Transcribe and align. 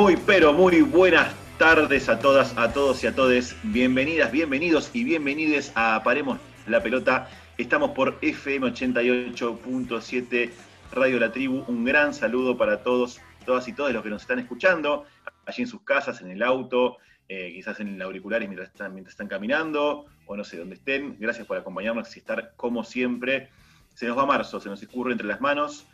Muy, 0.00 0.16
pero 0.16 0.54
muy 0.54 0.80
buenas 0.80 1.30
tardes 1.58 2.08
a 2.08 2.18
todas, 2.18 2.56
a 2.56 2.72
todos 2.72 3.04
y 3.04 3.06
a 3.06 3.14
todes. 3.14 3.54
Bienvenidas, 3.64 4.32
bienvenidos 4.32 4.90
y 4.94 5.04
bienvenides 5.04 5.72
a 5.74 6.02
Paremos 6.02 6.38
la 6.66 6.82
Pelota. 6.82 7.28
Estamos 7.58 7.90
por 7.90 8.16
FM 8.22 8.68
88.7 8.68 10.50
Radio 10.92 11.20
La 11.20 11.30
Tribu. 11.30 11.64
Un 11.68 11.84
gran 11.84 12.14
saludo 12.14 12.56
para 12.56 12.82
todos, 12.82 13.20
todas 13.44 13.68
y 13.68 13.74
todos 13.74 13.92
los 13.92 14.02
que 14.02 14.08
nos 14.08 14.22
están 14.22 14.38
escuchando, 14.38 15.04
allí 15.44 15.64
en 15.64 15.68
sus 15.68 15.82
casas, 15.82 16.22
en 16.22 16.30
el 16.30 16.42
auto, 16.42 16.96
eh, 17.28 17.52
quizás 17.52 17.78
en 17.80 17.88
el 17.88 18.00
auriculares 18.00 18.48
mientras 18.48 18.70
están, 18.70 18.94
mientras 18.94 19.12
están 19.12 19.28
caminando, 19.28 20.06
o 20.24 20.34
no 20.34 20.44
sé 20.44 20.56
dónde 20.56 20.76
estén. 20.76 21.18
Gracias 21.20 21.46
por 21.46 21.58
acompañarnos 21.58 22.16
y 22.16 22.20
estar 22.20 22.54
como 22.56 22.84
siempre. 22.84 23.50
Se 23.92 24.06
nos 24.06 24.16
va 24.16 24.24
marzo, 24.24 24.60
se 24.60 24.70
nos 24.70 24.82
escurre 24.82 25.12
entre 25.12 25.26
las 25.26 25.42
manos 25.42 25.86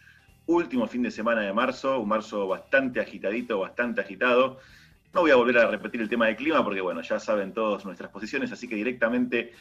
último 0.47 0.87
fin 0.87 1.03
de 1.03 1.11
semana 1.11 1.43
de 1.43 1.53
marzo, 1.53 1.99
un 2.01 2.09
marzo 2.09 2.47
bastante 2.47 3.01
agitadito, 3.01 3.59
bastante 3.59 4.01
agitado. 4.01 4.59
No 5.13 5.23
voy 5.23 5.31
a 5.31 5.37
volver 5.37 5.59
a 5.59 5.67
repetir 5.69 6.01
el 6.01 6.09
tema 6.09 6.27
del 6.27 6.37
clima 6.37 6.63
porque, 6.63 6.81
bueno, 6.81 7.03
ya 7.03 7.19
saben 7.19 7.53
todas 7.53 7.85
nuestras 7.85 8.11
posiciones, 8.11 8.53
así 8.53 8.69
que 8.69 8.77
directamente 8.77 9.53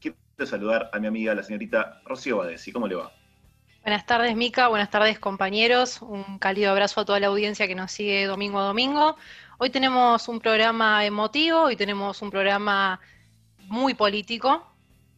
quiero 0.00 0.16
saludar 0.44 0.90
a 0.92 0.98
mi 0.98 1.06
amiga, 1.06 1.34
la 1.34 1.42
señorita 1.42 2.00
Rocío 2.04 2.38
Badesi. 2.38 2.72
¿Cómo 2.72 2.88
le 2.88 2.96
va? 2.96 3.12
Buenas 3.82 4.06
tardes, 4.06 4.36
Mica. 4.36 4.68
Buenas 4.68 4.90
tardes, 4.90 5.18
compañeros. 5.18 6.02
Un 6.02 6.38
cálido 6.38 6.70
abrazo 6.70 7.00
a 7.00 7.04
toda 7.04 7.18
la 7.18 7.26
audiencia 7.26 7.66
que 7.66 7.74
nos 7.74 7.90
sigue 7.90 8.26
domingo 8.26 8.60
a 8.60 8.64
domingo. 8.64 9.16
Hoy 9.58 9.70
tenemos 9.70 10.28
un 10.28 10.40
programa 10.40 11.04
emotivo, 11.04 11.62
hoy 11.62 11.76
tenemos 11.76 12.22
un 12.22 12.30
programa 12.30 13.00
muy 13.58 13.94
político. 13.94 14.66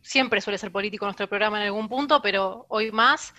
Siempre 0.00 0.40
suele 0.40 0.58
ser 0.58 0.72
político 0.72 1.04
nuestro 1.04 1.28
programa 1.28 1.58
en 1.60 1.66
algún 1.66 1.88
punto, 1.88 2.20
pero 2.22 2.66
hoy 2.68 2.90
más. 2.90 3.34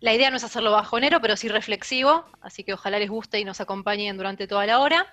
La 0.00 0.14
idea 0.14 0.30
no 0.30 0.36
es 0.36 0.44
hacerlo 0.44 0.70
bajonero, 0.70 1.20
pero 1.20 1.36
sí 1.36 1.48
reflexivo, 1.48 2.24
así 2.40 2.62
que 2.62 2.72
ojalá 2.72 2.98
les 2.98 3.10
guste 3.10 3.40
y 3.40 3.44
nos 3.44 3.60
acompañen 3.60 4.16
durante 4.16 4.46
toda 4.46 4.64
la 4.64 4.78
hora. 4.78 5.06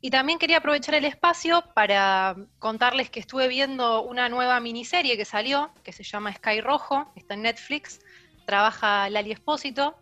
Y 0.00 0.10
también 0.10 0.38
quería 0.38 0.58
aprovechar 0.58 0.94
el 0.94 1.04
espacio 1.04 1.62
para 1.74 2.36
contarles 2.58 3.10
que 3.10 3.20
estuve 3.20 3.46
viendo 3.46 4.02
una 4.02 4.28
nueva 4.28 4.58
miniserie 4.58 5.16
que 5.16 5.24
salió, 5.24 5.70
que 5.84 5.92
se 5.92 6.02
llama 6.02 6.32
Sky 6.32 6.60
Rojo, 6.60 7.12
está 7.14 7.34
en 7.34 7.42
Netflix, 7.42 8.00
trabaja 8.46 9.08
Lali 9.10 9.32
Espósito, 9.32 9.96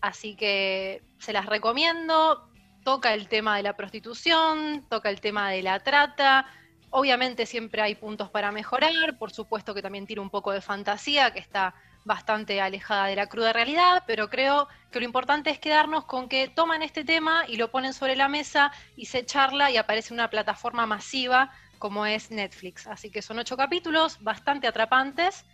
así 0.00 0.34
que 0.34 1.02
se 1.18 1.32
las 1.32 1.46
recomiendo, 1.46 2.50
toca 2.84 3.14
el 3.14 3.28
tema 3.28 3.56
de 3.56 3.62
la 3.62 3.76
prostitución, 3.76 4.84
toca 4.90 5.08
el 5.08 5.20
tema 5.20 5.50
de 5.50 5.62
la 5.62 5.80
trata, 5.80 6.46
obviamente 6.90 7.46
siempre 7.46 7.80
hay 7.80 7.94
puntos 7.94 8.28
para 8.28 8.52
mejorar, 8.52 9.16
por 9.18 9.30
supuesto 9.30 9.72
que 9.72 9.82
también 9.82 10.06
tiene 10.06 10.20
un 10.20 10.30
poco 10.30 10.52
de 10.52 10.60
fantasía, 10.60 11.32
que 11.32 11.38
está 11.38 11.74
bastante 12.04 12.60
alejada 12.60 13.06
de 13.06 13.16
la 13.16 13.26
cruda 13.28 13.52
realidad, 13.52 14.04
pero 14.06 14.30
creo 14.30 14.68
que 14.90 15.00
lo 15.00 15.04
importante 15.04 15.50
es 15.50 15.58
quedarnos 15.58 16.04
con 16.04 16.28
que 16.28 16.48
toman 16.48 16.82
este 16.82 17.04
tema 17.04 17.44
y 17.46 17.56
lo 17.56 17.70
ponen 17.70 17.92
sobre 17.92 18.16
la 18.16 18.28
mesa 18.28 18.72
y 18.96 19.06
se 19.06 19.24
charla 19.24 19.70
y 19.70 19.76
aparece 19.76 20.14
una 20.14 20.30
plataforma 20.30 20.86
masiva 20.86 21.50
como 21.78 22.06
es 22.06 22.30
Netflix. 22.30 22.86
Así 22.86 23.10
que 23.10 23.22
son 23.22 23.38
ocho 23.38 23.56
capítulos 23.56 24.18
bastante 24.22 24.66
atrapantes. 24.66 25.44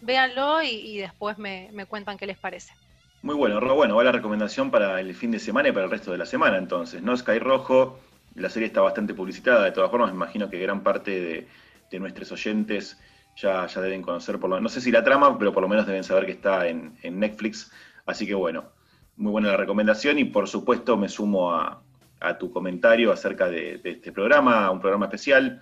Véanlo 0.00 0.62
y, 0.62 0.98
después 0.98 1.38
me, 1.38 1.70
cuentan 1.88 2.16
qué 2.16 2.26
les 2.26 2.38
parece. 2.38 2.72
Muy 3.22 3.34
bueno, 3.34 3.60
bueno, 3.74 3.96
va 3.96 4.04
la 4.04 4.12
recomendación 4.12 4.70
para 4.70 5.00
el 5.00 5.12
fin 5.14 5.32
de 5.32 5.40
semana 5.40 5.70
y 5.70 5.72
para 5.72 5.86
el 5.86 5.90
resto 5.90 6.12
de 6.12 6.18
la 6.18 6.26
semana 6.26 6.56
entonces, 6.56 7.02
¿no? 7.02 7.16
Sky 7.16 7.40
Rojo, 7.40 7.98
la 8.36 8.48
serie 8.48 8.68
está 8.68 8.80
bastante 8.80 9.12
publicitada, 9.12 9.64
de 9.64 9.72
todas 9.72 9.90
formas 9.90 10.10
me 10.10 10.14
imagino 10.14 10.48
que 10.48 10.60
gran 10.60 10.84
parte 10.84 11.20
de, 11.20 11.48
de 11.90 11.98
nuestros 11.98 12.30
oyentes 12.30 12.96
ya, 13.40 13.66
deben 13.66 14.02
conocer, 14.02 14.38
por 14.38 14.50
lo, 14.50 14.60
no 14.60 14.68
sé 14.68 14.80
si 14.80 14.90
la 14.90 15.04
trama, 15.04 15.38
pero 15.38 15.52
por 15.52 15.62
lo 15.62 15.68
menos 15.68 15.86
deben 15.86 16.02
saber 16.02 16.26
que 16.26 16.32
está 16.32 16.66
en, 16.66 16.98
Netflix. 17.02 17.70
Así 18.04 18.26
que 18.26 18.34
bueno, 18.34 18.72
muy 19.16 19.30
buena 19.30 19.48
la 19.48 19.56
recomendación 19.56 20.18
y 20.18 20.24
por 20.24 20.48
supuesto 20.48 20.96
me 20.96 21.08
sumo 21.08 21.52
a, 21.52 21.82
tu 22.38 22.50
comentario 22.50 23.12
acerca 23.12 23.48
de, 23.48 23.80
este 23.84 24.10
programa, 24.10 24.70
un 24.70 24.80
programa 24.80 25.06
especial. 25.06 25.60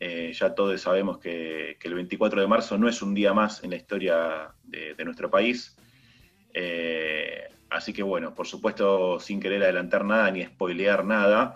Eh, 0.00 0.32
ya 0.34 0.54
todos 0.54 0.80
sabemos 0.80 1.18
que, 1.18 1.76
el 1.80 1.94
24 1.94 2.40
de 2.40 2.46
marzo 2.48 2.76
no 2.76 2.88
es 2.88 3.02
un 3.02 3.14
día 3.14 3.32
más 3.32 3.62
en 3.62 3.70
la 3.70 3.76
historia 3.76 4.52
de, 4.64 5.04
nuestro 5.04 5.30
país. 5.30 5.76
Eh, 6.52 7.44
así 7.68 7.92
que 7.92 8.02
bueno, 8.02 8.34
por 8.34 8.48
supuesto, 8.48 9.20
sin 9.20 9.38
querer 9.38 9.62
adelantar 9.62 10.04
nada 10.04 10.28
ni 10.32 10.44
spoilear 10.44 11.04
nada, 11.04 11.54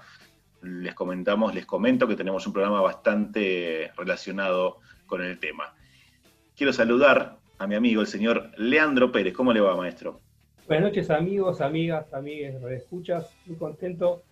les 0.62 0.94
comentamos, 0.94 1.54
les 1.54 1.66
comento 1.66 2.06
que 2.06 2.14
tenemos 2.14 2.46
un 2.46 2.52
programa 2.52 2.80
bastante 2.80 3.90
relacionado 3.96 4.78
con 5.14 5.22
el 5.22 5.38
tema. 5.38 5.72
Quiero 6.56 6.72
saludar 6.72 7.36
a 7.58 7.68
mi 7.68 7.76
amigo, 7.76 8.00
el 8.00 8.08
señor 8.08 8.50
Leandro 8.56 9.12
Pérez. 9.12 9.32
¿Cómo 9.32 9.52
le 9.52 9.60
va, 9.60 9.76
maestro? 9.76 10.20
Buenas 10.66 10.88
noches, 10.88 11.08
amigos, 11.08 11.60
amigas, 11.60 12.12
amigues, 12.12 12.60
escuchas. 12.72 13.32
Muy 13.46 13.56
contento. 13.56 14.24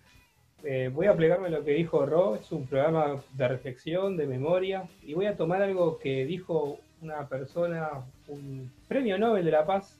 Eh, 0.61 0.91
voy 0.93 1.07
a 1.07 1.15
plegarme 1.15 1.49
lo 1.49 1.63
que 1.63 1.71
dijo 1.71 2.05
Ro. 2.05 2.35
Es 2.35 2.51
un 2.51 2.67
programa 2.67 3.23
de 3.31 3.47
reflexión, 3.47 4.17
de 4.17 4.27
memoria. 4.27 4.83
Y 5.01 5.13
voy 5.13 5.27
a 5.27 5.37
tomar 5.37 5.61
algo 5.61 5.99
que 5.99 6.25
dijo 6.25 6.79
una 7.01 7.29
persona, 7.29 7.87
un 8.27 8.69
premio 8.89 9.17
Nobel 9.17 9.45
de 9.45 9.51
la 9.51 9.65
Paz, 9.65 9.97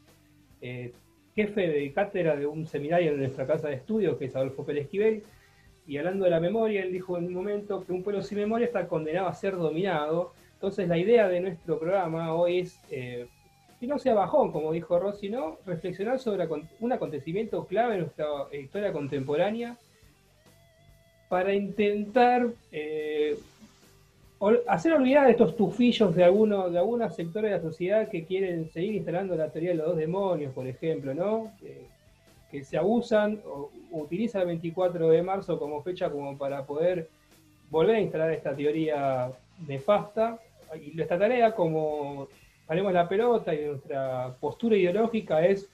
eh, 0.59 0.91
jefe 1.33 1.69
de 1.69 1.93
cátedra 1.93 2.35
de 2.35 2.45
un 2.45 2.67
seminario 2.67 3.13
en 3.13 3.19
nuestra 3.19 3.47
casa 3.47 3.69
de 3.69 3.75
estudios, 3.75 4.17
que 4.17 4.25
es 4.25 4.35
Adolfo 4.35 4.65
Pérez 4.65 4.83
Esquivel. 4.83 5.23
Y 5.87 5.95
hablando 5.95 6.25
de 6.25 6.31
la 6.31 6.41
memoria, 6.41 6.83
él 6.83 6.91
dijo 6.91 7.17
en 7.17 7.27
un 7.27 7.33
momento 7.35 7.85
que 7.85 7.93
un 7.93 8.03
pueblo 8.03 8.21
sin 8.21 8.39
memoria 8.39 8.67
está 8.67 8.85
condenado 8.89 9.29
a 9.29 9.33
ser 9.33 9.55
dominado 9.55 10.33
entonces 10.63 10.87
la 10.87 10.97
idea 10.97 11.27
de 11.27 11.41
nuestro 11.41 11.77
programa 11.77 12.33
hoy 12.33 12.59
es, 12.59 12.79
eh, 12.89 13.27
que 13.81 13.85
no 13.85 13.99
sea 13.99 14.13
bajón, 14.13 14.53
como 14.53 14.71
dijo 14.71 14.97
Ross, 14.97 15.19
sino 15.19 15.57
reflexionar 15.65 16.19
sobre 16.19 16.47
un 16.79 16.91
acontecimiento 16.93 17.65
clave 17.65 17.95
en 17.95 17.99
nuestra 17.99 18.25
historia 18.53 18.93
contemporánea 18.93 19.75
para 21.27 21.53
intentar 21.53 22.47
eh, 22.71 23.37
hacer 24.65 24.93
olvidar 24.93 25.29
estos 25.29 25.57
tufillos 25.57 26.15
de, 26.15 26.23
algunos, 26.23 26.71
de 26.71 26.77
algunos 26.77 27.13
sectores 27.13 27.51
de 27.51 27.57
la 27.57 27.61
sociedad 27.61 28.07
que 28.07 28.23
quieren 28.23 28.69
seguir 28.71 28.95
instalando 28.95 29.35
la 29.35 29.49
teoría 29.49 29.71
de 29.71 29.75
los 29.75 29.87
dos 29.87 29.97
demonios, 29.97 30.53
por 30.53 30.65
ejemplo, 30.65 31.13
¿no? 31.13 31.51
que 32.49 32.63
se 32.63 32.77
abusan 32.77 33.41
o 33.45 33.69
utilizan 33.91 34.43
el 34.43 34.47
24 34.47 35.09
de 35.09 35.23
marzo 35.23 35.59
como 35.59 35.83
fecha 35.83 36.09
como 36.09 36.37
para 36.37 36.65
poder 36.65 37.09
volver 37.69 37.97
a 37.97 37.99
instalar 37.99 38.31
esta 38.31 38.55
teoría 38.55 39.29
nefasta 39.67 40.39
y 40.75 40.91
nuestra 40.91 41.17
tarea 41.17 41.53
como 41.53 42.27
haremos 42.67 42.93
la 42.93 43.07
pelota 43.07 43.53
y 43.53 43.65
nuestra 43.65 44.35
postura 44.39 44.75
ideológica 44.75 45.45
es, 45.45 45.69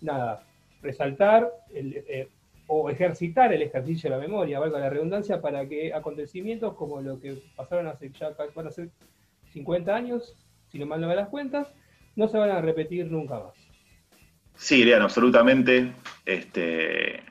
nada, 0.00 0.42
resaltar 0.82 1.50
eh, 1.72 2.28
o 2.66 2.90
ejercitar 2.90 3.52
el 3.52 3.62
ejercicio 3.62 4.10
de 4.10 4.16
la 4.16 4.22
memoria, 4.22 4.60
valga 4.60 4.78
la 4.78 4.90
redundancia, 4.90 5.40
para 5.40 5.66
que 5.66 5.92
acontecimientos 5.92 6.74
como 6.74 7.00
lo 7.00 7.18
que 7.18 7.38
pasaron 7.56 7.86
hace 7.86 8.10
ya, 8.10 8.30
van 8.54 8.66
a 8.66 8.70
ser 8.70 8.90
50 9.52 9.94
años, 9.94 10.36
si 10.70 10.78
no 10.78 10.86
mal 10.86 11.00
no 11.00 11.08
me 11.08 11.16
das 11.16 11.28
cuentas, 11.28 11.72
no 12.14 12.28
se 12.28 12.36
van 12.36 12.50
a 12.50 12.60
repetir 12.60 13.10
nunca 13.10 13.40
más. 13.40 13.54
Sí, 14.54 14.84
Lean, 14.84 15.02
absolutamente. 15.02 15.92
Este, 16.26 17.22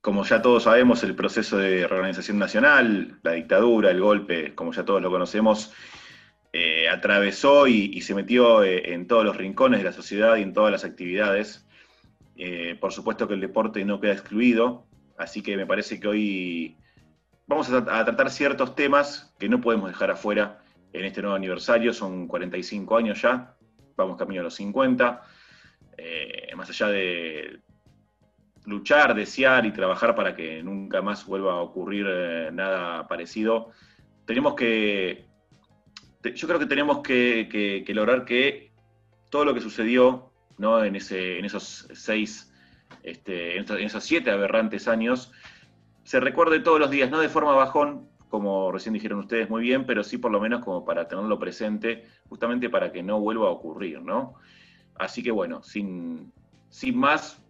como 0.00 0.24
ya 0.24 0.42
todos 0.42 0.64
sabemos, 0.64 1.04
el 1.04 1.14
proceso 1.14 1.58
de 1.58 1.86
reorganización 1.86 2.38
nacional, 2.38 3.18
la 3.22 3.32
dictadura, 3.32 3.90
el 3.90 4.00
golpe, 4.00 4.54
como 4.54 4.72
ya 4.72 4.84
todos 4.84 5.00
lo 5.00 5.10
conocemos, 5.10 5.72
eh, 6.56 6.88
atravesó 6.88 7.66
y, 7.66 8.00
se 8.02 8.14
metió 8.14 8.62
eh, 8.62 8.92
en 8.94 9.08
todos 9.08 9.24
los 9.24 9.36
rincones 9.36 9.80
de 9.80 9.84
la 9.86 9.92
sociedad 9.92 10.36
y 10.36 10.42
en 10.42 10.52
todas 10.52 10.70
las 10.70 10.84
actividades. 10.84 11.66
Eh, 12.36 12.76
por 12.80 12.92
supuesto 12.92 13.26
que 13.26 13.34
el 13.34 13.40
deporte 13.40 13.84
no 13.84 14.00
queda 14.00 14.12
excluido, 14.12 14.86
así 15.18 15.42
que 15.42 15.56
me 15.56 15.66
parece 15.66 15.98
que 15.98 16.06
hoy 16.06 16.76
vamos 17.48 17.72
a, 17.72 17.84
tratar 17.84 18.30
ciertos 18.30 18.76
temas 18.76 19.34
que 19.36 19.48
no 19.48 19.60
podemos 19.60 19.88
dejar 19.88 20.12
afuera 20.12 20.60
en 20.92 21.04
este 21.04 21.22
nuevo 21.22 21.34
aniversario. 21.34 21.92
Son 21.92 22.28
45 22.28 22.96
años 22.98 23.20
ya, 23.20 23.56
vamos 23.96 24.16
camino 24.16 24.42
a 24.42 24.44
los 24.44 24.54
50. 24.54 25.22
más 26.56 26.70
allá 26.70 26.86
de 26.86 27.62
luchar, 28.64 29.16
desear 29.16 29.66
y 29.66 29.72
trabajar 29.72 30.14
para 30.14 30.36
que 30.36 30.62
nunca 30.62 31.02
más 31.02 31.26
vuelva 31.26 31.54
a 31.54 31.62
ocurrir 31.62 32.06
nada 32.52 33.08
parecido, 33.08 33.72
tenemos 34.24 34.54
que 34.54 35.33
yo 36.32 36.48
creo 36.48 36.58
que 36.58 36.66
tenemos 36.66 37.00
que, 37.00 37.84
lograr 37.88 38.24
que 38.24 38.70
todo 39.30 39.44
lo 39.44 39.54
que 39.54 39.60
sucedió 39.60 40.30
en, 40.58 40.96
esos 40.96 41.88
seis, 41.92 42.52
este, 43.02 43.58
en, 43.58 43.64
esos 43.80 44.04
siete 44.04 44.30
aberrantes 44.30 44.88
años, 44.88 45.32
se 46.04 46.20
recuerde 46.20 46.60
todos 46.60 46.80
los 46.80 46.90
días, 46.90 47.10
no 47.10 47.18
de 47.18 47.28
forma 47.28 47.52
bajón, 47.52 48.08
como 48.28 48.72
recién 48.72 48.94
dijeron 48.94 49.20
ustedes 49.20 49.48
muy 49.48 49.62
bien, 49.62 49.86
pero 49.86 50.02
sí 50.02 50.18
por 50.18 50.30
lo 50.30 50.40
menos 50.40 50.64
como 50.64 50.84
para 50.84 51.06
tenerlo 51.08 51.38
presente, 51.38 52.04
justamente 52.28 52.68
para 52.68 52.92
que 52.92 53.02
no 53.02 53.20
vuelva 53.20 53.48
a 53.48 53.50
ocurrir. 53.50 54.00
Así 54.96 55.22
que 55.22 55.30
bueno, 55.30 55.62
sin 55.62 56.32
más, 56.94 57.42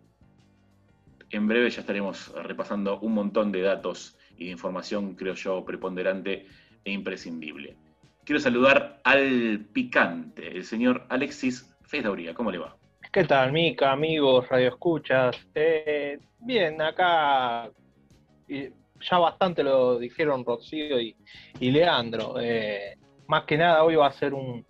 en 1.31 1.49
breve 1.49 1.71
ya 1.71 1.81
estaremos 1.81 2.33
repasando 2.43 3.01
un 3.01 3.15
montón 3.15 3.51
de 3.51 3.63
datos 3.63 4.17
y 4.37 4.47
de 4.47 4.51
información, 4.53 5.15
creo 5.15 5.35
yo, 5.35 5.65
preponderante 5.65 6.47
e 6.85 6.93
imprescindible. 6.93 7.77
Quiero 8.25 8.41
saludar 8.41 9.01
al 9.05 9.67
picante, 9.73 10.57
el 10.57 10.65
señor 10.65 11.05
Alexis 11.11 11.71
Fedauría. 11.83 12.33
¿Cómo 12.33 12.51
le 12.51 12.57
va? 12.57 12.75
¿Qué 13.13 13.25
tal, 13.25 13.53
Mica, 13.53 13.93
amigos, 13.93 14.49
radioescuchas? 14.49 15.37
Eh, 15.55 16.19
bien, 16.41 16.81
acá 16.81 17.71
ya 18.49 19.19
bastante 19.19 19.63
lo 19.63 19.99
dijeron 19.99 20.43
Rocío 20.43 20.99
y, 20.99 21.15
Leandro. 21.61 22.41
Eh, 22.41 22.97
más 23.27 23.45
que 23.45 23.59
nada 23.59 23.85
hoy 23.85 23.97
va 23.97 24.07
a 24.07 24.13
ser 24.13 24.33
un, 24.33 24.65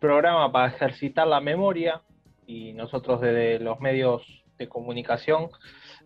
programa 0.00 0.52
para 0.52 0.68
ejercitar 0.68 1.26
la 1.26 1.40
memoria 1.40 2.02
y 2.46 2.74
nosotros 2.74 3.22
desde 3.22 3.58
los 3.58 3.80
medios 3.80 4.22
de 4.58 4.68
comunicación 4.68 5.48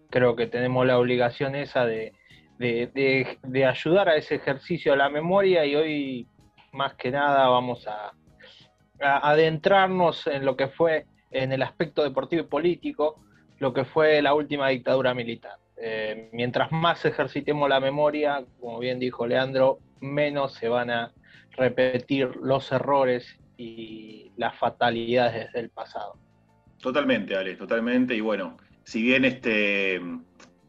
creo 0.09 0.37
que 0.37 0.47
tenemos 0.47 0.87
la 0.87 0.99
obligación 0.99 1.57
esa 1.57 1.85
de, 1.85 2.13
de, 2.59 3.67
ayudar 3.67 4.09
a 4.09 4.17
ese 4.17 4.37
ejercicio 4.37 4.93
de 4.93 4.99
la 4.99 5.09
memoria 5.09 5.65
y 5.65 5.77
hoy 5.77 6.27
más 6.73 6.95
que 6.95 7.11
nada 7.11 7.49
vamos 7.49 7.87
a, 7.87 8.13
adentrarnos 9.01 10.27
en 10.27 10.45
lo 10.45 10.57
que 10.57 10.67
fue 10.69 11.07
en 11.31 11.53
el 11.53 11.63
aspecto 11.63 12.03
deportivo 12.03 12.43
y 12.43 12.47
político, 12.47 13.23
lo 13.61 13.73
que 13.73 13.85
fue 13.85 14.21
la 14.23 14.35
última 14.35 14.69
dictadura 14.69 15.15
militar. 15.15 15.57
Eh, 15.77 16.29
mientras 16.33 16.73
más 16.73 17.05
ejercitemos 17.05 17.69
la 17.69 17.79
memoria, 17.79 18.45
como 18.61 18.81
bien 18.81 18.99
dijo 18.99 19.25
Leandro, 19.25 19.79
menos 20.01 20.55
se 20.55 20.69
van 20.69 20.91
a 20.91 21.13
repetir 21.53 22.35
los 22.43 22.73
errores 22.73 23.39
y 23.57 24.33
las 24.37 24.57
fatalidades 24.57 25.53
del 25.53 25.71
pasado. 25.71 26.17
Totalmente, 26.81 27.37
Alex, 27.37 27.59
totalmente. 27.59 28.17
Y 28.17 28.21
bueno, 28.21 28.57
si 28.83 29.03
bien 29.03 29.25
este 29.25 30.01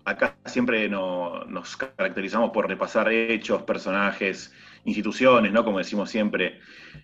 acá 0.09 0.37
siempre 0.45 0.89
nos 0.89 1.77
caracterizamos 1.77 2.51
por 2.51 2.67
repasar 2.67 3.11
hechos, 3.11 3.63
personajes, 3.63 4.53
instituciones, 4.85 5.51
¿no? 5.51 5.63
Como 5.63 5.77
decimos 5.77 6.09
siempre, 6.09 6.59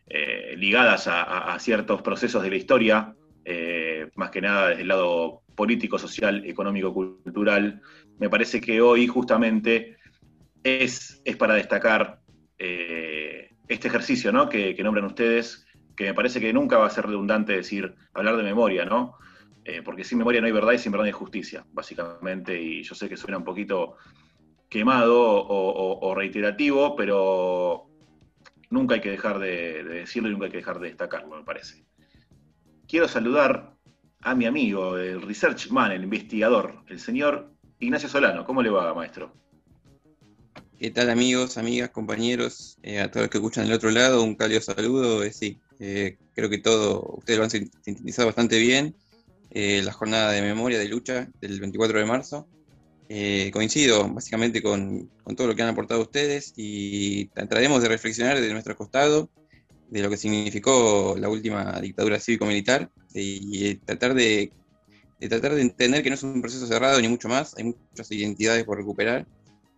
eh, 0.07 0.55
ligadas 0.57 1.07
a, 1.07 1.57
ciertos 1.59 2.01
procesos 2.01 2.43
de 2.43 2.49
la 2.49 2.55
historia, 2.55 3.15
eh, 3.43 4.09
más 4.15 4.31
que 4.31 4.41
nada 4.41 4.69
desde 4.69 4.81
el 4.81 4.87
lado 4.87 5.43
político, 5.55 5.99
social, 5.99 6.45
económico, 6.45 6.93
cultural. 6.93 7.81
Me 8.19 8.29
parece 8.29 8.59
que 8.59 8.81
hoy 8.81 9.07
justamente 9.07 9.97
es, 10.63 11.21
es 11.25 11.37
para 11.37 11.55
destacar 11.55 12.19
eh, 12.57 13.51
este 13.67 13.87
ejercicio 13.87 14.31
¿no? 14.31 14.49
que, 14.49 14.75
nombran 14.83 15.05
ustedes, 15.05 15.65
que 15.95 16.05
me 16.05 16.13
parece 16.13 16.39
que 16.39 16.53
nunca 16.53 16.77
va 16.77 16.87
a 16.87 16.89
ser 16.89 17.05
redundante 17.05 17.53
decir, 17.53 17.95
hablar 18.13 18.37
de 18.37 18.43
memoria, 18.43 18.85
¿no? 18.85 19.17
Eh, 19.67 19.81
porque 19.83 20.03
sin 20.03 20.19
memoria 20.19 20.41
no 20.41 20.45
hay 20.45 20.53
verdad 20.53 20.73
y 20.73 20.77
sin 20.77 20.91
verdad 20.91 21.05
no 21.05 21.07
hay 21.07 21.11
justicia, 21.11 21.65
básicamente, 21.73 22.61
y 22.61 22.83
yo 22.83 22.93
sé 22.93 23.09
que 23.09 23.17
suena 23.17 23.39
un 23.39 23.43
poquito 23.43 23.95
quemado 24.69 25.17
o, 25.17 26.13
reiterativo, 26.13 26.95
pero 26.95 27.89
nunca 28.69 28.93
hay 28.93 29.01
que 29.01 29.09
dejar 29.09 29.39
de, 29.39 29.83
de, 29.83 29.95
decirlo 30.01 30.29
y 30.29 30.33
nunca 30.33 30.45
hay 30.45 30.51
que 30.51 30.57
dejar 30.57 30.79
de 30.79 30.89
destacarlo, 30.89 31.35
me 31.35 31.43
parece. 31.43 31.83
Quiero 32.87 33.07
saludar 33.07 33.73
a 34.21 34.35
mi 34.35 34.45
amigo, 34.45 34.97
el 34.97 35.23
research 35.23 35.71
man, 35.71 35.91
el 35.91 36.03
investigador, 36.03 36.83
el 36.87 36.99
señor 36.99 37.51
Ignacio 37.79 38.07
Solano. 38.07 38.45
¿Cómo 38.45 38.61
le 38.61 38.69
va, 38.69 38.93
maestro? 38.93 39.33
¿Qué 40.77 40.91
tal 40.91 41.09
amigos, 41.09 41.57
amigas, 41.57 41.89
compañeros, 41.89 42.77
eh, 42.83 42.99
a 42.99 43.09
todos 43.09 43.23
los 43.23 43.31
que 43.31 43.39
escuchan 43.39 43.65
del 43.65 43.73
otro 43.73 43.89
lado, 43.89 44.21
un 44.21 44.35
cálido 44.35 44.61
saludo. 44.61 45.23
Eh, 45.23 45.31
sí, 45.33 45.59
creo 45.79 46.49
que 46.49 46.59
todo, 46.59 47.15
ustedes 47.17 47.39
lo 47.39 47.45
han 47.45 47.49
sintetizado 47.49 48.27
bastante 48.27 48.59
bien. 48.59 48.95
La 49.55 49.93
jornada 49.93 50.31
de 50.31 50.41
memoria 50.41 50.77
de 50.77 50.89
lucha 50.89 51.29
del 51.39 51.61
24 51.61 51.99
de 51.99 52.05
marzo. 52.05 52.47
coincido 53.53 54.07
básicamente 54.09 54.61
con, 54.61 55.09
todo 55.37 55.47
lo 55.47 55.55
que 55.55 55.61
han 55.61 55.69
aportado 55.69 56.01
ustedes 56.01 56.53
y 56.57 57.27
trataremos 57.27 57.81
de 57.81 57.87
reflexionar 57.87 58.35
desde 58.35 58.51
nuestro 58.51 58.75
costado 58.75 59.29
de 59.89 60.01
lo 60.01 60.09
que 60.09 60.17
significó 60.17 61.15
la 61.17 61.29
última 61.29 61.79
dictadura 61.79 62.19
cívico-militar 62.19 62.91
y 63.13 63.75
tratar 63.75 64.13
de, 64.13 64.51
de, 65.21 65.29
tratar 65.29 65.55
de 65.55 65.61
entender 65.61 66.03
que 66.03 66.09
no 66.09 66.15
es 66.15 66.23
un 66.23 66.41
proceso 66.41 66.67
cerrado 66.67 66.99
ni 66.99 67.07
mucho 67.07 67.29
más, 67.29 67.55
hay 67.57 67.63
muchas 67.63 68.11
identidades 68.11 68.65
por 68.65 68.77
recuperar 68.77 69.25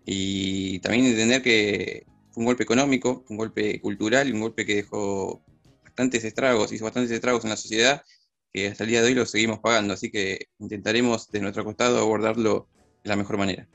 y 0.06 0.80
también 0.80 1.06
entender 1.06 1.44
que 1.44 2.06
fue 2.32 2.42
un 2.42 2.46
golpe 2.46 2.64
económico, 2.64 3.26
un 3.30 3.38
golpe 3.38 3.80
cultural 3.80 4.28
y 4.28 4.32
un 4.32 4.40
golpe 4.40 4.66
que 4.66 4.76
dejó 4.76 5.44
bastantes 5.84 6.24
estragos, 6.24 6.72
hizo 6.72 6.86
bastantes 6.86 7.12
estragos 7.12 7.44
en 7.44 7.52
la 7.52 7.58
sociedad 7.58 8.02
que 8.54 8.68
hasta 8.68 8.84
el 8.84 8.90
día 8.90 9.02
de 9.02 9.08
hoy 9.08 9.14
lo 9.14 9.26
seguimos 9.26 9.60
pagando, 9.60 9.94
así 9.94 10.12
que 10.12 10.48
intentaremos 10.60 11.30
de 11.32 11.42
nuestro 11.42 11.64
costado 11.64 12.00
abordarlo 12.00 12.68
de 13.04 13.10
la 13.10 13.16
mejor 13.16 13.38
manera. 13.38 13.68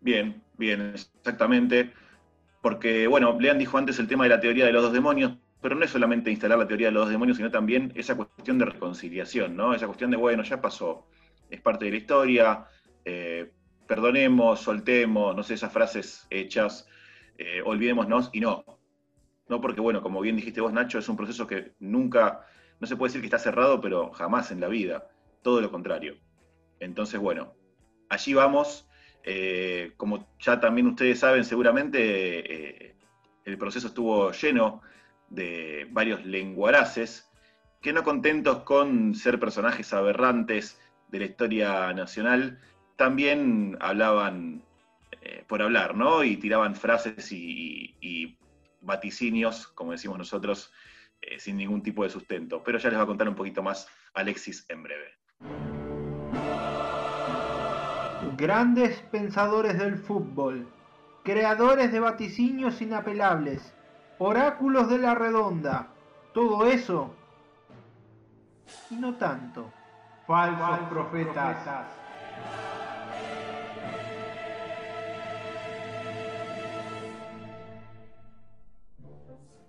Bien, 0.00 0.42
bien, 0.56 0.92
exactamente. 0.94 1.92
Porque, 2.62 3.06
bueno, 3.06 3.38
Lean 3.38 3.58
dijo 3.58 3.78
antes 3.78 3.98
el 3.98 4.08
tema 4.08 4.24
de 4.24 4.30
la 4.30 4.40
teoría 4.40 4.66
de 4.66 4.72
los 4.72 4.82
dos 4.82 4.92
demonios, 4.92 5.36
pero 5.60 5.74
no 5.74 5.84
es 5.84 5.90
solamente 5.90 6.30
instalar 6.30 6.58
la 6.58 6.68
teoría 6.68 6.88
de 6.88 6.92
los 6.92 7.04
dos 7.04 7.10
demonios, 7.10 7.36
sino 7.36 7.50
también 7.50 7.92
esa 7.94 8.16
cuestión 8.16 8.58
de 8.58 8.66
reconciliación, 8.66 9.56
¿no? 9.56 9.74
Esa 9.74 9.86
cuestión 9.86 10.10
de, 10.10 10.16
bueno, 10.16 10.42
ya 10.42 10.60
pasó, 10.60 11.06
es 11.50 11.60
parte 11.60 11.86
de 11.86 11.90
la 11.92 11.96
historia, 11.96 12.66
eh, 13.04 13.52
perdonemos, 13.86 14.60
soltemos, 14.60 15.34
no 15.34 15.42
sé, 15.42 15.54
esas 15.54 15.72
frases 15.72 16.26
hechas, 16.30 16.86
eh, 17.38 17.62
olvidémonos 17.64 18.30
y 18.32 18.40
no. 18.40 18.64
No 19.48 19.60
porque, 19.60 19.80
bueno, 19.80 20.02
como 20.02 20.20
bien 20.20 20.36
dijiste 20.36 20.60
vos, 20.60 20.72
Nacho, 20.72 20.98
es 20.98 21.08
un 21.08 21.16
proceso 21.16 21.46
que 21.46 21.72
nunca, 21.78 22.46
no 22.80 22.86
se 22.86 22.96
puede 22.96 23.10
decir 23.10 23.20
que 23.20 23.26
está 23.26 23.38
cerrado, 23.38 23.80
pero 23.80 24.12
jamás 24.12 24.50
en 24.50 24.60
la 24.60 24.68
vida, 24.68 25.08
todo 25.42 25.60
lo 25.60 25.70
contrario. 25.70 26.16
Entonces, 26.80 27.20
bueno, 27.20 27.54
allí 28.08 28.34
vamos. 28.34 28.88
Eh, 29.22 29.92
como 29.96 30.28
ya 30.38 30.60
también 30.60 30.86
ustedes 30.86 31.18
saben, 31.18 31.44
seguramente 31.44 31.98
eh, 32.88 32.96
el 33.44 33.58
proceso 33.58 33.88
estuvo 33.88 34.30
lleno 34.30 34.82
de 35.30 35.88
varios 35.90 36.24
lenguaraces 36.24 37.28
que 37.80 37.92
no 37.92 38.02
contentos 38.02 38.62
con 38.62 39.14
ser 39.14 39.38
personajes 39.38 39.92
aberrantes 39.92 40.80
de 41.08 41.20
la 41.20 41.24
historia 41.26 41.92
nacional, 41.92 42.58
también 42.96 43.76
hablaban 43.80 44.64
eh, 45.22 45.44
por 45.46 45.62
hablar, 45.62 45.94
¿no? 45.94 46.24
Y 46.24 46.36
tiraban 46.36 46.74
frases 46.74 47.30
y, 47.30 48.36
vaticinios, 48.80 49.66
como 49.68 49.92
decimos 49.92 50.18
nosotros, 50.18 50.72
eh, 51.20 51.38
sin 51.38 51.56
ningún 51.56 51.82
tipo 51.82 52.04
de 52.04 52.10
sustento. 52.10 52.62
Pero 52.64 52.78
ya 52.78 52.90
les 52.90 52.98
va 52.98 53.02
a 53.02 53.06
contar 53.06 53.28
un 53.28 53.34
poquito 53.34 53.62
más 53.62 53.88
Alexis 54.14 54.64
en 54.68 54.82
breve. 54.82 55.12
Grandes 58.36 58.98
pensadores 59.10 59.78
del 59.78 59.96
fútbol, 59.96 60.68
creadores 61.24 61.92
de 61.92 62.00
vaticinios 62.00 62.82
inapelables, 62.82 63.74
oráculos 64.18 64.88
de 64.90 64.98
la 64.98 65.14
redonda, 65.14 65.88
todo 66.34 66.66
eso 66.66 67.14
y 68.90 68.96
no 68.96 69.14
tanto. 69.14 69.72
Falsos, 70.26 70.88
profetas. 70.90 71.56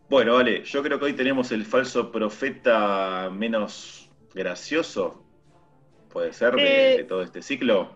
Bueno, 0.09 0.35
vale, 0.35 0.63
yo 0.63 0.81
creo 0.81 0.97
que 0.99 1.05
hoy 1.05 1.13
tenemos 1.13 1.51
el 1.51 1.65
falso 1.65 2.11
profeta 2.11 3.29
menos 3.29 4.09
gracioso, 4.33 5.21
puede 6.09 6.31
ser, 6.31 6.55
de, 6.55 6.95
eh, 6.95 7.03
todo 7.03 7.23
este 7.23 7.41
ciclo. 7.41 7.89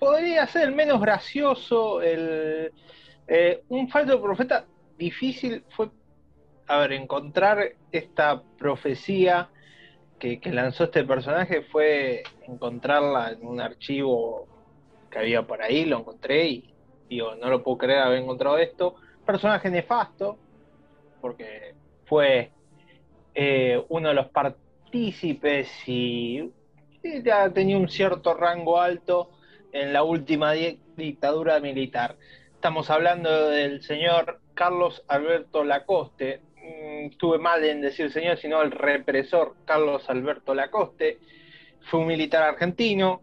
Podría 0.00 0.48
ser 0.48 0.68
el 0.68 0.74
menos 0.74 1.00
gracioso, 1.00 2.02
el, 2.02 2.72
eh, 3.28 3.62
un 3.68 3.88
falso 3.88 4.20
profeta 4.20 4.66
difícil 4.98 5.62
fue, 5.70 5.90
a 6.66 6.78
ver, 6.78 6.94
encontrar 6.94 7.72
esta 7.92 8.42
profecía 8.58 9.48
que, 10.18 10.40
que 10.40 10.50
lanzó 10.50 10.84
este 10.84 11.04
personaje 11.04 11.62
fue 11.62 12.24
encontrarla 12.48 13.30
en 13.30 13.46
un 13.46 13.60
archivo 13.60 14.48
que 15.08 15.20
había 15.20 15.46
por 15.46 15.62
ahí, 15.62 15.84
lo 15.84 16.00
encontré 16.00 16.48
y 16.48 16.74
digo, 17.08 17.36
no 17.36 17.48
lo 17.48 17.62
puedo 17.62 17.78
creer 17.78 18.00
haber 18.00 18.18
encontrado 18.18 18.58
esto. 18.58 18.96
Personaje 19.24 19.70
nefasto, 19.70 20.38
porque 21.20 21.74
fue 22.06 22.50
eh, 23.34 23.82
uno 23.88 24.08
de 24.08 24.14
los 24.14 24.28
partícipes 24.28 25.68
y, 25.86 26.50
ya 27.24 27.48
tenía 27.50 27.76
un 27.76 27.88
cierto 27.88 28.34
rango 28.34 28.80
alto 28.80 29.30
en 29.72 29.92
la 29.92 30.02
última 30.02 30.52
dictadura 30.52 31.60
militar. 31.60 32.16
Estamos 32.54 32.90
hablando 32.90 33.50
del 33.50 33.82
señor 33.82 34.40
Carlos 34.54 35.04
Alberto 35.06 35.62
Lacoste, 35.62 36.40
mm, 36.56 37.06
estuve 37.12 37.38
mal 37.38 37.64
en 37.64 37.80
decir 37.80 38.10
señor, 38.10 38.38
sino 38.38 38.60
el 38.62 38.72
represor 38.72 39.54
Carlos 39.64 40.10
Alberto 40.10 40.54
Lacoste, 40.54 41.18
fue 41.82 42.00
un 42.00 42.08
militar 42.08 42.42
argentino, 42.42 43.22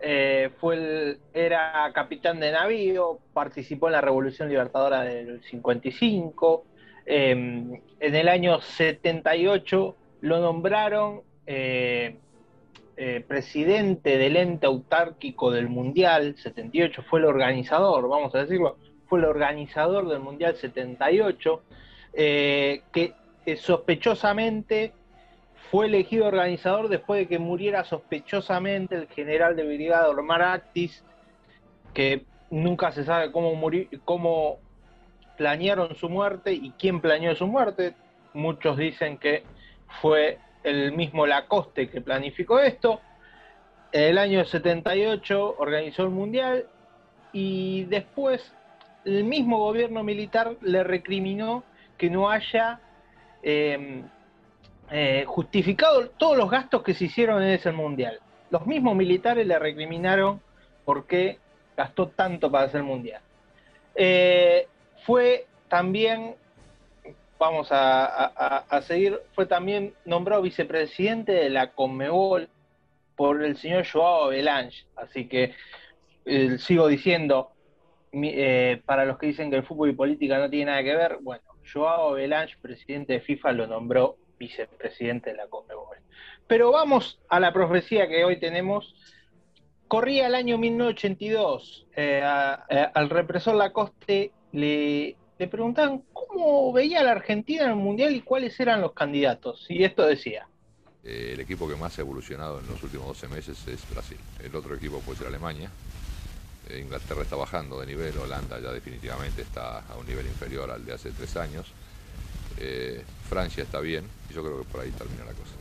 eh, 0.00 0.50
fue 0.58 1.18
era 1.34 1.90
capitán 1.92 2.40
de 2.40 2.52
navío, 2.52 3.18
participó 3.34 3.88
en 3.88 3.92
la 3.92 4.00
Revolución 4.00 4.48
Libertadora 4.48 5.02
del 5.02 5.42
55, 5.42 6.64
Em, 7.12 7.74
en 7.98 8.14
el 8.14 8.28
año 8.28 8.60
78 8.60 9.96
lo 10.20 10.38
nombraron 10.38 11.22
eh, 11.44 12.18
eh, 12.96 13.24
presidente 13.26 14.16
del 14.16 14.36
ente 14.36 14.66
autárquico 14.66 15.50
del 15.50 15.68
Mundial 15.68 16.36
78, 16.36 17.02
fue 17.10 17.18
el 17.18 17.24
organizador, 17.24 18.08
vamos 18.08 18.32
a 18.36 18.42
decirlo, 18.42 18.76
fue 19.08 19.18
el 19.18 19.24
organizador 19.24 20.08
del 20.08 20.20
Mundial 20.20 20.54
78, 20.54 21.62
eh, 22.12 22.82
que 22.92 23.12
sospechosamente 23.56 24.92
fue 25.72 25.86
elegido 25.86 26.26
organizador 26.26 26.88
después 26.88 27.18
de 27.22 27.26
que 27.26 27.40
muriera 27.40 27.82
sospechosamente 27.82 28.94
el 28.94 29.08
general 29.08 29.56
de 29.56 29.64
brigada 29.64 30.10
Omar 30.10 30.42
Actis, 30.42 31.04
que 31.92 32.24
nunca 32.50 32.92
se 32.92 33.02
sabe 33.02 33.32
cómo, 33.32 33.56
murió, 33.56 33.88
cómo 34.04 34.60
planearon 35.40 35.96
su 35.96 36.10
muerte 36.10 36.52
y 36.52 36.70
quién 36.72 37.00
planeó 37.00 37.34
su 37.34 37.46
muerte. 37.46 37.94
Muchos 38.34 38.76
dicen 38.76 39.16
que 39.16 39.42
fue 40.02 40.38
el 40.62 40.92
mismo 40.92 41.26
Lacoste 41.26 41.88
que 41.88 42.02
planificó 42.02 42.60
esto. 42.60 43.00
En 43.90 44.02
el 44.02 44.18
año 44.18 44.44
78 44.44 45.56
organizó 45.56 46.02
el 46.02 46.10
Mundial 46.10 46.66
y 47.32 47.84
después 47.84 48.52
el 49.06 49.24
mismo 49.24 49.56
gobierno 49.56 50.04
militar 50.04 50.56
le 50.60 50.84
recriminó 50.84 51.64
que 51.96 52.10
no 52.10 52.28
haya 52.28 52.78
em, 53.42 54.02
eh, 54.90 55.24
justificado 55.26 56.10
todos 56.18 56.36
los 56.36 56.50
gastos 56.50 56.82
que 56.82 56.92
se 56.92 57.06
hicieron 57.06 57.42
en 57.42 57.52
ese 57.52 57.72
Mundial. 57.72 58.20
Los 58.50 58.66
mismos 58.66 58.94
militares 58.94 59.46
le 59.46 59.58
recriminaron 59.58 60.42
por 60.84 61.06
qué 61.06 61.38
gastó 61.78 62.08
tanto 62.08 62.50
para 62.50 62.66
hacer 62.66 62.82
el 62.82 62.86
Mundial. 62.86 63.22
Eh, 63.94 64.68
fue 65.04 65.46
también 65.68 66.36
vamos 67.40 67.68
a, 67.70 68.82
seguir, 68.86 69.18
fue 69.32 69.46
también 69.46 69.94
nombrado 70.04 70.42
vicepresidente 70.42 71.32
de 71.32 71.48
la 71.48 71.72
Conmebol 71.72 72.50
por 73.16 73.42
el 73.42 73.56
señor 73.56 73.86
Joao 73.90 74.28
Belange. 74.28 74.84
Así 74.94 75.26
que 75.26 75.54
eh, 76.26 76.58
sigo 76.58 76.86
diciendo, 76.86 77.50
eh, 78.12 78.82
para 78.84 79.06
los 79.06 79.18
que 79.18 79.28
dicen 79.28 79.50
que 79.50 79.56
el 79.56 79.62
fútbol 79.62 79.88
y 79.88 79.94
política 79.94 80.38
no 80.38 80.50
tiene 80.50 80.66
nada 80.66 80.82
que 80.82 80.94
ver, 80.94 81.16
bueno, 81.22 81.42
Joao 81.72 82.12
Belange, 82.12 82.56
presidente 82.60 83.14
de 83.14 83.20
FIFA, 83.20 83.52
lo 83.52 83.66
nombró 83.66 84.16
vicepresidente 84.38 85.30
de 85.30 85.36
la 85.36 85.46
Conmebol. 85.46 85.96
Pero 86.46 86.70
vamos 86.72 87.20
a 87.30 87.40
la 87.40 87.54
profecía 87.54 88.06
que 88.06 88.22
hoy 88.22 88.38
tenemos. 88.38 88.94
Corría 89.88 90.26
el 90.26 90.34
año 90.34 90.58
1982. 90.58 91.86
Eh, 91.96 92.22
al 92.22 93.08
represor 93.08 93.54
Lacoste 93.54 94.32
le 94.52 95.16
le 95.40 95.48
preguntaban 95.48 96.02
cómo 96.12 96.70
veía 96.70 97.02
la 97.02 97.12
Argentina 97.12 97.64
en 97.64 97.70
el 97.70 97.76
Mundial 97.76 98.14
y 98.14 98.20
cuáles 98.20 98.60
eran 98.60 98.82
los 98.82 98.92
candidatos. 98.92 99.64
Y 99.70 99.82
esto 99.82 100.06
decía. 100.06 100.46
Eh, 101.02 101.30
el 101.32 101.40
equipo 101.40 101.66
que 101.66 101.76
más 101.76 101.98
ha 101.98 102.02
evolucionado 102.02 102.60
en 102.60 102.66
los 102.66 102.82
últimos 102.82 103.06
12 103.06 103.28
meses 103.28 103.66
es 103.66 103.88
Brasil. 103.88 104.18
El 104.44 104.54
otro 104.54 104.74
equipo 104.74 104.98
puede 104.98 105.16
ser 105.16 105.28
Alemania. 105.28 105.70
Eh, 106.68 106.80
Inglaterra 106.80 107.22
está 107.22 107.36
bajando 107.36 107.80
de 107.80 107.86
nivel, 107.86 108.18
Holanda 108.18 108.60
ya 108.60 108.70
definitivamente 108.70 109.40
está 109.40 109.78
a 109.78 109.96
un 109.96 110.06
nivel 110.06 110.26
inferior 110.26 110.70
al 110.70 110.84
de 110.84 110.92
hace 110.92 111.10
tres 111.10 111.34
años. 111.38 111.72
Eh, 112.58 113.02
Francia 113.26 113.62
está 113.62 113.80
bien 113.80 114.04
y 114.28 114.34
yo 114.34 114.44
creo 114.44 114.58
que 114.58 114.64
por 114.66 114.82
ahí 114.82 114.90
termina 114.90 115.24
la 115.24 115.32
cosa. 115.32 115.54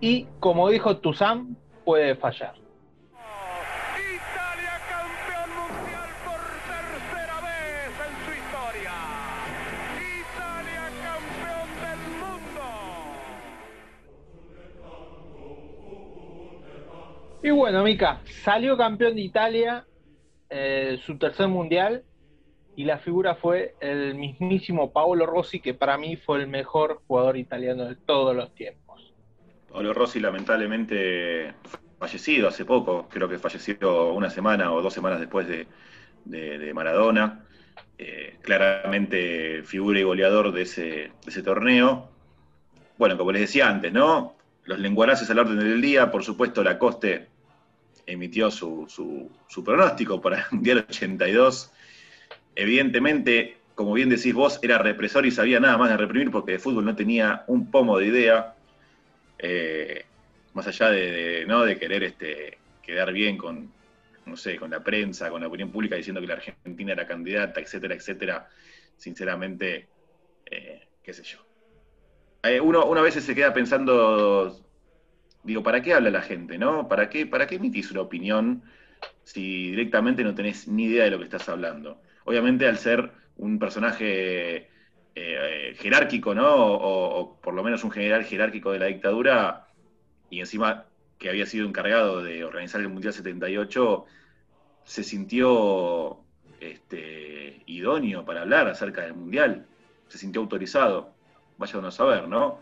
Y 0.00 0.26
como 0.40 0.70
dijo 0.70 0.96
Tuzán, 0.96 1.54
puede 1.84 2.16
fallar. 2.16 2.54
Y 17.46 17.50
bueno, 17.52 17.84
Mica, 17.84 18.22
salió 18.42 18.76
campeón 18.76 19.14
de 19.14 19.20
Italia, 19.20 19.86
eh, 20.50 20.98
su 21.06 21.16
tercer 21.16 21.46
mundial, 21.46 22.02
y 22.74 22.82
la 22.82 22.98
figura 22.98 23.36
fue 23.36 23.76
el 23.78 24.16
mismísimo 24.16 24.92
Paolo 24.92 25.26
Rossi, 25.26 25.60
que 25.60 25.72
para 25.72 25.96
mí 25.96 26.16
fue 26.16 26.40
el 26.40 26.48
mejor 26.48 27.02
jugador 27.06 27.36
italiano 27.36 27.84
de 27.84 27.94
todos 27.94 28.34
los 28.34 28.52
tiempos. 28.52 29.14
Paolo 29.70 29.94
Rossi, 29.94 30.18
lamentablemente 30.18 31.54
fallecido 32.00 32.48
hace 32.48 32.64
poco, 32.64 33.06
creo 33.08 33.28
que 33.28 33.38
falleció 33.38 34.12
una 34.12 34.28
semana 34.28 34.72
o 34.72 34.82
dos 34.82 34.92
semanas 34.92 35.20
después 35.20 35.46
de, 35.46 36.72
Maradona. 36.74 37.44
Eh, 37.96 38.38
claramente 38.40 39.62
figura 39.62 40.00
y 40.00 40.02
goleador 40.02 40.50
de 40.50 40.62
ese, 40.62 40.82
de 40.82 41.12
ese 41.28 41.44
torneo. 41.44 42.10
Bueno, 42.98 43.16
como 43.16 43.30
les 43.30 43.42
decía 43.42 43.68
antes, 43.68 43.92
¿no? 43.92 44.34
Los 44.64 44.80
lenguaraces 44.80 45.30
al 45.30 45.38
orden 45.38 45.60
del 45.60 45.80
día, 45.80 46.10
por 46.10 46.24
supuesto, 46.24 46.64
la 46.64 46.76
coste 46.76 47.35
emitió 48.06 48.50
su, 48.50 48.86
su, 49.48 49.64
pronóstico 49.64 50.20
para 50.20 50.38
el 50.38 50.44
Mundial 50.52 50.86
82. 50.88 51.72
Evidentemente, 52.54 53.58
como 53.74 53.92
bien 53.92 54.08
decís 54.08 54.32
vos, 54.32 54.58
era 54.62 54.78
represor 54.78 55.26
y 55.26 55.30
sabía 55.30 55.60
nada 55.60 55.76
más 55.76 55.90
de 55.90 55.96
reprimir 55.96 56.30
porque 56.30 56.52
de 56.52 56.58
fútbol 56.58 56.84
no 56.84 56.96
tenía 56.96 57.44
un 57.48 57.70
pomo 57.70 57.98
de 57.98 58.06
idea, 58.06 58.54
eh, 59.38 60.04
más 60.54 60.66
allá 60.66 60.90
de, 60.90 61.44
¿no? 61.46 61.64
de 61.64 61.78
querer 61.78 62.04
este, 62.04 62.58
quedar 62.82 63.12
bien 63.12 63.36
con, 63.36 63.70
no 64.24 64.36
sé, 64.36 64.56
con 64.56 64.70
la 64.70 64.82
prensa, 64.82 65.28
con 65.28 65.40
la 65.40 65.48
opinión 65.48 65.70
pública 65.70 65.96
diciendo 65.96 66.20
que 66.20 66.28
la 66.28 66.34
Argentina 66.34 66.92
era 66.92 67.06
candidata, 67.06 67.60
etcétera, 67.60 67.94
etcétera. 67.94 68.48
Sinceramente, 68.96 69.88
eh, 70.46 70.86
qué 71.02 71.12
sé 71.12 71.22
yo. 71.22 71.38
Eh, 72.42 72.60
uno, 72.60 72.86
uno 72.86 73.00
a 73.00 73.02
veces 73.02 73.24
se 73.24 73.34
queda 73.34 73.52
pensando 73.52 74.65
digo, 75.46 75.62
¿para 75.62 75.80
qué 75.80 75.94
habla 75.94 76.10
la 76.10 76.22
gente, 76.22 76.58
no? 76.58 76.88
¿Para 76.88 77.08
qué, 77.08 77.26
para 77.26 77.46
qué 77.46 77.54
emitís 77.56 77.90
una 77.90 78.02
opinión 78.02 78.62
si 79.24 79.70
directamente 79.70 80.24
no 80.24 80.34
tenés 80.34 80.68
ni 80.68 80.84
idea 80.84 81.04
de 81.04 81.10
lo 81.10 81.18
que 81.18 81.24
estás 81.24 81.48
hablando? 81.48 82.02
Obviamente 82.24 82.66
al 82.66 82.78
ser 82.78 83.12
un 83.36 83.58
personaje 83.58 84.68
eh, 85.14 85.74
jerárquico, 85.78 86.34
¿no? 86.34 86.46
O, 86.54 87.40
por 87.40 87.54
lo 87.54 87.62
menos 87.62 87.84
un 87.84 87.90
general 87.90 88.24
jerárquico 88.24 88.72
de 88.72 88.78
la 88.80 88.86
dictadura, 88.86 89.68
y 90.28 90.40
encima 90.40 90.86
que 91.18 91.30
había 91.30 91.46
sido 91.46 91.66
encargado 91.66 92.22
de 92.22 92.44
organizar 92.44 92.80
el 92.80 92.88
Mundial 92.88 93.14
78, 93.14 94.04
se 94.84 95.02
sintió 95.02 96.18
este, 96.60 97.62
idóneo 97.66 98.24
para 98.24 98.42
hablar 98.42 98.68
acerca 98.68 99.02
del 99.02 99.14
Mundial, 99.14 99.66
se 100.08 100.18
sintió 100.18 100.40
autorizado, 100.40 101.14
vaya 101.58 101.78
a 101.78 101.90
saber, 101.90 102.28
¿no? 102.28 102.60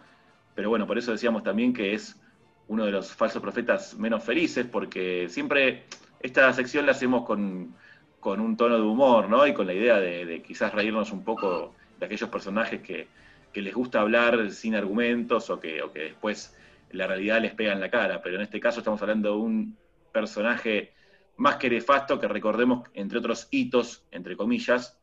Pero 0.54 0.68
bueno, 0.68 0.86
por 0.86 0.98
eso 0.98 1.12
decíamos 1.12 1.42
también 1.42 1.72
que 1.72 1.94
es 1.94 2.20
uno 2.68 2.86
de 2.86 2.92
los 2.92 3.12
falsos 3.12 3.42
profetas 3.42 3.94
menos 3.98 4.24
felices, 4.24 4.66
porque 4.70 5.28
siempre 5.28 5.84
esta 6.20 6.52
sección 6.52 6.86
la 6.86 6.92
hacemos 6.92 7.24
con, 7.24 7.74
un 8.22 8.56
tono 8.56 8.76
de 8.76 8.82
humor, 8.82 9.28
¿no? 9.28 9.46
Y 9.46 9.52
con 9.52 9.66
la 9.66 9.74
idea 9.74 9.98
de, 10.00 10.42
quizás 10.46 10.72
reírnos 10.72 11.12
un 11.12 11.24
poco 11.24 11.74
de 11.98 12.06
aquellos 12.06 12.30
personajes 12.30 12.80
que, 12.80 13.08
les 13.54 13.72
gusta 13.72 14.00
hablar 14.00 14.50
sin 14.50 14.74
argumentos 14.74 15.48
o 15.48 15.60
que, 15.60 15.80
o 15.80 15.92
que 15.92 16.00
después 16.00 16.56
la 16.90 17.06
realidad 17.06 17.40
les 17.40 17.54
pega 17.54 17.72
en 17.72 17.80
la 17.80 17.88
cara. 17.88 18.20
Pero 18.20 18.36
en 18.36 18.42
este 18.42 18.58
caso 18.58 18.80
estamos 18.80 19.00
hablando 19.00 19.30
de 19.30 19.36
un 19.36 19.76
personaje 20.10 20.92
más 21.36 21.56
que 21.56 21.70
nefasto, 21.70 22.18
que 22.18 22.26
recordemos, 22.26 22.88
entre 22.94 23.18
otros 23.18 23.46
hitos, 23.52 24.04
entre 24.10 24.36
comillas, 24.36 24.98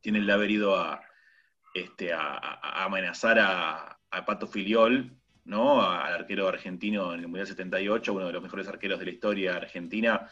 tiene 0.00 0.18
el 0.18 0.30
haber 0.30 0.50
ido 0.50 0.76
a, 0.76 1.00
este, 1.72 2.12
a, 2.12 2.84
amenazar 2.84 3.38
a, 3.38 3.98
a 4.10 4.24
Pato 4.26 4.46
Filiol 4.46 5.16
¿no? 5.48 5.82
al 5.82 6.12
arquero 6.12 6.46
argentino 6.46 7.12
en 7.12 7.20
el 7.20 7.26
Mundial 7.26 7.46
78, 7.46 8.12
uno 8.12 8.26
de 8.26 8.32
los 8.32 8.42
mejores 8.42 8.68
arqueros 8.68 8.98
de 8.98 9.06
la 9.06 9.10
historia 9.10 9.56
argentina, 9.56 10.28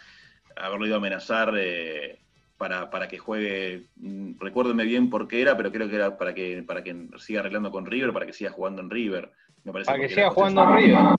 haberlo 0.55 0.87
ido 0.87 0.95
a 0.95 0.99
amenazar 0.99 1.55
eh, 1.57 2.19
para, 2.59 3.09
que 3.09 3.19
juegue, 3.19 3.87
mm, 3.97 4.33
recuérdeme 4.39 4.85
bien 4.85 5.09
por 5.09 5.27
qué 5.27 5.41
era, 5.41 5.57
pero 5.57 5.73
creo 5.73 5.89
que 5.89 5.97
era 5.97 6.17
para 6.17 6.35
que, 6.35 6.63
para 6.63 6.85
que 6.85 7.09
siga 7.19 7.41
arreglando 7.41 7.71
con 7.71 7.87
River, 7.87 8.13
para 8.13 8.27
que 8.27 8.35
siga 8.35 8.51
jugando 8.51 8.83
en 8.83 8.91
River. 8.91 9.33
para 9.65 9.99
que 9.99 10.09
siga 10.11 10.31
jugando 10.31 10.63
en 10.63 10.77
River. 10.77 11.17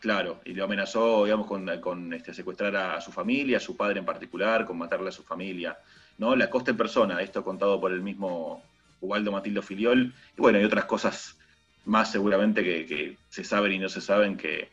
Claro, 0.00 0.40
y 0.44 0.52
lo 0.52 0.64
amenazó, 0.64 1.24
digamos, 1.24 1.46
con, 1.46 2.12
este, 2.12 2.34
secuestrar 2.34 2.76
a, 2.76 3.00
su 3.00 3.12
familia, 3.12 3.56
a 3.56 3.60
su 3.60 3.76
padre 3.76 4.00
en 4.00 4.04
particular, 4.04 4.66
con 4.66 4.76
matarle 4.76 5.08
a 5.08 5.12
su 5.12 5.22
familia. 5.22 5.78
¿no? 6.18 6.36
La 6.36 6.50
costa 6.50 6.72
en 6.72 6.76
persona, 6.76 7.22
esto 7.22 7.44
contado 7.44 7.80
por 7.80 7.92
el 7.92 8.02
mismo 8.02 8.62
Ubaldo 9.00 9.32
Matildo 9.32 9.62
Filiol, 9.62 10.12
y 10.36 10.40
bueno, 10.40 10.60
y 10.60 10.64
otras 10.64 10.84
cosas 10.84 11.38
más 11.84 12.12
seguramente 12.12 12.62
que, 12.62 13.16
se 13.28 13.44
saben 13.44 13.72
y 13.72 13.78
no 13.78 13.88
se 13.88 14.00
saben 14.00 14.36
que 14.36 14.68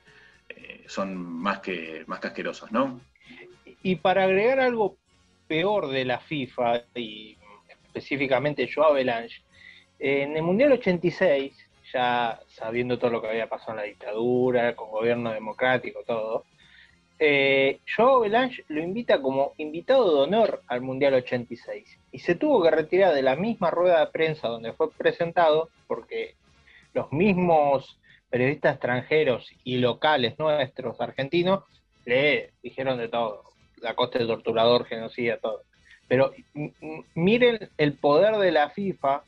eh, 0.49 0.83
son 0.87 1.15
más 1.15 1.59
que, 1.59 2.03
más 2.07 2.19
casquerosos, 2.19 2.71
¿no? 2.71 2.99
Y 3.81 3.95
para 3.95 4.23
agregar 4.23 4.59
algo 4.59 4.97
peor 5.47 5.87
de 5.87 6.05
la 6.05 6.19
FIFA, 6.19 6.83
y 6.95 7.37
específicamente 7.69 8.69
Joao 8.73 8.93
Belange, 8.93 9.41
en 9.99 10.35
el 10.35 10.43
Mundial 10.43 10.73
86, 10.73 11.53
ya 11.93 12.39
sabiendo 12.47 12.99
todo 12.99 13.11
lo 13.11 13.21
que 13.21 13.29
había 13.29 13.49
pasado 13.49 13.71
en 13.71 13.77
la 13.77 13.83
dictadura, 13.83 14.75
con 14.75 14.91
gobierno 14.91 15.31
democrático, 15.31 16.03
todo, 16.05 16.45
eh, 17.21 17.79
Joao 17.95 18.21
Belange 18.21 18.63
lo 18.69 18.81
invita 18.81 19.21
como 19.21 19.53
invitado 19.57 20.15
de 20.15 20.21
honor 20.21 20.63
al 20.67 20.79
Mundial 20.79 21.15
86 21.15 21.99
y 22.13 22.19
se 22.19 22.35
tuvo 22.35 22.63
que 22.63 22.71
retirar 22.71 23.13
de 23.13 23.21
la 23.21 23.35
misma 23.35 23.69
rueda 23.71 23.99
de 23.99 24.11
prensa 24.11 24.47
donde 24.47 24.71
fue 24.71 24.89
presentado 24.91 25.69
porque 25.85 26.35
los 26.93 27.11
mismos 27.11 27.99
periodistas 28.29 28.73
extranjeros 28.73 29.49
y 29.63 29.77
locales 29.77 30.37
nuestros, 30.37 30.99
argentinos, 31.01 31.63
le 32.05 32.51
dijeron 32.61 32.97
de 32.97 33.07
todo, 33.07 33.43
la 33.81 33.95
costa 33.95 34.19
del 34.19 34.27
torturador, 34.27 34.85
genocida, 34.85 35.37
todo. 35.37 35.63
Pero 36.07 36.31
miren 37.15 37.69
el 37.77 37.93
poder 37.93 38.37
de 38.37 38.51
la 38.51 38.69
FIFA, 38.69 39.23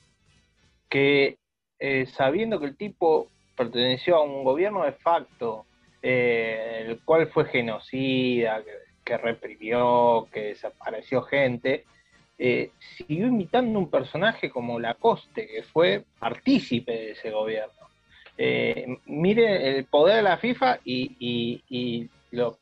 que 0.90 1.38
eh, 1.80 2.06
sabiendo 2.08 2.60
que 2.60 2.66
el 2.68 2.78
tipo 2.78 3.28
perteneció 3.56 4.18
a 4.18 4.24
un 4.24 4.44
gobierno 4.44 4.84
de 4.84 4.94
facto, 4.94 5.66
eh, 6.02 6.86
el 6.88 7.00
cual 7.04 7.28
fue 7.28 7.46
genocida, 7.46 8.64
que 9.04 9.18
reprimió, 9.18 10.28
que 10.32 10.42
desapareció 10.48 11.22
gente, 11.24 11.86
eh, 12.44 12.72
siguió 12.98 13.28
imitando 13.28 13.78
un 13.78 13.88
personaje 13.88 14.50
como 14.50 14.80
Lacoste, 14.80 15.46
que 15.46 15.62
fue 15.62 16.06
partícipe 16.18 16.92
de 16.92 17.12
ese 17.12 17.30
gobierno. 17.30 17.88
Eh, 18.36 18.98
mire 19.06 19.78
el 19.78 19.86
poder 19.86 20.16
de 20.16 20.22
la 20.24 20.38
FIFA 20.40 20.80
y, 20.84 22.10
lo, 22.32 22.58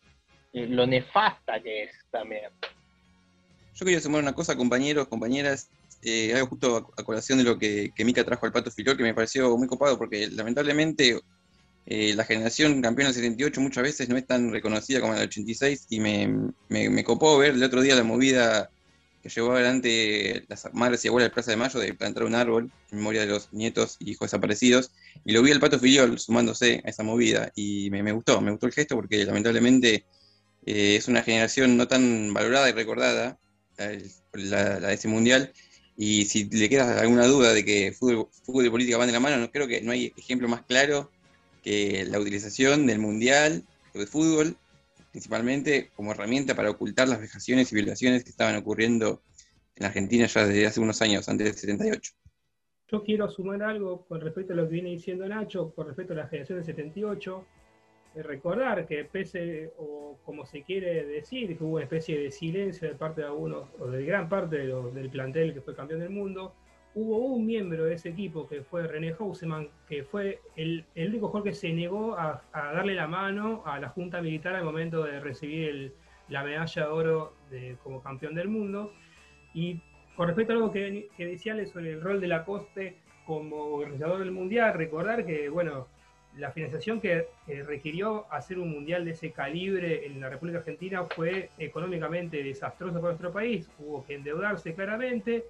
lo, 0.51 0.85
nefasta 0.85 1.61
que 1.61 1.83
es 1.83 1.91
también. 2.11 2.49
Yo 3.73 3.85
quería 3.85 4.01
sumar 4.01 4.21
una 4.21 4.33
cosa, 4.33 4.57
compañeros, 4.57 5.07
compañeras, 5.07 5.69
eh, 6.03 6.33
algo 6.33 6.47
justo 6.47 6.91
a, 6.97 7.03
colación 7.05 7.37
de 7.37 7.45
lo 7.45 7.57
que, 7.57 7.91
que 7.95 8.03
Mika 8.03 8.25
trajo 8.25 8.45
al 8.45 8.51
Pato 8.51 8.71
Filol, 8.71 8.97
que 8.97 9.03
me 9.03 9.13
pareció 9.13 9.57
muy 9.57 9.69
copado, 9.69 9.97
porque 9.97 10.27
lamentablemente 10.27 11.21
eh, 11.85 12.13
la 12.15 12.25
generación 12.25 12.81
campeona 12.81 13.13
del 13.13 13.15
78 13.15 13.61
muchas 13.61 13.83
veces 13.83 14.09
no 14.09 14.17
es 14.17 14.27
tan 14.27 14.51
reconocida 14.51 14.99
como 14.99 15.13
la 15.13 15.19
del 15.19 15.29
86 15.29 15.85
y 15.89 16.01
me, 16.01 16.51
me, 16.67 17.03
copó 17.05 17.37
ver 17.37 17.51
el 17.51 17.63
otro 17.63 17.81
día 17.81 17.95
la 17.95 18.03
movida 18.03 18.69
que 19.21 19.29
llevó 19.29 19.51
adelante 19.51 20.45
las 20.47 20.67
madres 20.73 21.03
y 21.03 21.09
abuelas 21.09 21.29
de 21.29 21.33
Plaza 21.33 21.51
de 21.51 21.57
Mayo 21.57 21.79
de 21.79 21.93
plantar 21.93 22.23
un 22.23 22.35
árbol 22.35 22.71
en 22.91 22.97
memoria 22.97 23.21
de 23.21 23.27
los 23.27 23.51
nietos 23.53 23.97
y 23.99 24.11
hijos 24.11 24.31
desaparecidos. 24.31 24.91
Y 25.25 25.33
lo 25.33 25.41
vi 25.41 25.51
al 25.51 25.59
Pato 25.59 25.79
Filiol 25.79 26.19
sumándose 26.19 26.81
a 26.85 26.89
esa 26.89 27.03
movida 27.03 27.51
y 27.55 27.89
me, 27.91 28.11
gustó, 28.11 28.41
me 28.41 28.51
gustó 28.51 28.67
el 28.67 28.73
gesto 28.73 28.95
porque 28.95 29.25
lamentablemente 29.25 30.05
eh, 30.65 30.95
es 30.95 31.07
una 31.07 31.23
generación 31.23 31.77
no 31.77 31.87
tan 31.87 32.33
valorada 32.33 32.69
y 32.69 32.73
recordada, 32.73 33.37
la, 34.33 34.79
de 34.79 34.93
ese 34.93 35.07
mundial. 35.07 35.53
Y 35.97 36.25
si 36.25 36.45
le 36.45 36.69
queda 36.69 36.99
alguna 36.99 37.25
duda 37.25 37.53
de 37.53 37.65
que 37.65 37.91
fútbol, 37.91 38.29
fútbol 38.45 38.65
y 38.65 38.69
política 38.69 38.97
van 38.97 39.07
de 39.07 39.13
la 39.13 39.19
mano, 39.19 39.37
no 39.37 39.51
creo 39.51 39.67
que 39.67 39.81
no 39.81 39.91
hay 39.91 40.13
ejemplo 40.17 40.47
más 40.47 40.63
claro 40.63 41.11
que 41.61 42.05
la 42.05 42.19
utilización 42.19 42.87
del 42.87 42.99
Mundial 42.99 43.65
de 43.93 44.07
fútbol, 44.07 44.55
principalmente 45.11 45.89
como 45.95 46.11
herramienta 46.11 46.55
para 46.55 46.69
ocultar 46.69 47.07
las 47.07 47.19
vejaciones 47.19 47.71
y 47.71 47.75
violaciones 47.75 48.23
que 48.23 48.29
estaban 48.29 48.55
ocurriendo 48.55 49.21
en 49.75 49.85
Argentina 49.85 50.25
ya 50.25 50.45
desde 50.45 50.67
hace 50.67 50.79
unos 50.79 51.01
años, 51.01 51.27
antes 51.29 51.45
del 51.45 51.55
78. 51.55 52.13
Yo 52.91 53.03
quiero 53.03 53.29
sumar 53.29 53.61
algo 53.63 54.05
con 54.05 54.19
respecto 54.19 54.53
a 54.53 54.55
lo 54.55 54.67
que 54.67 54.73
viene 54.73 54.89
diciendo 54.89 55.27
Nacho, 55.27 55.73
con 55.75 55.87
respecto 55.87 56.13
a 56.13 56.17
la 56.17 56.27
generación 56.27 56.57
del 56.57 56.65
78. 56.65 57.45
recordar 58.15 58.87
que 58.87 59.05
pese, 59.05 59.71
o 59.77 60.17
como 60.25 60.45
se 60.45 60.63
quiere 60.63 61.05
decir, 61.05 61.55
que 61.57 61.63
hubo 61.63 61.75
una 61.75 61.83
especie 61.83 62.19
de 62.19 62.31
silencio 62.31 62.87
de 62.87 62.95
parte 62.95 63.21
de 63.21 63.27
algunos, 63.27 63.69
o 63.79 63.87
de 63.87 64.03
gran 64.03 64.27
parte 64.27 64.57
del 64.57 65.09
plantel 65.09 65.53
que 65.53 65.61
fue 65.61 65.75
campeón 65.75 65.99
del 65.99 66.09
mundo, 66.09 66.55
hubo 66.95 67.17
un 67.17 67.45
miembro 67.45 67.85
de 67.85 67.95
ese 67.95 68.09
equipo 68.09 68.47
que 68.47 68.61
fue 68.61 68.87
René 68.87 69.13
Houseman, 69.13 69.69
que 69.87 70.03
fue 70.03 70.41
el, 70.55 70.85
único 70.95 71.27
jugador 71.27 71.49
que 71.49 71.53
se 71.53 71.71
negó 71.71 72.17
a, 72.17 72.41
darle 72.53 72.95
la 72.95 73.07
mano 73.07 73.63
a 73.65 73.79
la 73.79 73.89
Junta 73.89 74.21
Militar 74.21 74.55
al 74.55 74.65
momento 74.65 75.03
de 75.03 75.19
recibir 75.19 75.93
la 76.27 76.43
medalla 76.43 76.83
de 76.83 76.89
oro 76.89 77.33
como 77.83 78.01
campeón 78.01 78.35
del 78.35 78.47
mundo. 78.47 78.93
Y 79.53 79.81
con 80.15 80.27
respecto 80.27 80.53
a 80.53 80.55
algo 80.57 80.71
que, 80.71 81.09
que 81.15 81.25
decía 81.25 81.55
sobre 81.67 81.93
el 81.93 82.01
rol 82.01 82.19
de 82.19 82.27
la 82.27 82.45
Coste 82.45 82.97
como 83.25 83.55
organizador 83.75 84.19
del 84.19 84.31
Mundial, 84.31 84.73
recordar 84.73 85.25
que, 85.25 85.49
bueno, 85.49 85.87
la 86.37 86.51
financiación 86.51 86.99
que, 87.01 87.27
requirió 87.65 88.31
hacer 88.31 88.59
un 88.59 88.71
mundial 88.71 89.05
de 89.05 89.11
ese 89.11 89.31
calibre 89.31 90.05
en 90.05 90.21
la 90.21 90.29
República 90.29 90.59
Argentina 90.59 91.03
fue 91.03 91.49
económicamente 91.57 92.43
desastroso 92.43 92.95
para 92.95 93.09
nuestro 93.09 93.31
país, 93.31 93.69
hubo 93.79 94.05
que 94.05 94.15
endeudarse 94.15 94.73
claramente, 94.73 95.45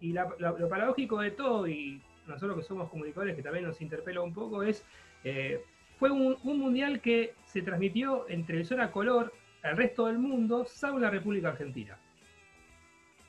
y 0.00 0.12
lo 0.12 0.68
paradójico 0.68 1.20
de 1.20 1.30
todo, 1.30 1.66
y 1.66 2.02
nosotros 2.26 2.56
que 2.56 2.62
somos 2.62 2.90
comunicadores 2.90 3.36
que 3.36 3.42
también 3.42 3.64
nos 3.64 3.80
interpela 3.80 4.20
un 4.20 4.34
poco, 4.34 4.62
es, 4.62 4.84
eh, 5.24 5.62
fue 5.98 6.10
un, 6.10 6.36
mundial 6.42 7.00
que 7.00 7.34
se 7.44 7.62
transmitió 7.62 8.28
en 8.28 8.44
televisión 8.44 8.80
a 8.80 8.90
color 8.90 9.32
al 9.62 9.76
resto 9.76 10.06
del 10.06 10.18
mundo, 10.18 10.64
salvo 10.66 10.98
la 10.98 11.10
República 11.10 11.48
Argentina. 11.48 11.98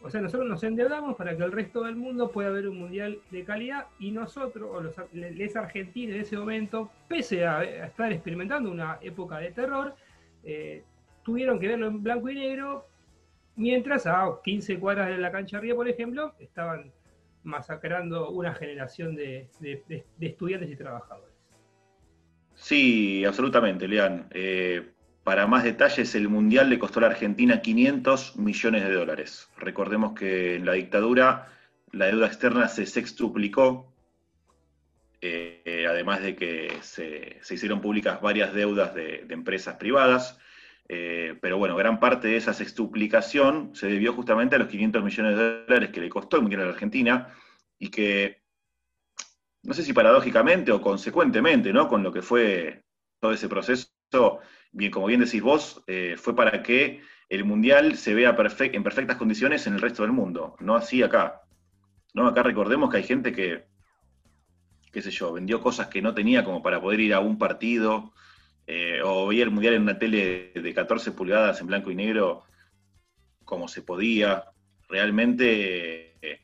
O 0.01 0.09
sea, 0.09 0.21
nosotros 0.21 0.47
nos 0.47 0.63
endeudamos 0.63 1.15
para 1.15 1.35
que 1.35 1.43
el 1.43 1.51
resto 1.51 1.83
del 1.83 1.95
mundo 1.95 2.31
pueda 2.31 2.51
ver 2.51 2.67
un 2.67 2.77
mundial 2.77 3.19
de 3.31 3.43
calidad 3.43 3.87
y 3.99 4.11
nosotros, 4.11 4.69
o 4.71 4.81
los, 4.81 4.95
les 5.11 5.55
argentinos 5.55 6.15
en 6.15 6.21
ese 6.21 6.37
momento, 6.37 6.91
pese 7.07 7.45
a, 7.45 7.63
estar 7.63 8.11
experimentando 8.11 8.69
una 8.69 8.99
época 9.01 9.39
de 9.39 9.51
terror, 9.51 9.95
eh, 10.43 10.83
tuvieron 11.23 11.59
que 11.59 11.67
verlo 11.67 11.87
en 11.87 12.03
blanco 12.03 12.29
y 12.29 12.35
negro 12.35 12.85
Mientras 13.57 14.05
a 14.05 14.39
15 14.43 14.79
cuadras 14.79 15.09
de 15.09 15.17
la 15.17 15.31
cancha 15.31 15.57
arriba, 15.57 15.75
por 15.75 15.89
ejemplo, 15.89 16.35
estaban 16.39 16.93
masacrando 17.41 18.29
una 18.29 18.53
generación 18.53 19.15
de, 19.15 19.49
estudiantes 20.19 20.69
y 20.69 20.75
trabajadores. 20.75 21.33
Sí, 22.53 23.25
absolutamente, 23.25 23.87
Lean. 23.87 24.27
Eh, 24.29 24.91
para 25.23 25.47
más 25.47 25.63
detalles, 25.63 26.13
el 26.13 26.29
Mundial 26.29 26.69
le 26.69 26.77
costó 26.77 26.99
a 26.99 27.03
la 27.03 27.07
Argentina 27.07 27.59
500 27.59 28.37
millones 28.37 28.83
de 28.83 28.93
dólares. 28.93 29.49
Recordemos 29.57 30.13
que 30.13 30.55
en 30.55 30.65
la 30.65 30.73
dictadura 30.73 31.47
la 31.91 32.05
deuda 32.05 32.27
externa 32.27 32.67
se 32.67 32.85
sextuplicó, 32.85 33.91
eh, 35.19 35.87
además 35.89 36.21
de 36.21 36.35
que 36.35 36.73
se, 36.81 37.39
hicieron 37.49 37.81
públicas 37.81 38.21
varias 38.21 38.53
deudas 38.53 38.93
de 38.93 39.25
empresas 39.29 39.77
privadas. 39.77 40.39
Eh, 40.89 41.37
pero 41.41 41.57
bueno, 41.57 41.75
gran 41.75 41.99
parte 41.99 42.29
de 42.29 42.37
esa 42.37 42.53
sextuplicación 42.53 43.71
se 43.73 43.87
debió 43.87 44.13
justamente 44.13 44.55
a 44.55 44.59
los 44.59 44.69
500 44.69 45.03
millones 45.03 45.37
de 45.37 45.65
dólares 45.65 45.89
que 45.89 46.01
le 46.01 46.09
costó 46.09 46.37
el 46.37 46.43
Mundial 46.43 46.61
a 46.61 46.65
la 46.65 46.71
Argentina 46.71 47.33
y 47.77 47.89
que, 47.89 48.41
no 49.63 49.73
sé 49.73 49.83
si 49.83 49.91
paradójicamente 49.91 50.71
o 50.71 50.81
consecuentemente, 50.81 51.73
¿no? 51.73 51.87
Con 51.89 52.03
lo 52.03 52.13
que 52.13 52.21
fue 52.21 52.83
todo 53.19 53.33
ese 53.33 53.49
proceso, 53.49 53.89
bien, 54.71 54.91
como 54.91 55.07
bien 55.07 55.19
decís 55.19 55.41
vos, 55.41 55.83
eh, 55.87 56.15
fue 56.17 56.35
para 56.35 56.63
que 56.63 57.01
el 57.29 57.43
Mundial 57.43 57.97
se 57.97 58.13
vea 58.13 58.37
en 58.37 58.83
perfectas 58.83 59.17
condiciones 59.17 59.67
en 59.67 59.73
el 59.73 59.81
resto 59.81 60.03
del 60.03 60.13
mundo, 60.13 60.55
no 60.59 60.75
así 60.75 61.03
acá. 61.03 61.41
¿no? 62.13 62.27
Acá 62.27 62.43
recordemos 62.43 62.89
que 62.89 62.97
hay 62.97 63.03
gente 63.03 63.33
que, 63.33 63.65
qué 64.93 65.01
sé 65.01 65.11
yo, 65.11 65.33
vendió 65.33 65.59
cosas 65.61 65.87
que 65.87 66.01
no 66.01 66.13
tenía 66.13 66.45
como 66.45 66.63
para 66.63 66.79
poder 66.81 67.01
ir 67.01 67.13
a 67.13 67.19
un 67.19 67.37
partido, 67.37 68.13
eh, 68.69 68.99
o 69.01 69.25
veía 69.27 69.45
el 69.45 69.51
Mundial 69.51 69.75
en 69.75 69.83
una 69.83 69.97
tele 69.97 70.51
de 70.53 70.73
14 70.73 71.13
pulgadas 71.13 71.61
en 71.61 71.67
blanco 71.67 71.89
y 71.89 71.95
negro 71.95 72.43
como 73.45 73.69
se 73.69 73.81
podía. 73.81 74.43
Realmente 74.89 76.17
eh, 76.21 76.41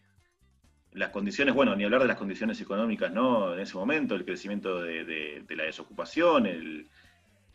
las 0.93 1.09
condiciones, 1.09 1.53
bueno, 1.53 1.75
ni 1.75 1.83
hablar 1.83 2.01
de 2.01 2.07
las 2.07 2.17
condiciones 2.17 2.61
económicas, 2.61 3.11
¿no? 3.11 3.53
En 3.53 3.59
ese 3.59 3.75
momento, 3.75 4.15
el 4.15 4.23
crecimiento 4.23 4.81
de, 4.81 5.43
la 5.49 5.63
desocupación, 5.65 6.47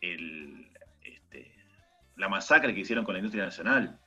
este, 0.01 1.55
la 2.15 2.29
masacre 2.29 2.73
que 2.75 2.81
hicieron 2.81 3.03
con 3.03 3.13
la 3.13 3.19
industria 3.19 3.45
nacional, 3.45 3.99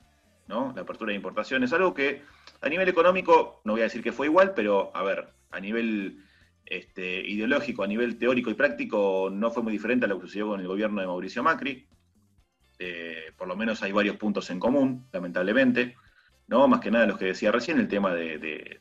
¿no? 0.47 0.71
La 0.75 0.83
apertura 0.83 1.09
de 1.09 1.17
importaciones, 1.17 1.73
algo 1.73 1.93
que 1.93 2.21
a 2.61 2.69
nivel 2.69 2.87
económico, 2.87 3.61
no 3.65 3.73
voy 3.73 3.81
a 3.81 3.85
decir 3.85 4.01
que 4.01 4.13
fue 4.13 4.27
igual, 4.27 4.53
pero 4.53 4.95
a 4.95 5.03
ver, 5.03 5.27
a 5.51 5.59
nivel 5.59 6.23
este, 6.65 7.21
ideológico 7.27 7.83
a 7.83 7.87
nivel 7.87 8.17
teórico 8.17 8.49
y 8.49 8.53
práctico 8.53 9.29
no 9.31 9.51
fue 9.51 9.63
muy 9.63 9.73
diferente 9.73 10.05
a 10.05 10.09
lo 10.09 10.19
que 10.19 10.27
sucedió 10.27 10.47
con 10.47 10.59
el 10.59 10.67
gobierno 10.67 11.01
de 11.01 11.07
Mauricio 11.07 11.43
Macri. 11.43 11.87
Eh, 12.79 13.31
por 13.37 13.47
lo 13.47 13.55
menos 13.55 13.81
hay 13.83 13.91
varios 13.91 14.17
puntos 14.17 14.49
en 14.49 14.59
común, 14.59 15.07
lamentablemente. 15.11 15.95
¿no? 16.47 16.67
Más 16.67 16.79
que 16.79 16.91
nada 16.91 17.05
los 17.05 17.17
que 17.17 17.25
decía 17.25 17.51
recién, 17.51 17.79
el 17.79 17.87
tema 17.87 18.13
de, 18.13 18.79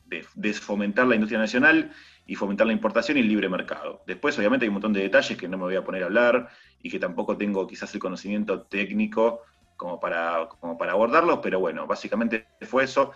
fomentar 0.60 1.06
la 1.06 1.14
industria 1.14 1.38
nacional 1.38 1.92
y 2.26 2.34
fomentar 2.34 2.66
la 2.66 2.72
importación 2.72 3.16
y 3.16 3.20
el 3.20 3.28
libre 3.28 3.48
mercado. 3.48 4.02
Después, 4.06 4.38
obviamente, 4.38 4.64
hay 4.64 4.68
un 4.68 4.74
montón 4.74 4.92
de 4.92 5.02
detalles 5.02 5.36
que 5.38 5.48
no 5.48 5.58
me 5.58 5.64
voy 5.64 5.76
a 5.76 5.84
poner 5.84 6.02
a 6.02 6.06
hablar 6.06 6.48
y 6.82 6.90
que 6.90 6.98
tampoco 6.98 7.36
tengo 7.36 7.66
quizás 7.66 7.92
el 7.94 8.00
conocimiento 8.00 8.62
técnico 8.62 9.42
como 9.76 9.98
para, 9.98 10.48
como 10.60 10.78
para 10.78 10.92
abordarlos, 10.92 11.40
pero 11.42 11.58
bueno, 11.58 11.86
básicamente 11.86 12.46
fue 12.62 12.84
eso 12.84 13.12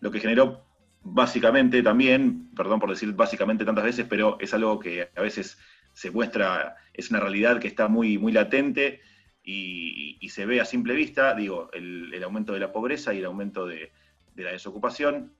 lo 0.00 0.10
que 0.10 0.20
generó 0.20 0.67
básicamente 1.02 1.82
también, 1.82 2.50
perdón 2.54 2.80
por 2.80 2.90
decir 2.90 3.12
básicamente 3.12 3.64
tantas 3.64 3.84
veces, 3.84 4.06
pero 4.08 4.36
es 4.40 4.52
algo 4.54 4.78
que 4.78 5.08
a 5.14 5.20
veces 5.22 5.58
se 5.92 6.10
muestra, 6.10 6.76
es 6.92 7.10
una 7.10 7.20
realidad 7.20 7.60
que 7.60 7.68
está 7.68 7.88
muy, 7.88 8.18
muy 8.18 8.32
latente 8.32 9.00
y, 9.42 10.28
se 10.28 10.44
ve 10.44 10.60
a 10.60 10.64
simple 10.64 10.94
vista, 10.94 11.34
digo, 11.34 11.70
el, 11.72 12.22
aumento 12.22 12.52
de 12.52 12.60
la 12.60 12.70
pobreza 12.70 13.14
y 13.14 13.18
el 13.18 13.24
aumento 13.24 13.66
de, 13.66 13.90
la 14.36 14.52
desocupación, 14.52 15.32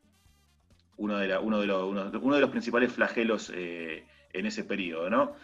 uno 0.97 1.19
de, 1.19 1.37
uno, 1.39 1.61
de 1.61 1.67
los, 1.67 1.85
uno, 1.85 2.35
de 2.35 2.41
los 2.41 2.51
principales 2.51 2.91
flagelos 2.91 3.53
eh, 3.55 4.05
en 4.33 4.47
ese 4.47 4.65
periodo, 4.65 5.11
¿no? 5.11 5.35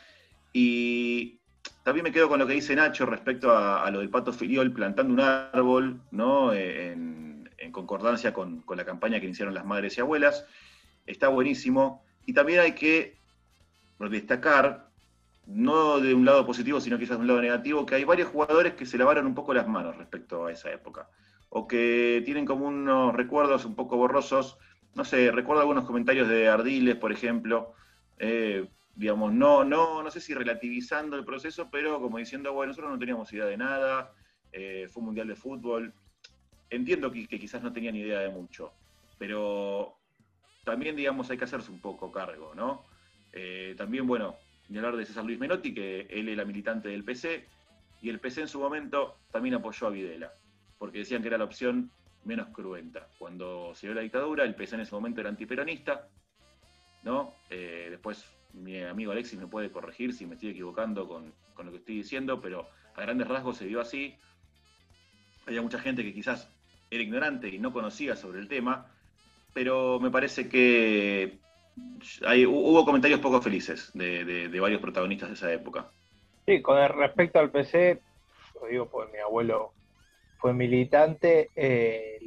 Y 0.53 1.39
también 1.83 2.05
me 2.05 2.13
quedo 2.13 2.29
con 2.29 2.39
lo 2.39 2.47
que 2.47 2.55
dice 2.55 2.75
Nacho 2.75 3.07
respecto 3.07 3.57
a, 3.57 3.89
lo 3.91 4.01
del 4.01 4.09
pato 4.09 4.33
filiol 4.33 4.73
plantando 4.73 5.13
un 5.13 5.21
árbol, 5.21 6.01
¿no? 6.11 6.53
En, 6.53 7.24
en 7.65 7.73
concordancia 7.73 8.33
con, 8.33 8.65
la 8.69 8.85
campaña 8.85 9.19
que 9.19 9.27
iniciaron 9.27 9.55
las 9.55 9.65
madres 9.65 9.97
y 9.97 10.01
abuelas. 10.01 10.47
Está 11.07 11.29
buenísimo. 11.29 12.05
Y 12.27 12.33
también 12.33 12.61
hay 12.61 12.73
que 12.73 13.17
destacar, 13.99 14.89
no 15.47 15.99
de 16.01 16.15
un 16.15 16.25
lado 16.25 16.45
positivo, 16.47 16.81
sino 16.81 16.99
quizás 16.99 17.17
de 17.17 17.23
un 17.23 17.29
lado 17.29 17.41
negativo, 17.41 17.87
que 17.87 17.95
hay 17.95 18.05
varios 18.05 18.29
jugadores 18.29 18.75
que 18.75 18.87
se 18.87 18.99
lavaron 18.99 19.27
un 19.27 19.35
poco 19.35 19.55
las 19.55 19.67
manos 19.67 19.97
respecto 19.97 20.47
a 20.47 20.53
esa 20.53 20.71
época. 20.71 21.09
O 21.49 21.67
que 21.67 22.23
tienen 22.25 22.45
como 22.45 22.67
unos 22.67 23.15
recuerdos 23.15 23.65
un 23.65 23.75
poco 23.75 23.97
borrosos. 23.97 24.59
No 24.95 25.05
sé, 25.05 25.31
recuerdo 25.31 25.63
algunos 25.63 25.85
comentarios 25.85 26.29
de 26.29 26.49
Ardiles, 26.49 26.97
por 26.97 27.13
ejemplo. 27.13 27.75
Eh, 28.19 28.69
digamos, 28.95 29.33
no, 29.33 29.65
no, 29.65 30.03
no 30.03 30.11
sé 30.11 30.21
si 30.21 30.35
relativizando 30.35 31.17
el 31.17 31.25
proceso, 31.25 31.69
pero 31.71 32.01
como 32.01 32.19
diciendo, 32.19 32.53
bueno, 32.53 32.71
nosotros 32.71 32.93
no 32.93 32.99
teníamos 32.99 33.33
idea 33.33 33.47
de 33.47 33.57
nada, 33.57 34.13
eh, 34.53 34.89
fue 34.91 35.01
un 35.01 35.07
mundial 35.07 35.29
de 35.29 35.37
fútbol. 35.37 35.95
Entiendo 36.75 37.11
que, 37.11 37.27
quizás 37.27 37.63
no 37.63 37.73
tenía 37.73 37.93
ni 37.93 38.01
idea 38.01 38.21
de 38.21 38.29
mucho, 38.29 38.73
pero 39.19 39.97
también, 40.65 40.97
digamos, 40.97 41.31
hay 41.31 41.39
que 41.39 41.45
hacerse 41.45 41.71
un 41.71 41.81
poco 41.81 42.11
cargo, 42.11 42.55
¿no? 42.55 42.85
Eh, 43.33 43.75
también, 43.77 44.07
bueno, 44.07 44.37
ni 44.69 44.79
hablar 44.79 44.97
de 44.97 45.05
César 45.05 45.25
Luis 45.25 45.39
Menotti, 45.39 45.75
que 45.75 46.03
él 46.11 46.29
era 46.29 46.45
militante 46.45 46.89
del 46.89 47.05
PC, 47.05 47.47
y 48.03 48.11
el 48.11 48.21
PC 48.21 48.43
en 48.43 48.49
su 48.49 48.61
momento 48.61 49.19
también 49.31 49.55
apoyó 49.55 49.87
a 49.87 49.91
Videla, 49.91 50.33
porque 50.79 50.99
decían 50.99 51.23
que 51.23 51.29
era 51.29 51.39
la 51.39 51.45
opción 51.45 51.91
menos 52.25 52.49
cruenta. 52.49 53.09
Cuando 53.19 53.75
se 53.75 53.87
dio 53.87 53.95
la 53.95 54.03
dictadura, 54.03 54.45
el 54.45 54.55
PC 54.55 54.77
en 54.77 54.83
ese 54.83 54.95
momento 54.95 55.21
era 55.21 55.31
antiperonista, 55.31 56.09
¿no? 57.03 57.35
Eh, 57.51 57.89
después 57.91 58.25
mi 58.53 58.81
amigo 58.83 59.13
Alexis 59.13 59.39
me 59.39 59.47
puede 59.47 59.71
corregir 59.71 60.13
si 60.13 60.27
me 60.27 60.35
estoy 60.35 60.51
equivocando 60.51 61.07
con, 61.07 61.33
lo 61.57 61.71
que 61.71 61.79
estoy 61.79 61.97
diciendo, 61.97 62.41
pero 62.41 62.69
a 62.95 63.01
grandes 63.01 63.29
rasgos 63.29 63.59
se 63.59 63.67
dio 63.67 63.81
así. 63.81 64.17
Había 65.47 65.63
mucha 65.63 65.79
gente 65.79 66.03
que 66.03 66.15
quizás 66.15 66.49
era 66.95 67.03
ignorante 67.05 67.49
y 67.49 67.59
no 67.59 67.73
conocía 67.73 68.17
sobre 68.17 68.41
el 68.41 68.49
tema, 68.49 68.87
pero 69.53 69.99
me 70.01 70.11
parece 70.11 70.49
que 70.49 71.39
hubo 72.49 72.85
comentarios 72.85 73.21
poco 73.21 73.41
felices 73.41 73.91
de, 73.95 74.59
varios 74.61 74.81
protagonistas 74.81 75.29
de 75.29 75.35
esa 75.35 75.53
época. 75.53 75.91
Sí, 76.47 76.61
con 76.63 76.77
respecto 76.77 77.39
al 77.39 77.51
PC, 77.51 78.01
lo 78.61 78.67
digo 78.69 78.89
porque 78.89 79.13
mi 79.13 79.19
abuelo 79.19 79.73
fue 80.39 80.53
militante, 80.53 81.51
eh, 81.57 82.19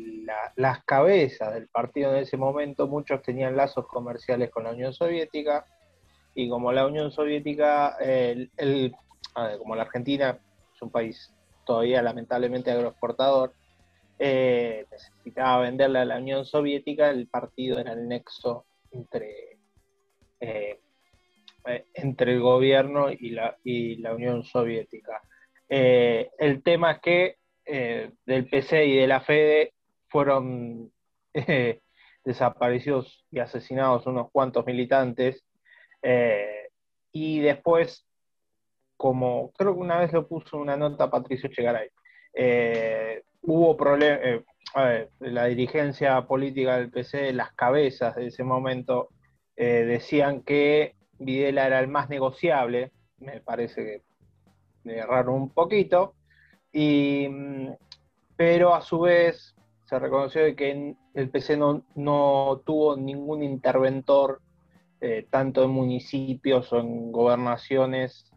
las 0.55 0.83
cabezas 0.83 1.53
del 1.53 1.67
partido 1.67 2.15
en 2.15 2.23
ese 2.23 2.35
momento, 2.35 2.87
muchos 2.87 3.21
tenían 3.21 3.55
lazos 3.55 3.85
comerciales 3.87 4.49
con 4.49 4.63
la 4.63 4.71
Unión 4.71 4.91
Soviética, 4.91 5.65
y 6.33 6.49
como 6.49 6.71
la 6.71 6.85
Unión 6.85 7.11
Soviética, 7.11 7.97
como 9.57 9.75
la 9.75 9.81
Argentina 9.81 10.37
es 10.73 10.81
un 10.81 10.91
país 10.91 11.33
todavía 11.65 12.01
lamentablemente 12.03 12.71
agroexportador, 12.71 13.53
eh, 14.19 14.85
necesitaba 14.91 15.61
venderle 15.61 15.99
a 15.99 16.05
la 16.05 16.17
Unión 16.17 16.43
Soviética, 16.45 17.09
el 17.09 17.27
partido 17.27 17.79
era 17.79 17.93
el 17.93 18.07
nexo 18.07 18.65
entre, 18.91 19.59
eh, 20.39 20.79
eh, 21.65 21.85
entre 21.93 22.33
el 22.33 22.41
gobierno 22.41 23.11
y 23.11 23.29
la, 23.29 23.57
y 23.63 23.97
la 23.97 24.15
Unión 24.15 24.43
Soviética. 24.43 25.21
el 25.69 26.63
tema 26.63 26.93
es 26.93 26.99
que 26.99 27.37
del 28.25 28.47
PC 28.49 28.85
y 28.85 28.95
de 28.97 29.07
la 29.07 29.21
FEDE 29.21 29.73
fueron 30.07 30.91
desaparecidos 32.23 33.25
y 33.29 33.39
asesinados 33.39 34.07
unos 34.07 34.31
cuantos 34.31 34.65
militantes 34.65 35.43
y 37.11 37.39
después, 37.41 38.07
como 38.95 39.51
creo 39.51 39.73
que 39.73 39.79
una 39.81 39.99
vez 39.99 40.13
lo 40.13 40.27
puso 40.27 40.57
una 40.57 40.77
nota 40.77 41.09
Patricio 41.09 41.49
Chegaray, 41.49 41.89
hubo 43.41 43.77
problemas, 43.77 44.19
eh, 44.75 45.09
la 45.19 45.45
dirigencia 45.45 46.21
política 46.27 46.77
del 46.77 46.91
PC, 46.91 47.33
las 47.33 47.53
cabezas 47.53 48.15
de 48.15 48.27
ese 48.27 48.43
momento, 48.43 49.09
decían 49.55 50.43
que 50.43 50.95
Videla 51.17 51.65
era 51.65 51.79
el 51.79 51.87
más 51.87 52.09
negociable, 52.09 52.91
me 53.17 53.41
parece 53.41 53.83
que 53.83 54.01
me 54.83 54.97
erraron 54.97 55.33
un 55.33 55.49
poquito, 55.49 56.13
y, 56.71 57.27
mm, 57.27 57.69
pero 58.35 58.75
a 58.75 58.81
su 58.81 58.99
vez 58.99 59.55
se 59.85 59.99
reconoció 59.99 60.55
que 60.55 60.95
el 61.13 61.29
PC 61.29 61.57
no, 61.57 61.83
no 61.95 62.61
tuvo 62.65 62.97
ningún 62.97 63.41
interventor 63.41 64.41
eh, 64.99 65.27
tanto 65.29 65.63
en 65.63 65.69
municipios 65.69 66.73
o 66.73 66.79
en 66.79 67.11
gobernaciones 67.11 68.31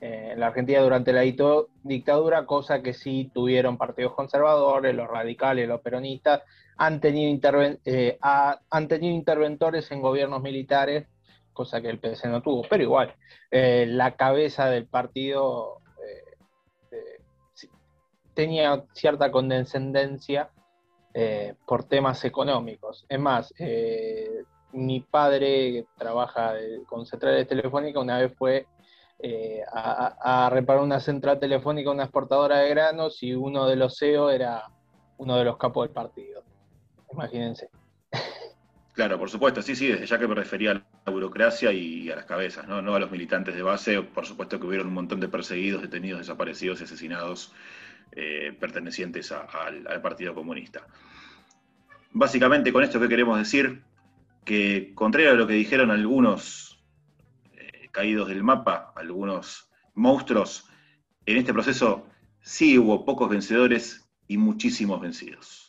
eh, 0.00 0.30
en 0.32 0.40
la 0.40 0.48
Argentina 0.48 0.80
durante 0.80 1.12
la 1.12 1.22
dictadura, 1.22 2.44
cosa 2.44 2.82
que 2.82 2.92
sí 2.92 3.30
tuvieron 3.32 3.78
partidos 3.78 4.14
conservadores, 4.14 4.94
los 4.94 5.08
radicales, 5.08 5.66
los 5.66 5.80
peronistas, 5.80 6.42
han 6.76 7.00
tenido, 7.00 7.50
eh, 7.84 8.18
han 8.20 8.88
tenido 8.88 9.14
interventores 9.14 9.90
en 9.90 10.02
gobiernos 10.02 10.42
militares, 10.42 11.06
cosa 11.54 11.80
que 11.80 11.88
el 11.88 11.98
PC 11.98 12.28
no 12.28 12.42
tuvo, 12.42 12.62
pero 12.68 12.82
igual, 12.82 13.14
la 13.50 14.14
cabeza 14.16 14.68
del 14.68 14.86
partido 14.86 15.80
tenía 18.34 18.84
cierta 18.92 19.30
condescendencia 19.30 20.50
por 21.64 21.84
temas 21.84 22.22
económicos. 22.26 23.06
Es 23.08 23.18
más, 23.18 23.54
mi 24.72 25.00
padre, 25.00 25.72
que 25.72 25.86
trabaja 25.96 26.52
con 26.86 27.06
centrales 27.06 27.48
telefónicas, 27.48 28.02
una 28.02 28.18
vez 28.18 28.34
fue 28.36 28.66
eh, 29.18 29.62
a, 29.72 30.50
reparar 30.52 30.82
una 30.82 31.00
central 31.00 31.38
telefónica, 31.38 31.90
una 31.90 32.04
exportadora 32.04 32.58
de 32.58 32.68
granos, 32.68 33.22
y 33.22 33.34
uno 33.34 33.66
de 33.66 33.76
los 33.76 33.98
CEO 33.98 34.30
era 34.30 34.64
uno 35.18 35.36
de 35.36 35.44
los 35.44 35.56
capos 35.56 35.86
del 35.86 35.94
partido. 35.94 36.42
Imagínense. 37.12 37.70
Claro, 38.92 39.18
por 39.18 39.28
supuesto, 39.28 39.60
sí, 39.60 39.76
sí, 39.76 39.88
desde 39.88 40.06
ya 40.06 40.18
que 40.18 40.26
me 40.26 40.34
refería 40.34 40.70
a 40.72 40.74
la 40.74 41.12
burocracia 41.12 41.70
y 41.70 42.10
a 42.10 42.16
las 42.16 42.24
cabezas, 42.24 42.66
¿no? 42.66 42.80
no 42.80 42.94
a 42.94 42.98
los 42.98 43.10
militantes 43.10 43.54
de 43.54 43.60
base, 43.60 44.00
por 44.00 44.24
supuesto 44.24 44.58
que 44.58 44.66
hubieron 44.66 44.86
un 44.86 44.94
montón 44.94 45.20
de 45.20 45.28
perseguidos, 45.28 45.82
detenidos, 45.82 46.20
desaparecidos 46.20 46.80
y 46.80 46.84
asesinados 46.84 47.52
eh, 48.12 48.56
pertenecientes 48.58 49.32
al, 49.32 50.00
Partido 50.00 50.34
Comunista. 50.34 50.86
Básicamente, 52.12 52.72
con 52.72 52.82
esto 52.82 52.98
que 52.98 53.08
queremos 53.08 53.36
decir, 53.38 53.82
que, 54.46 54.92
contrario 54.94 55.32
a 55.32 55.34
lo 55.34 55.46
que 55.46 55.52
dijeron 55.52 55.90
algunos 55.90 56.75
caídos 57.96 58.28
del 58.28 58.44
mapa, 58.44 58.92
algunos 58.94 59.70
monstruos, 59.94 60.68
en 61.24 61.38
este 61.38 61.54
proceso 61.54 62.06
sí 62.42 62.78
hubo 62.78 63.06
pocos 63.06 63.30
vencedores 63.30 64.06
y 64.28 64.36
muchísimos 64.36 65.00
vencidos. 65.00 65.65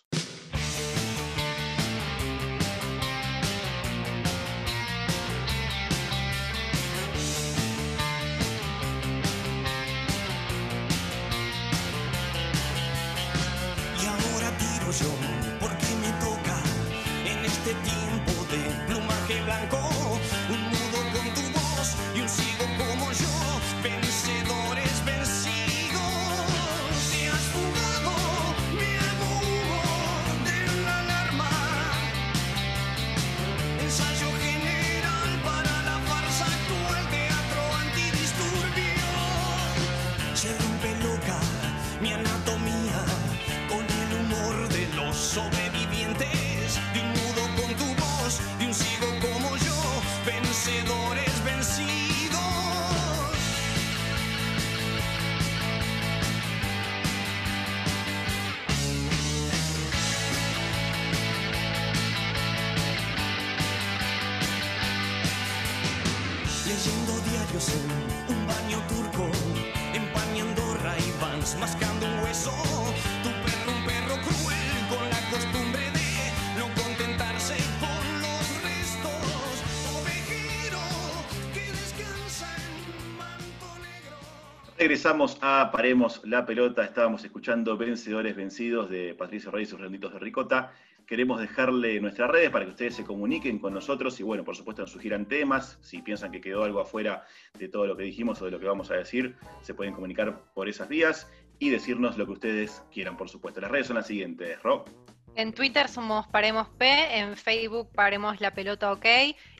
Regresamos 84.98 85.38
a 85.42 85.70
Paremos 85.72 86.22
la 86.24 86.44
Pelota. 86.48 86.84
Estábamos 86.84 87.24
escuchando 87.24 87.78
Vencedores 87.78 88.36
Vencidos 88.36 88.90
de 88.90 89.14
Patricio 89.14 89.52
Reyes 89.52 89.70
y 89.70 89.72
sus 89.74 89.80
renditos 89.80 90.12
de 90.12 90.18
Ricota. 90.18 90.74
Queremos 91.06 91.40
dejarle 91.40 92.02
nuestras 92.02 92.32
redes 92.32 92.50
para 92.50 92.66
que 92.66 92.72
ustedes 92.72 92.96
se 92.96 93.04
comuniquen 93.04 93.60
con 93.60 93.76
nosotros 93.76 94.20
y, 94.20 94.24
bueno, 94.24 94.44
por 94.44 94.56
supuesto, 94.56 94.82
nos 94.82 94.90
sugieran 94.90 95.28
temas. 95.28 95.78
Si 95.84 96.02
piensan 96.02 96.32
que 96.32 96.42
quedó 96.42 96.64
algo 96.64 96.80
afuera 96.80 97.28
de 97.60 97.68
todo 97.68 97.86
lo 97.86 97.96
que 97.96 98.06
dijimos 98.06 98.42
o 98.42 98.46
de 98.46 98.52
lo 98.52 98.60
que 98.60 98.66
vamos 98.66 98.90
a 98.90 98.96
decir, 98.96 99.36
se 99.62 99.76
pueden 99.76 99.94
comunicar 99.94 100.52
por 100.56 100.68
esas 100.68 100.90
vías 100.90 101.32
y 101.60 101.70
decirnos 101.70 102.18
lo 102.18 102.26
que 102.26 102.32
ustedes 102.32 102.84
quieran, 102.92 103.18
por 103.18 103.30
supuesto. 103.30 103.62
Las 103.62 103.70
redes 103.70 103.86
son 103.86 103.98
las 103.98 104.08
siguientes, 104.08 104.60
Rob. 104.64 104.90
En 105.38 105.54
Twitter 105.54 105.88
somos 105.88 106.26
Paremos 106.26 106.68
P, 106.68 107.20
en 107.20 107.38
Facebook 107.38 107.92
Paremos 107.94 108.42
la 108.42 108.56
Pelota 108.56 108.92
OK, 108.92 109.06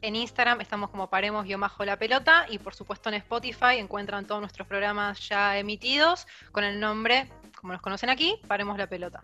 en 0.02 0.16
Instagram 0.16 0.60
estamos 0.60 0.90
como 0.90 1.08
Paremos-la 1.08 2.00
Pelota 2.00 2.48
y 2.50 2.58
por 2.58 2.74
supuesto 2.74 3.10
en 3.10 3.16
Spotify 3.16 3.78
encuentran 3.78 4.26
todos 4.26 4.42
nuestros 4.42 4.68
programas 4.68 5.30
ya 5.30 5.56
emitidos 5.60 6.26
con 6.52 6.64
el 6.64 6.80
nombre 6.80 7.28
como 7.56 7.74
nos 7.74 7.82
conocen 7.84 8.10
aquí, 8.10 8.40
paremos 8.48 8.78
la 8.78 8.88
pelota. 8.88 9.22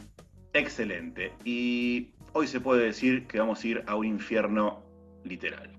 Excelente. 0.54 1.34
Y 1.44 2.12
hoy 2.34 2.48
se 2.48 2.60
puede 2.60 2.86
decir 2.86 3.26
que 3.26 3.40
vamos 3.40 3.64
a 3.64 3.68
ir 3.68 3.84
a 3.88 3.96
un 3.96 4.06
infierno 4.06 4.84
literal. 5.24 5.72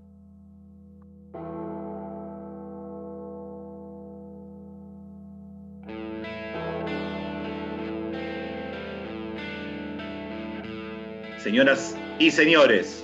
Señoras 11.45 11.95
y 12.17 12.31
señores, 12.31 13.03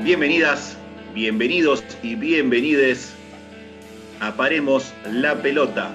bienvenidas, 0.00 0.76
bienvenidos 1.14 1.84
y 2.02 2.16
bienvenides 2.16 3.14
a 4.18 4.34
Paremos 4.34 4.92
la 5.04 5.40
Pelota. 5.40 5.88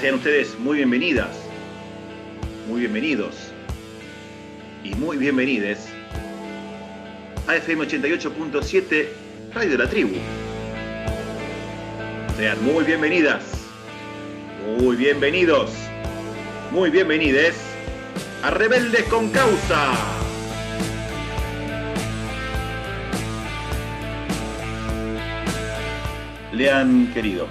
Sean 0.00 0.16
ustedes 0.16 0.58
muy 0.58 0.78
bienvenidas, 0.78 1.30
muy 2.68 2.80
bienvenidos 2.80 3.52
y 4.82 4.96
muy 4.96 5.16
bienvenides 5.16 5.86
a 7.46 7.54
FM 7.54 7.86
88.7 7.86 9.06
Radio 9.54 9.70
de 9.70 9.78
la 9.78 9.88
Tribu. 9.88 10.16
Sean 12.36 12.64
muy 12.64 12.82
bienvenidas, 12.82 13.44
muy 14.80 14.96
bienvenidos, 14.96 15.83
muy 16.74 16.90
bienvenides 16.90 17.54
a 18.42 18.50
Rebeldes 18.50 19.04
con 19.04 19.30
Causa. 19.30 19.92
Le 26.52 26.68
han 26.68 27.12
querido. 27.14 27.46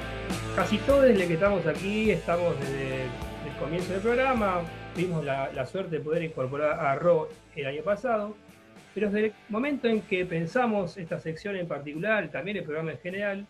Casi 0.58 0.78
todos 0.80 1.04
desde 1.04 1.26
que 1.26 1.36
estamos 1.36 1.66
aquí, 1.66 2.12
estamos 2.12 2.60
desde 2.60 3.04
el 3.04 3.56
comienzo 3.62 3.94
del 3.94 4.02
programa, 4.02 4.62
tuvimos 4.94 5.24
la, 5.24 5.54
la 5.54 5.66
suerte 5.66 6.00
de 6.00 6.02
poder 6.04 6.24
incorporar 6.24 6.78
a 6.86 6.94
Ro 6.96 7.30
el 7.56 7.66
año 7.66 7.82
pasado, 7.82 8.36
pero 8.94 9.10
desde 9.10 9.28
el 9.28 9.34
momento 9.48 9.88
en 9.88 10.02
que 10.02 10.26
pensamos 10.26 10.98
esta 10.98 11.18
sección 11.18 11.56
en 11.56 11.70
particular, 11.70 12.30
también 12.30 12.58
el 12.58 12.64
programa 12.66 12.92
en 12.92 13.00
general, 13.00 13.48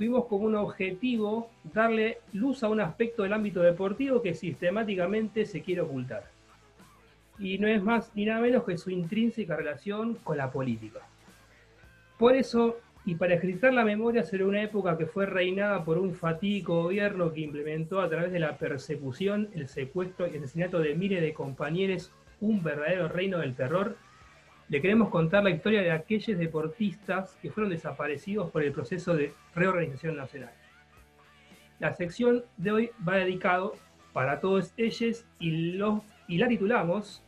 tuvimos 0.00 0.24
como 0.28 0.46
un 0.46 0.54
objetivo 0.54 1.50
darle 1.74 2.20
luz 2.32 2.62
a 2.62 2.70
un 2.70 2.80
aspecto 2.80 3.22
del 3.22 3.34
ámbito 3.34 3.60
deportivo 3.60 4.22
que 4.22 4.32
sistemáticamente 4.32 5.44
se 5.44 5.60
quiere 5.60 5.82
ocultar. 5.82 6.24
Y 7.38 7.58
no 7.58 7.68
es 7.68 7.82
más 7.82 8.10
ni 8.14 8.24
nada 8.24 8.40
menos 8.40 8.64
que 8.64 8.78
su 8.78 8.88
intrínseca 8.88 9.56
relación 9.56 10.14
con 10.24 10.38
la 10.38 10.50
política. 10.50 11.00
Por 12.18 12.34
eso, 12.34 12.78
y 13.04 13.16
para 13.16 13.34
escritar 13.34 13.74
la 13.74 13.84
memoria 13.84 14.24
sobre 14.24 14.46
una 14.46 14.62
época 14.62 14.96
que 14.96 15.04
fue 15.04 15.26
reinada 15.26 15.84
por 15.84 15.98
un 15.98 16.14
fatídico 16.14 16.84
gobierno 16.84 17.34
que 17.34 17.42
implementó 17.42 18.00
a 18.00 18.08
través 18.08 18.32
de 18.32 18.40
la 18.40 18.56
persecución, 18.56 19.50
el 19.52 19.68
secuestro 19.68 20.26
y 20.26 20.30
el 20.30 20.44
asesinato 20.44 20.78
de 20.78 20.94
miles 20.94 21.20
de 21.20 21.34
compañeros 21.34 22.10
un 22.40 22.62
verdadero 22.62 23.08
reino 23.08 23.40
del 23.40 23.54
terror, 23.54 23.98
le 24.70 24.80
queremos 24.80 25.08
contar 25.08 25.42
la 25.42 25.50
historia 25.50 25.82
de 25.82 25.90
aquellos 25.90 26.38
deportistas 26.38 27.36
que 27.42 27.50
fueron 27.50 27.72
desaparecidos 27.72 28.50
por 28.52 28.62
el 28.62 28.70
proceso 28.70 29.14
de 29.14 29.32
reorganización 29.52 30.16
nacional. 30.16 30.52
La 31.80 31.92
sección 31.92 32.44
de 32.56 32.70
hoy 32.70 32.90
va 33.06 33.16
dedicado 33.16 33.74
para 34.12 34.38
todos 34.38 34.72
ellos 34.76 35.24
y, 35.40 35.72
lo, 35.72 36.04
y 36.28 36.38
la 36.38 36.46
titulamos 36.46 37.20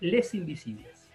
Les 0.00 0.34
Invisibles. 0.34 1.10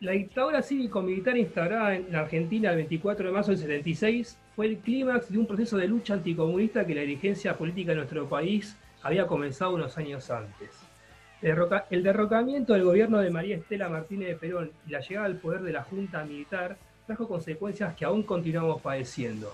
La 0.00 0.12
dictadura 0.12 0.62
cívico-militar 0.62 1.36
instaurada 1.36 1.94
en 1.94 2.10
la 2.10 2.20
Argentina 2.20 2.70
el 2.70 2.76
24 2.76 3.26
de 3.26 3.32
marzo 3.32 3.50
del 3.50 3.60
76 3.60 4.38
fue 4.54 4.66
el 4.66 4.78
clímax 4.78 5.30
de 5.30 5.36
un 5.36 5.46
proceso 5.46 5.76
de 5.76 5.86
lucha 5.86 6.14
anticomunista 6.14 6.86
que 6.86 6.94
la 6.94 7.02
dirigencia 7.02 7.58
política 7.58 7.90
de 7.90 7.96
nuestro 7.96 8.26
país 8.26 8.74
había 9.02 9.26
comenzado 9.26 9.74
unos 9.74 9.98
años 9.98 10.30
antes. 10.30 10.95
El 11.42 12.02
derrocamiento 12.02 12.72
del 12.72 12.84
gobierno 12.84 13.18
de 13.18 13.30
María 13.30 13.56
Estela 13.56 13.90
Martínez 13.90 14.28
de 14.28 14.36
Perón 14.36 14.70
y 14.86 14.90
la 14.90 15.00
llegada 15.00 15.26
al 15.26 15.36
poder 15.36 15.60
de 15.60 15.72
la 15.72 15.82
Junta 15.82 16.24
Militar 16.24 16.78
trajo 17.06 17.28
consecuencias 17.28 17.94
que 17.94 18.06
aún 18.06 18.22
continuamos 18.22 18.80
padeciendo. 18.80 19.52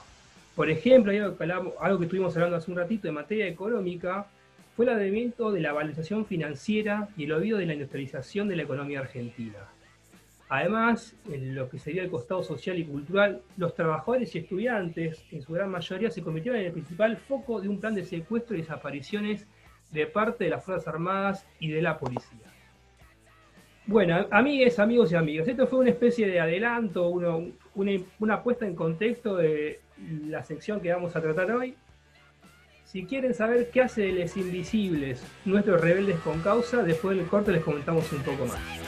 Por 0.55 0.71
ejemplo, 0.71 1.13
algo 1.81 1.99
que 1.99 2.05
estuvimos 2.05 2.37
hablando 2.37 2.57
hace 2.57 2.71
un 2.71 2.77
ratito 2.77 3.09
en 3.09 3.15
materia 3.15 3.49
económica, 3.49 4.27
fue 4.77 4.85
el 4.85 4.93
advenimiento 4.93 5.51
de 5.51 5.61
la 5.61 5.73
valorización 5.73 6.25
financiera 6.25 7.09
y 7.17 7.25
el 7.25 7.33
olvido 7.33 7.59
de 7.59 7.67
la 7.67 7.75
industrialización 7.75 8.49
de 8.49 8.57
la 8.57 8.63
economía 8.63 9.01
argentina. 9.01 9.59
Además, 10.49 11.15
en 11.31 11.55
lo 11.55 11.69
que 11.69 11.79
sería 11.79 12.03
el 12.03 12.11
costado 12.11 12.43
social 12.43 12.79
y 12.79 12.85
cultural, 12.85 13.41
los 13.57 13.75
trabajadores 13.75 14.35
y 14.35 14.39
estudiantes, 14.39 15.25
en 15.31 15.43
su 15.43 15.53
gran 15.53 15.71
mayoría, 15.71 16.11
se 16.11 16.23
convirtieron 16.23 16.61
en 16.61 16.67
el 16.67 16.73
principal 16.73 17.17
foco 17.17 17.61
de 17.61 17.69
un 17.69 17.81
plan 17.81 17.95
de 17.95 18.05
secuestro 18.05 18.55
y 18.55 18.61
desapariciones 18.61 19.47
de 19.93 20.07
parte 20.07 20.45
de 20.45 20.51
las 20.51 20.65
Fuerzas 20.65 20.89
Armadas 20.89 21.47
y 21.61 21.71
de 21.71 21.83
la 21.83 21.99
policía. 21.99 22.39
Bueno, 23.87 24.27
amigues, 24.31 24.79
amigos 24.79 25.13
y 25.13 25.17
amigas, 25.17 25.49
esto 25.49 25.67
fue 25.67 25.81
una 25.81 25.91
especie 25.91 26.27
de 26.29 26.41
adelanto, 26.41 27.09
una, 27.09 27.37
una 28.19 28.43
puesta 28.43 28.67
en 28.67 28.75
contexto 28.75 29.37
de 29.37 29.81
la 30.27 30.43
sección 30.45 30.81
que 30.81 30.93
vamos 30.93 31.15
a 31.17 31.21
tratar 31.21 31.51
hoy. 31.51 31.75
Si 32.85 33.05
quieren 33.07 33.35
saber 33.35 33.71
qué 33.71 33.81
hace 33.81 34.03
de 34.03 34.13
Les 34.13 34.37
Invisibles, 34.37 35.25
nuestros 35.45 35.81
rebeldes 35.81 36.19
con 36.21 36.41
causa, 36.43 36.83
después 36.83 37.17
del 37.17 37.27
corte 37.27 37.51
les 37.51 37.65
comentamos 37.65 38.13
un 38.13 38.23
poco 38.23 38.45
más. 38.47 38.82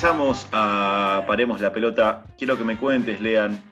Regresamos 0.00 0.48
a 0.52 1.24
Paremos 1.26 1.60
la 1.60 1.74
Pelota. 1.74 2.24
Quiero 2.38 2.56
que 2.56 2.64
me 2.64 2.78
cuentes, 2.78 3.20
Lean, 3.20 3.62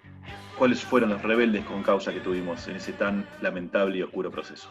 cuáles 0.59 0.83
fueron 0.83 1.09
los 1.09 1.23
rebeldes 1.23 1.64
con 1.64 1.83
causa 1.83 2.12
que 2.12 2.21
tuvimos 2.21 2.69
en 2.69 2.77
ese 2.77 2.93
tan 2.93 3.27
lamentable 3.41 3.97
y 3.97 4.03
oscuro 4.03 4.31
proceso. 4.31 4.69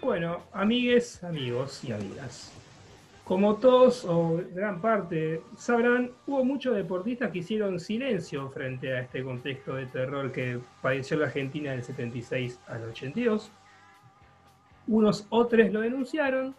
Bueno, 0.00 0.42
amigues, 0.52 1.22
amigos 1.22 1.84
y 1.84 1.92
amigas. 1.92 2.52
Como 3.22 3.58
todos 3.58 4.04
o 4.04 4.40
gran 4.52 4.80
parte 4.80 5.42
sabrán, 5.56 6.10
hubo 6.26 6.44
muchos 6.44 6.74
deportistas 6.74 7.30
que 7.30 7.38
hicieron 7.38 7.78
silencio 7.78 8.50
frente 8.50 8.92
a 8.92 9.02
este 9.02 9.22
contexto 9.22 9.76
de 9.76 9.86
terror 9.86 10.32
que 10.32 10.58
padeció 10.80 11.16
la 11.16 11.26
Argentina 11.26 11.70
del 11.70 11.84
76 11.84 12.58
al 12.66 12.82
82. 12.88 13.52
Unos 14.88 15.28
otros 15.30 15.70
lo 15.70 15.82
denunciaron 15.82 16.56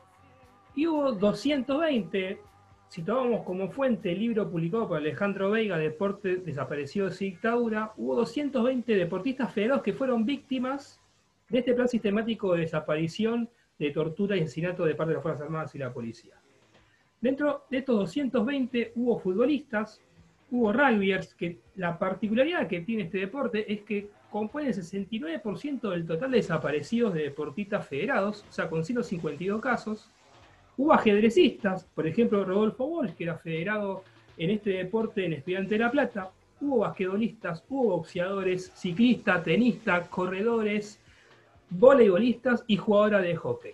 y 0.76 0.88
hubo 0.88 1.12
220 1.12 2.53
si 2.94 3.02
tomamos 3.02 3.44
como 3.44 3.72
fuente 3.72 4.12
el 4.12 4.20
libro 4.20 4.52
publicado 4.52 4.88
por 4.88 4.98
Alejandro 4.98 5.50
Veiga, 5.50 5.80
Deporte 5.80 6.36
Desaparecidos 6.36 7.20
y 7.24 7.32
Dictadura, 7.32 7.92
hubo 7.98 8.18
220 8.18 8.96
deportistas 8.96 9.52
federados 9.52 9.82
que 9.82 9.94
fueron 9.94 10.28
víctimas 10.28 11.00
de 11.50 11.58
este 11.58 11.74
plan 11.74 11.88
sistemático 11.88 12.54
de 12.54 12.62
desaparición, 12.62 13.50
de 13.80 13.90
tortura 13.90 14.38
y 14.38 14.42
asesinato 14.42 14.86
de 14.86 14.94
parte 14.94 15.10
de 15.10 15.14
las 15.16 15.24
Fuerzas 15.24 15.42
Armadas 15.42 15.74
y 15.74 15.80
la 15.80 15.92
policía. 15.92 16.36
Dentro 17.20 17.66
de 17.72 17.80
estos 17.80 17.96
220 17.96 18.92
hubo 18.94 19.18
futbolistas, 19.18 20.00
hubo 20.52 20.72
rugbyers, 20.72 21.34
que 21.34 21.62
la 21.78 21.98
particularidad 21.98 22.68
que 22.68 22.82
tiene 22.82 23.06
este 23.06 23.18
deporte 23.18 23.74
es 23.74 23.82
que 23.82 24.12
compone 24.30 24.68
el 24.68 24.76
69% 24.76 25.90
del 25.90 26.06
total 26.06 26.30
de 26.30 26.38
desaparecidos 26.38 27.16
de 27.16 27.24
deportistas 27.24 27.88
federados, 27.88 28.46
o 28.48 28.52
sea, 28.54 28.70
con 28.70 28.86
152 28.86 29.60
casos, 29.60 30.12
Hubo 30.76 30.94
ajedrecistas, 30.94 31.86
por 31.94 32.08
ejemplo, 32.08 32.44
Rodolfo 32.44 32.86
Walsh, 32.86 33.14
que 33.14 33.26
era 33.26 33.38
federado 33.38 34.04
en 34.38 34.50
este 34.50 34.72
deporte 34.72 35.26
en 35.26 35.34
Estudiante 35.34 35.76
de 35.76 35.80
La 35.80 35.92
Plata. 35.92 36.32
Hubo 36.60 36.80
basquetbolistas, 36.80 37.64
hubo 37.70 37.98
boxeadores, 37.98 38.72
ciclistas, 38.76 39.44
tenistas, 39.44 40.08
corredores, 40.08 41.00
voleibolistas 41.70 42.64
y 42.68 42.78
jugadora 42.78 43.22
de 43.22 43.36
hockey. 43.36 43.74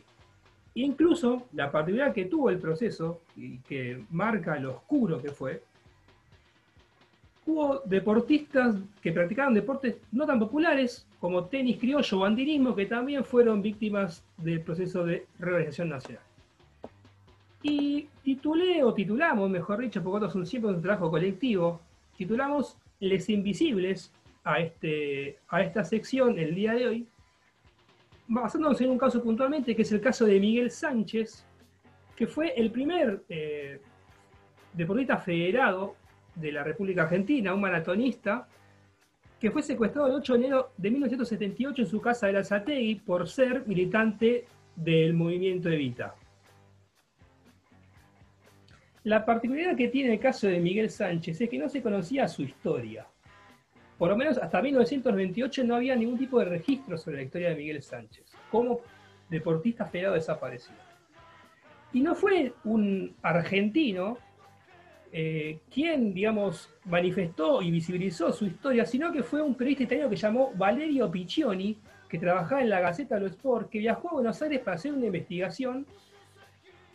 Incluso 0.75 1.47
la 1.53 1.71
particularidad 1.71 2.13
que 2.13 2.25
tuvo 2.25 2.49
el 2.49 2.59
proceso, 2.59 3.21
y 3.35 3.59
que 3.59 4.03
marca 4.09 4.59
lo 4.59 4.77
oscuro 4.77 5.21
que 5.21 5.29
fue, 5.29 5.63
hubo 7.45 7.81
deportistas 7.85 8.75
que 9.01 9.11
practicaban 9.11 9.53
deportes 9.53 9.95
no 10.11 10.25
tan 10.25 10.39
populares 10.39 11.07
como 11.19 11.45
tenis 11.45 11.77
criollo 11.77 12.19
o 12.19 12.25
andinismo 12.25 12.75
que 12.75 12.85
también 12.85 13.23
fueron 13.23 13.61
víctimas 13.61 14.23
del 14.37 14.61
proceso 14.61 15.05
de 15.05 15.25
reorganización 15.39 15.89
nacional. 15.89 16.28
Y 17.61 18.07
titulé, 18.23 18.83
o 18.83 18.93
titulamos, 18.93 19.49
mejor 19.49 19.79
dicho, 19.79 20.01
porque 20.01 20.17
otros 20.17 20.33
son 20.33 20.45
siempre 20.45 20.71
un 20.71 20.81
trabajo 20.81 21.09
colectivo, 21.11 21.81
titulamos 22.15 22.77
Les 22.99 23.29
Invisibles 23.29 24.13
a, 24.43 24.59
este, 24.59 25.39
a 25.49 25.61
esta 25.61 25.83
sección 25.83 26.39
el 26.39 26.55
día 26.55 26.73
de 26.73 26.87
hoy, 26.87 27.07
basándonos 28.27 28.79
en 28.81 28.91
un 28.91 28.97
caso 28.97 29.21
puntualmente, 29.21 29.75
que 29.75 29.81
es 29.81 29.91
el 29.91 29.99
caso 29.99 30.25
de 30.25 30.39
Miguel 30.39 30.71
Sánchez, 30.71 31.45
que 32.15 32.27
fue 32.27 32.53
el 32.55 32.71
primer 32.71 33.23
eh, 33.29 33.81
deportista 34.73 35.17
federado 35.17 35.95
de 36.35 36.51
la 36.51 36.63
República 36.63 37.03
Argentina, 37.03 37.53
un 37.53 37.61
maratonista, 37.61 38.47
que 39.39 39.51
fue 39.51 39.63
secuestrado 39.63 40.07
el 40.07 40.13
8 40.15 40.33
de 40.33 40.39
enero 40.39 40.71
de 40.77 40.91
1978 40.91 41.81
en 41.81 41.87
su 41.87 42.01
casa 42.01 42.27
de 42.27 42.33
la 42.33 42.43
Zategui 42.43 42.95
por 42.95 43.27
ser 43.27 43.65
militante 43.67 44.45
del 44.75 45.13
movimiento 45.13 45.69
Evita. 45.69 46.15
La 49.03 49.25
particularidad 49.25 49.77
que 49.77 49.87
tiene 49.87 50.13
el 50.13 50.19
caso 50.19 50.47
de 50.47 50.59
Miguel 50.59 50.89
Sánchez 50.89 51.39
es 51.39 51.49
que 51.49 51.57
no 51.57 51.69
se 51.69 51.81
conocía 51.81 52.27
su 52.27 52.43
historia. 52.43 53.07
Por 53.97 54.09
lo 54.09 54.17
menos 54.17 54.37
hasta 54.37 54.61
1928 54.61 55.63
no 55.63 55.75
había 55.75 55.95
ningún 55.95 56.17
tipo 56.17 56.39
de 56.39 56.45
registro 56.45 56.97
sobre 56.97 57.17
la 57.17 57.23
historia 57.23 57.49
de 57.49 57.55
Miguel 57.55 57.81
Sánchez 57.81 58.25
como 58.51 58.81
deportista 59.29 59.85
federado 59.85 60.15
desaparecido. 60.15 60.77
Y 61.93 62.01
no 62.01 62.15
fue 62.15 62.53
un 62.65 63.15
argentino 63.21 64.17
eh, 65.11 65.59
quien, 65.71 66.13
digamos, 66.13 66.69
manifestó 66.85 67.61
y 67.61 67.71
visibilizó 67.71 68.31
su 68.31 68.45
historia, 68.45 68.85
sino 68.85 69.11
que 69.11 69.23
fue 69.23 69.41
un 69.41 69.55
periodista 69.55 69.83
italiano 69.83 70.09
que 70.09 70.15
llamó 70.15 70.51
Valerio 70.55 71.09
Piccioni, 71.09 71.77
que 72.07 72.19
trabajaba 72.19 72.61
en 72.61 72.69
la 72.69 72.79
Gaceta 72.79 73.15
de 73.15 73.21
los 73.21 73.31
Sport, 73.31 73.69
que 73.69 73.79
viajó 73.79 74.09
a 74.09 74.13
Buenos 74.13 74.41
Aires 74.41 74.59
para 74.59 74.75
hacer 74.75 74.93
una 74.93 75.07
investigación 75.07 75.85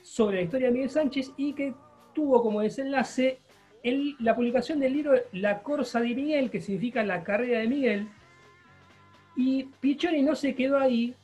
sobre 0.02 0.36
la 0.36 0.42
historia 0.42 0.68
de 0.68 0.74
Miguel 0.74 0.90
Sánchez 0.90 1.32
y 1.36 1.54
que 1.54 1.74
tuvo 2.14 2.42
como 2.42 2.60
desenlace 2.60 3.38
la 4.20 4.34
publicación 4.34 4.80
del 4.80 4.94
libro 4.94 5.14
La 5.32 5.62
Corsa 5.62 6.00
de 6.00 6.14
Miguel, 6.14 6.50
que 6.50 6.60
significa 6.60 7.04
la 7.04 7.22
carrera 7.22 7.58
de 7.58 7.68
Miguel. 7.68 8.08
Y 9.36 9.64
Piccioni 9.64 10.22
no 10.22 10.34
se 10.34 10.54
quedó 10.54 10.78
ahí, 10.78 11.14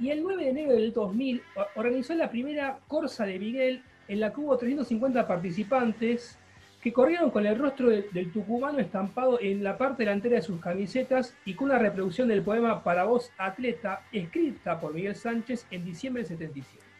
y 0.00 0.10
el 0.10 0.22
9 0.22 0.44
de 0.44 0.50
enero 0.50 0.72
del 0.72 0.92
2000 0.92 1.42
organizó 1.76 2.14
la 2.14 2.30
primera 2.30 2.80
Corsa 2.88 3.24
de 3.24 3.38
Miguel 3.38 3.82
en 4.08 4.18
la 4.18 4.32
que 4.32 4.40
hubo 4.40 4.56
350 4.56 5.26
participantes 5.28 6.38
que 6.82 6.92
corrieron 6.92 7.30
con 7.30 7.46
el 7.46 7.56
rostro 7.56 7.90
del 7.90 8.32
tucumano 8.32 8.80
estampado 8.80 9.40
en 9.40 9.62
la 9.62 9.78
parte 9.78 10.02
delantera 10.02 10.36
de 10.36 10.42
sus 10.42 10.60
camisetas 10.60 11.36
y 11.44 11.54
con 11.54 11.70
una 11.70 11.78
reproducción 11.78 12.26
del 12.26 12.42
poema 12.42 12.82
Para 12.82 13.04
vos, 13.04 13.30
atleta, 13.38 14.02
escrita 14.10 14.80
por 14.80 14.92
Miguel 14.92 15.14
Sánchez 15.14 15.64
en 15.70 15.84
diciembre 15.84 16.24
del 16.24 16.36
77. 16.36 16.91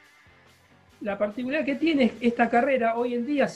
La 1.03 1.19
particularidad 1.19 1.67
que 1.67 1.75
tiene 1.75 2.13
esta 2.21 2.49
carrera, 2.49 2.97
hoy 2.97 3.15
en 3.15 3.27
día 3.27 3.49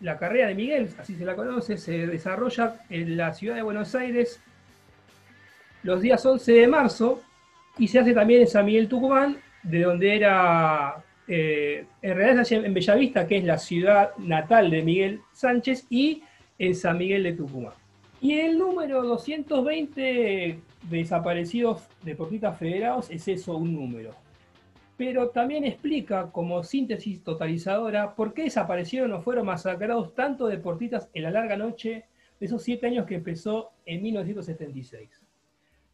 la 0.00 0.18
carrera 0.18 0.48
de 0.48 0.54
Miguel, 0.56 0.88
así 0.98 1.14
se 1.14 1.24
la 1.24 1.36
conoce, 1.36 1.78
se 1.78 2.08
desarrolla 2.08 2.80
en 2.90 3.16
la 3.16 3.32
ciudad 3.32 3.54
de 3.54 3.62
Buenos 3.62 3.94
Aires 3.94 4.40
los 5.84 6.00
días 6.00 6.26
11 6.26 6.52
de 6.52 6.66
marzo 6.66 7.22
y 7.78 7.86
se 7.86 8.00
hace 8.00 8.12
también 8.12 8.42
en 8.42 8.48
San 8.48 8.66
Miguel 8.66 8.88
Tucumán, 8.88 9.36
de 9.62 9.82
donde 9.82 10.16
era, 10.16 10.96
eh, 11.28 11.84
en 12.02 12.16
realidad 12.16 12.44
en 12.50 12.74
Bellavista, 12.74 13.28
que 13.28 13.38
es 13.38 13.44
la 13.44 13.58
ciudad 13.58 14.10
natal 14.18 14.68
de 14.68 14.82
Miguel 14.82 15.20
Sánchez, 15.32 15.86
y 15.88 16.24
en 16.58 16.74
San 16.74 16.98
Miguel 16.98 17.22
de 17.22 17.34
Tucumán. 17.34 17.74
Y 18.20 18.40
el 18.40 18.58
número 18.58 19.02
220 19.04 20.58
desaparecidos 20.90 21.82
deportistas 22.02 22.58
federados 22.58 23.08
es 23.10 23.28
eso, 23.28 23.56
un 23.56 23.72
número. 23.72 24.25
Pero 24.96 25.30
también 25.30 25.64
explica, 25.64 26.30
como 26.32 26.62
síntesis 26.62 27.22
totalizadora, 27.22 28.14
por 28.14 28.32
qué 28.32 28.44
desaparecieron 28.44 29.12
o 29.12 29.20
fueron 29.20 29.46
masacrados 29.46 30.14
tantos 30.14 30.50
deportistas 30.50 31.10
en 31.12 31.24
la 31.24 31.30
larga 31.30 31.56
noche 31.56 32.06
de 32.40 32.46
esos 32.46 32.62
siete 32.62 32.86
años 32.86 33.06
que 33.06 33.14
empezó 33.14 33.72
en 33.84 34.02
1976 34.02 35.26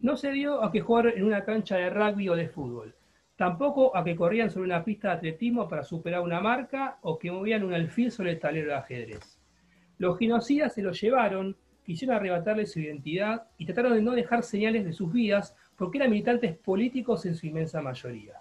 no 0.02 0.16
se 0.16 0.32
dio 0.32 0.62
a 0.62 0.70
que 0.70 0.80
jugaran 0.80 1.14
en 1.16 1.24
una 1.24 1.44
cancha 1.44 1.76
de 1.76 1.88
rugby 1.88 2.28
o 2.28 2.34
de 2.34 2.48
fútbol. 2.48 2.94
Tampoco 3.36 3.96
a 3.96 4.04
que 4.04 4.16
corrían 4.16 4.50
sobre 4.50 4.66
una 4.66 4.84
pista 4.84 5.08
de 5.08 5.14
atletismo 5.14 5.68
para 5.68 5.84
superar 5.84 6.20
una 6.20 6.40
marca 6.40 6.98
o 7.02 7.18
que 7.18 7.30
movían 7.30 7.64
un 7.64 7.72
alfil 7.72 8.10
sobre 8.10 8.32
el 8.32 8.40
tablero 8.40 8.68
de 8.68 8.74
ajedrez. 8.74 9.38
Los 9.98 10.18
genocidas 10.18 10.74
se 10.74 10.82
los 10.82 11.00
llevaron, 11.00 11.56
quisieron 11.84 12.16
arrebatarles 12.16 12.72
su 12.72 12.80
identidad 12.80 13.46
y 13.56 13.64
trataron 13.64 13.94
de 13.94 14.02
no 14.02 14.12
dejar 14.12 14.42
señales 14.42 14.84
de 14.84 14.92
sus 14.92 15.12
vidas 15.12 15.56
porque 15.76 15.98
eran 15.98 16.10
militantes 16.10 16.56
políticos 16.56 17.24
en 17.24 17.36
su 17.36 17.46
inmensa 17.46 17.80
mayoría. 17.80 18.34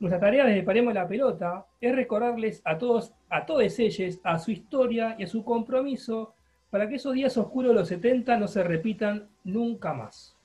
Nuestra 0.00 0.20
tarea 0.20 0.46
desde 0.46 0.62
Paremos 0.62 0.94
la 0.94 1.08
Pelota 1.08 1.66
es 1.80 1.94
recordarles 1.94 2.62
a 2.64 2.78
todos, 2.78 3.12
a 3.28 3.44
todos 3.44 3.78
ellos, 3.80 4.20
a 4.22 4.38
su 4.38 4.52
historia 4.52 5.16
y 5.18 5.24
a 5.24 5.26
su 5.26 5.44
compromiso 5.44 6.34
para 6.70 6.88
que 6.88 6.96
esos 6.96 7.14
días 7.14 7.36
oscuros 7.36 7.70
de 7.70 7.80
los 7.80 7.88
70 7.88 8.36
no 8.36 8.46
se 8.46 8.62
repitan 8.62 9.28
nunca 9.42 9.92
más. 9.92 10.36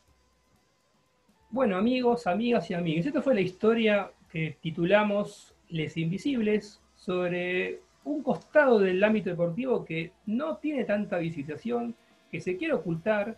Bueno, 1.52 1.78
amigos, 1.78 2.26
amigas 2.26 2.72
y 2.72 2.74
amigos, 2.74 3.06
esta 3.06 3.22
fue 3.22 3.36
la 3.36 3.42
historia 3.42 4.12
que 4.32 4.58
titulamos 4.60 5.54
Les 5.70 5.98
Invisibles 5.98 6.82
sobre 6.96 7.82
un 8.06 8.24
costado 8.24 8.80
del 8.80 9.04
ámbito 9.04 9.30
deportivo 9.30 9.86
que 9.86 10.13
no 10.26 10.58
tiene 10.58 10.84
tanta 10.84 11.20
visitación, 11.20 11.96
que 12.32 12.42
se 12.42 12.58
quiere 12.58 12.74
ocultar 12.74 13.38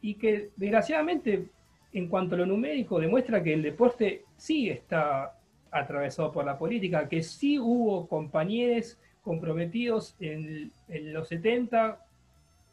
y 0.00 0.14
que 0.14 0.50
desgraciadamente 0.56 1.48
en 1.92 2.08
cuanto 2.08 2.34
a 2.34 2.38
lo 2.38 2.46
numérico 2.46 3.00
demuestra 3.00 3.42
que 3.42 3.54
el 3.54 3.62
deporte 3.62 4.24
sí 4.36 4.68
está 4.68 5.34
atravesado 5.70 6.32
por 6.32 6.44
la 6.44 6.58
política, 6.58 7.08
que 7.08 7.22
sí 7.22 7.58
hubo 7.58 8.06
compañeros 8.08 8.98
comprometidos 9.22 10.16
en, 10.20 10.70
los 10.88 11.28
70 11.28 12.04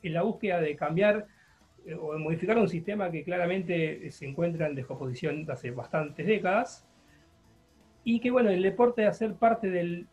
en 0.04 0.14
la 0.14 0.22
búsqueda 0.22 0.62
de 0.62 0.76
cambiar 0.76 1.28
eh, 1.86 1.96
o 1.96 2.14
de 2.14 2.20
modificar 2.20 2.58
un 2.58 2.70
sistema 2.70 3.12
que 3.12 3.24
claramente 3.24 4.10
se 4.12 4.26
encuentra 4.26 4.68
en 4.68 4.76
descomposición 4.76 5.46
hace 5.50 5.72
bastantes 5.72 6.26
décadas, 6.26 6.86
y 8.08 8.20
que 8.20 8.30
bueno, 8.30 8.52
el 8.52 8.62
deporte 8.62 9.02
de 9.02 9.08
hacer 9.08 9.34
parte 9.34 9.70
del, 9.70 10.08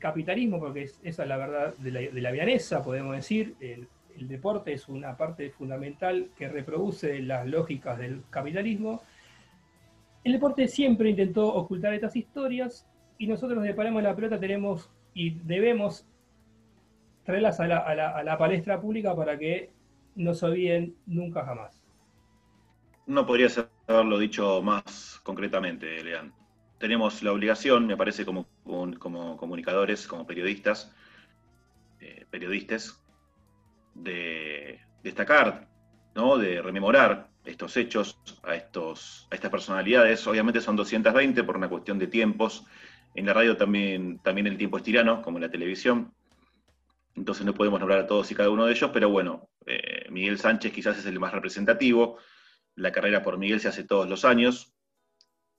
capitalismo, 0.00 0.58
porque 0.58 0.90
esa 1.04 1.22
es 1.22 1.28
la 1.28 1.36
verdad 1.36 1.74
de 1.76 1.90
la, 1.92 2.32
de 2.32 2.60
podemos 2.84 3.14
decir, 3.14 3.54
el 4.16 4.28
deporte 4.28 4.72
es 4.72 4.88
una 4.88 5.16
parte 5.16 5.50
fundamental 5.50 6.30
que 6.36 6.48
reproduce 6.48 7.20
las 7.20 7.46
lógicas 7.46 7.98
del 7.98 8.22
capitalismo. 8.30 9.02
El 10.24 10.32
deporte 10.32 10.68
siempre 10.68 11.10
intentó 11.10 11.46
ocultar 11.52 11.94
estas 11.94 12.16
historias 12.16 12.86
y 13.18 13.26
nosotros 13.26 13.62
de 13.62 13.74
la 13.74 14.16
Pelota 14.16 14.38
tenemos 14.38 14.90
y 15.14 15.30
debemos 15.30 16.06
traerlas 17.24 17.60
a 17.60 17.66
la, 17.66 18.36
palestra 18.38 18.80
pública 18.80 19.14
para 19.14 19.38
que 19.38 19.70
no 20.14 20.34
se 20.34 20.46
olviden 20.46 20.96
nunca 21.06 21.44
jamás. 21.44 21.82
No 23.06 23.26
podría 23.26 23.48
haberlo 23.86 24.18
dicho 24.18 24.62
más 24.62 25.20
concretamente, 25.22 26.02
Lean. 26.02 26.32
Tenemos 26.78 27.22
la 27.22 27.32
obligación, 27.32 27.86
me 27.86 27.96
parece, 27.96 28.24
como, 28.24 28.46
como 28.98 29.36
comunicadores, 29.36 30.06
como 30.08 30.26
periodistas, 30.26 30.92
eh, 32.00 32.26
periodistas, 32.30 33.01
de 33.94 34.80
destacar, 35.02 35.68
¿no? 36.14 36.38
de 36.38 36.62
rememorar 36.62 37.28
estos 37.44 37.76
hechos 37.76 38.18
a, 38.42 38.54
estos, 38.54 39.26
a 39.30 39.34
estas 39.34 39.50
personalidades. 39.50 40.26
Obviamente 40.26 40.60
son 40.60 40.76
220 40.76 41.42
por 41.44 41.56
una 41.56 41.68
cuestión 41.68 41.98
de 41.98 42.06
tiempos 42.06 42.64
en 43.14 43.26
la 43.26 43.34
radio 43.34 43.56
también, 43.56 44.18
también 44.20 44.46
el 44.46 44.56
tiempo 44.56 44.78
es 44.78 44.82
tirano, 44.82 45.22
como 45.22 45.38
en 45.38 45.42
la 45.42 45.50
televisión. 45.50 46.12
Entonces 47.14 47.44
no 47.44 47.54
podemos 47.54 47.78
nombrar 47.78 48.00
a 48.00 48.06
todos 48.06 48.30
y 48.30 48.34
cada 48.34 48.48
uno 48.48 48.64
de 48.64 48.72
ellos, 48.72 48.90
pero 48.92 49.10
bueno, 49.10 49.50
eh, 49.66 50.06
Miguel 50.10 50.38
Sánchez 50.38 50.72
quizás 50.72 50.98
es 50.98 51.06
el 51.06 51.20
más 51.20 51.32
representativo. 51.32 52.18
La 52.74 52.90
carrera 52.90 53.22
por 53.22 53.36
Miguel 53.36 53.60
se 53.60 53.68
hace 53.68 53.84
todos 53.84 54.08
los 54.08 54.24
años. 54.24 54.74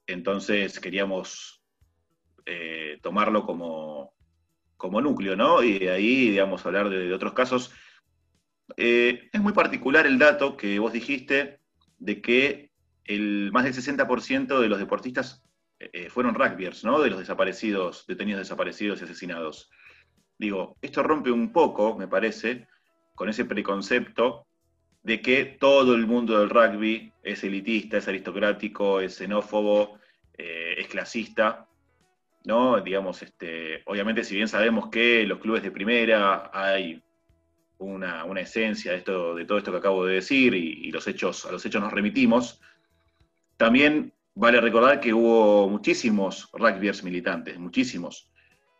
Entonces 0.07 0.79
queríamos 0.79 1.63
eh, 2.45 2.97
tomarlo 3.01 3.45
como, 3.45 4.13
como 4.77 4.99
núcleo, 4.99 5.35
¿no? 5.35 5.61
Y 5.61 5.79
de 5.79 5.91
ahí, 5.91 6.29
digamos, 6.31 6.65
hablar 6.65 6.89
de, 6.89 7.13
otros 7.13 7.33
casos. 7.33 7.71
Eh, 8.77 9.29
es 9.31 9.41
muy 9.41 9.53
particular 9.53 10.05
el 10.05 10.19
dato 10.19 10.57
que 10.57 10.79
vos 10.79 10.93
dijiste 10.93 11.59
de 11.99 12.21
que 12.21 12.71
el 13.05 13.51
más 13.51 13.63
del 13.65 13.73
60% 13.73 14.59
de 14.59 14.69
los 14.69 14.79
deportistas 14.79 15.43
eh, 15.79 16.09
fueron 16.09 16.35
rugbyers, 16.35 16.83
¿no? 16.83 17.01
De 17.01 17.09
los 17.09 17.19
desaparecidos, 17.19 18.05
detenidos 18.07 18.39
desaparecidos 18.39 19.01
y 19.01 19.03
asesinados. 19.03 19.69
Digo, 20.37 20.77
esto 20.81 21.03
rompe 21.03 21.31
un 21.31 21.51
poco, 21.51 21.97
me 21.97 22.07
parece, 22.07 22.67
con 23.15 23.29
ese 23.29 23.45
preconcepto 23.45 24.47
de 25.03 25.21
que 25.21 25.45
todo 25.59 25.95
el 25.95 26.07
mundo 26.07 26.39
del 26.39 26.49
rugby 26.49 27.11
es 27.23 27.43
elitista, 27.43 27.97
es 27.97 28.07
aristocrático, 28.07 29.01
es 29.01 29.17
xenófobo, 29.17 29.99
eh, 30.37 30.75
es 30.77 30.87
clasista, 30.87 31.67
¿no? 32.45 32.79
Digamos, 32.81 33.21
este, 33.21 33.83
obviamente 33.85 34.23
si 34.23 34.35
bien 34.35 34.47
sabemos 34.47 34.89
que 34.89 35.25
los 35.25 35.39
clubes 35.39 35.63
de 35.63 35.71
primera 35.71 36.49
hay 36.53 37.03
una, 37.77 38.25
esencia 38.39 38.93
de, 38.93 39.01
todo 39.01 39.37
esto 39.37 39.71
que 39.71 39.77
acabo 39.77 40.05
de 40.05 40.15
decir 40.15 40.53
y, 40.53 40.91
los 40.91 41.07
hechos, 41.07 41.45
a 41.45 41.51
los 41.51 41.65
hechos 41.65 41.81
nos 41.81 41.93
remitimos, 41.93 42.61
también 43.57 44.13
Vale 44.35 44.59
recordar 44.59 44.99
que 44.99 45.13
hubo 45.13 45.69
muchísimos 45.69 46.49
rugbyers 46.53 47.03
militantes, 47.03 47.59
muchísimos. 47.59 48.31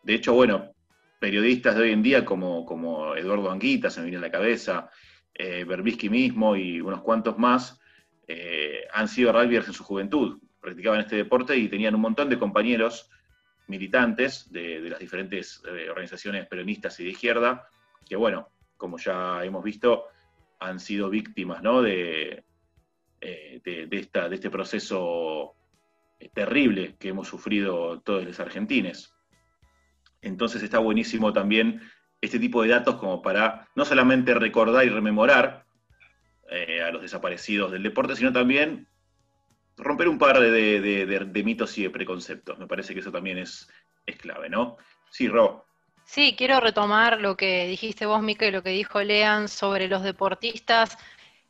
De 0.02 0.14
hecho, 0.14 0.34
bueno, 0.34 0.72
periodistas 1.20 1.76
de 1.76 1.82
hoy 1.82 1.92
en 1.92 2.02
día 2.02 2.24
como, 2.24 2.66
como 2.66 3.14
Eduardo 3.14 3.52
Anguita, 3.52 3.88
se 3.88 4.00
me 4.00 4.06
viene 4.06 4.18
a 4.18 4.28
la 4.28 4.32
cabeza, 4.32 4.90
eh, 5.32 5.64
mismo 6.10 6.56
y 6.56 6.80
unos 6.80 7.02
cuantos 7.02 7.38
más, 7.38 7.78
eh, 8.26 8.84
han 8.92 9.06
sido 9.06 9.32
rugbyers 9.32 9.68
en 9.68 9.74
su 9.74 9.84
juventud. 9.84 10.40
practicaban 10.60 11.00
este 11.00 11.16
deporte 11.16 11.56
y 11.56 11.68
tenían 11.68 11.94
un 11.94 12.00
montón 12.00 12.28
de 12.30 12.38
compañeros 12.38 13.08
militantes 13.68 14.50
de, 14.50 14.80
las 14.80 14.98
diferentes 14.98 15.62
eh, 15.68 15.88
organizaciones 15.88 16.46
peronistas 16.48 16.98
y 16.98 17.04
de 17.04 17.10
izquierda, 17.10 17.68
que 18.08 18.16
bueno, 18.16 18.48
como 18.76 18.98
ya 18.98 19.44
hemos 19.44 19.62
visto, 19.62 20.06
han 20.60 20.80
sido 20.80 21.10
víctimas 21.10 21.62
de, 21.62 22.44
eh, 23.20 23.60
de, 23.64 23.88
esta, 23.98 24.28
de 24.28 24.34
este 24.36 24.50
proceso 24.50 25.54
eh, 26.18 26.30
terrible 26.32 26.96
que 26.98 27.08
hemos 27.08 27.28
sufrido 27.28 28.00
todos 28.00 28.24
los 28.24 28.40
argentines. 28.40 29.14
Entonces 30.22 30.62
está 30.62 30.78
buenísimo 30.78 31.32
también 31.32 31.82
este 32.20 32.38
tipo 32.38 32.62
de 32.62 32.70
datos 32.70 32.96
como 32.96 33.20
para 33.20 33.68
no 33.74 33.84
solamente 33.84 34.32
recordar 34.34 34.84
y 34.84 34.88
rememorar 34.88 35.64
a 36.86 36.90
los 36.92 37.02
desaparecidos 37.02 37.72
del 37.72 37.82
deporte, 37.82 38.14
sino 38.14 38.32
también 38.32 38.86
romper 39.76 40.08
un 40.08 40.18
par 40.18 40.40
de, 40.40 41.42
mitos 41.44 41.76
y 41.78 41.82
de 41.84 41.90
preconceptos. 41.90 42.58
Me 42.58 42.66
parece 42.66 42.94
que 42.94 43.00
eso 43.00 43.12
también 43.12 43.38
es, 43.38 43.68
es 44.06 44.16
clave, 44.16 44.48
¿no? 44.48 44.76
Sí, 45.10 45.28
Ro. 45.28 45.63
Sí, 46.04 46.34
quiero 46.36 46.60
retomar 46.60 47.20
lo 47.20 47.36
que 47.36 47.66
dijiste 47.66 48.06
vos, 48.06 48.22
Mica, 48.22 48.46
y 48.46 48.50
lo 48.50 48.62
que 48.62 48.70
dijo 48.70 49.02
Lean 49.02 49.48
sobre 49.48 49.88
los 49.88 50.02
deportistas 50.02 50.98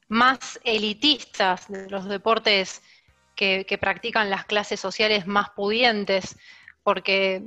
más 0.09 0.61
elitistas 0.65 1.69
de 1.69 1.91
los 1.91 2.07
deportes 2.07 2.83
que, 3.35 3.67
que 3.67 3.79
practican 3.79 4.31
las 4.31 4.45
clases 4.45 4.79
sociales 4.81 5.27
más 5.27 5.51
pudientes, 5.51 6.39
porque 6.83 7.43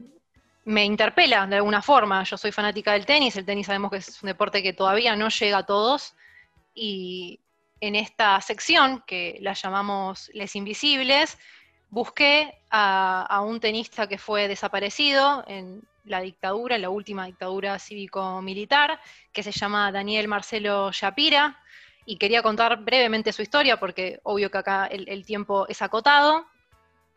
me 0.65 0.83
interpela 0.83 1.47
de 1.47 1.55
alguna 1.55 1.81
forma. 1.81 2.23
Yo 2.23 2.37
soy 2.37 2.51
fanática 2.51 2.91
del 2.91 3.05
tenis, 3.05 3.37
el 3.37 3.45
tenis 3.45 3.67
sabemos 3.67 3.91
que 3.91 3.97
es 3.97 4.21
un 4.21 4.27
deporte 4.27 4.61
que 4.61 4.73
todavía 4.73 5.15
no 5.15 5.29
llega 5.29 5.59
a 5.59 5.65
todos, 5.65 6.13
y, 6.75 7.39
en 7.79 7.95
esta 7.95 8.39
sección, 8.41 9.03
que 9.05 9.37
la 9.41 9.53
llamamos 9.53 10.29
Les 10.33 10.55
Invisibles, 10.55 11.37
busqué 11.89 12.53
a, 12.69 13.41
un 13.45 13.59
tenista 13.59 14.07
que 14.07 14.17
fue 14.17 14.47
desaparecido 14.47 15.43
en 15.47 15.81
la 16.05 16.21
dictadura, 16.21 16.75
en 16.75 16.81
la 16.81 16.89
última 16.89 17.25
dictadura 17.25 17.79
cívico-militar, 17.79 18.99
que 19.31 19.43
se 19.43 19.51
llama 19.51 19.91
Daniel 19.91 20.27
Marcelo 20.27 20.91
Shapira, 20.91 21.59
y 22.05 22.17
quería 22.17 22.41
contar 22.41 22.77
brevemente 22.83 23.33
su 23.33 23.41
historia, 23.41 23.77
porque 23.77 24.19
obvio 24.23 24.49
que 24.49 24.57
acá 24.57 24.85
el, 24.85 25.09
el 25.09 25.25
tiempo 25.25 25.67
es 25.67 25.81
acotado. 25.81 26.45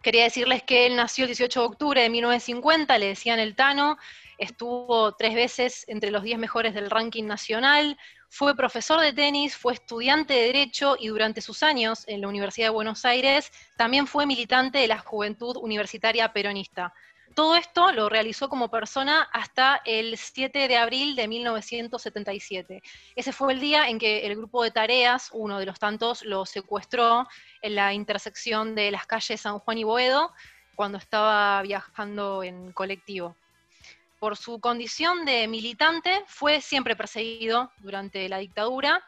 Quería 0.03 0.25
decirles 0.25 0.63
que 0.65 0.87
él 0.87 0.97
nació 0.97 1.25
el 1.25 1.29
18 1.29 1.61
de 1.61 1.67
octubre 1.67 2.03
de 2.03 2.09
1950, 2.09 2.99
le 2.99 3.07
decían 3.07 3.39
el 3.39 3.55
Tano, 3.55 3.99
estuvo 4.41 5.13
tres 5.13 5.35
veces 5.35 5.85
entre 5.87 6.11
los 6.11 6.23
10 6.23 6.39
mejores 6.39 6.75
del 6.75 6.91
ranking 6.91 7.25
nacional, 7.25 7.97
fue 8.31 8.57
profesor 8.57 9.01
de 9.01 9.13
tenis, 9.13 9.55
fue 9.55 9.75
estudiante 9.75 10.33
de 10.33 10.47
Derecho 10.47 10.97
y 10.99 11.09
durante 11.09 11.43
sus 11.43 11.63
años 11.63 12.05
en 12.09 12.23
la 12.23 12.29
Universidad 12.29 12.69
de 12.69 12.71
Buenos 12.71 13.05
Aires 13.05 13.53
también 13.77 14.07
fue 14.07 14.25
militante 14.25 14.79
de 14.79 14.89
la 14.89 14.99
Juventud 14.99 15.57
Universitaria 15.59 16.33
Peronista. 16.33 16.95
Todo 17.35 17.55
esto 17.55 17.93
lo 17.93 18.09
realizó 18.09 18.49
como 18.49 18.71
persona 18.71 19.29
hasta 19.33 19.83
el 19.85 20.17
7 20.17 20.67
de 20.67 20.77
abril 20.77 21.15
de 21.15 21.29
1977. 21.29 22.83
Ese 23.15 23.33
fue 23.33 23.53
el 23.53 23.61
día 23.61 23.89
en 23.89 23.99
que 23.99 24.27
el 24.27 24.37
grupo 24.37 24.65
de 24.65 24.71
tareas, 24.71 25.31
uno 25.33 25.59
de 25.59 25.67
los 25.67 25.79
tantos, 25.79 26.25
lo 26.25 26.47
secuestró 26.47 27.29
en 27.63 27.75
la 27.75 27.93
intersección 27.93 28.75
de 28.75 28.91
las 28.91 29.07
calles 29.07 29.43
San 29.43 29.59
Juan 29.59 29.79
y 29.79 29.85
Boedo 29.85 30.33
cuando 30.75 30.99
estaba 30.99 31.63
viajando 31.63 32.43
en 32.43 32.73
colectivo 32.73 33.37
por 34.21 34.37
su 34.37 34.61
condición 34.61 35.25
de 35.25 35.49
militante, 35.49 36.23
fue 36.27 36.61
siempre 36.61 36.95
perseguido 36.95 37.73
durante 37.79 38.29
la 38.29 38.39
dictadura 38.39 39.03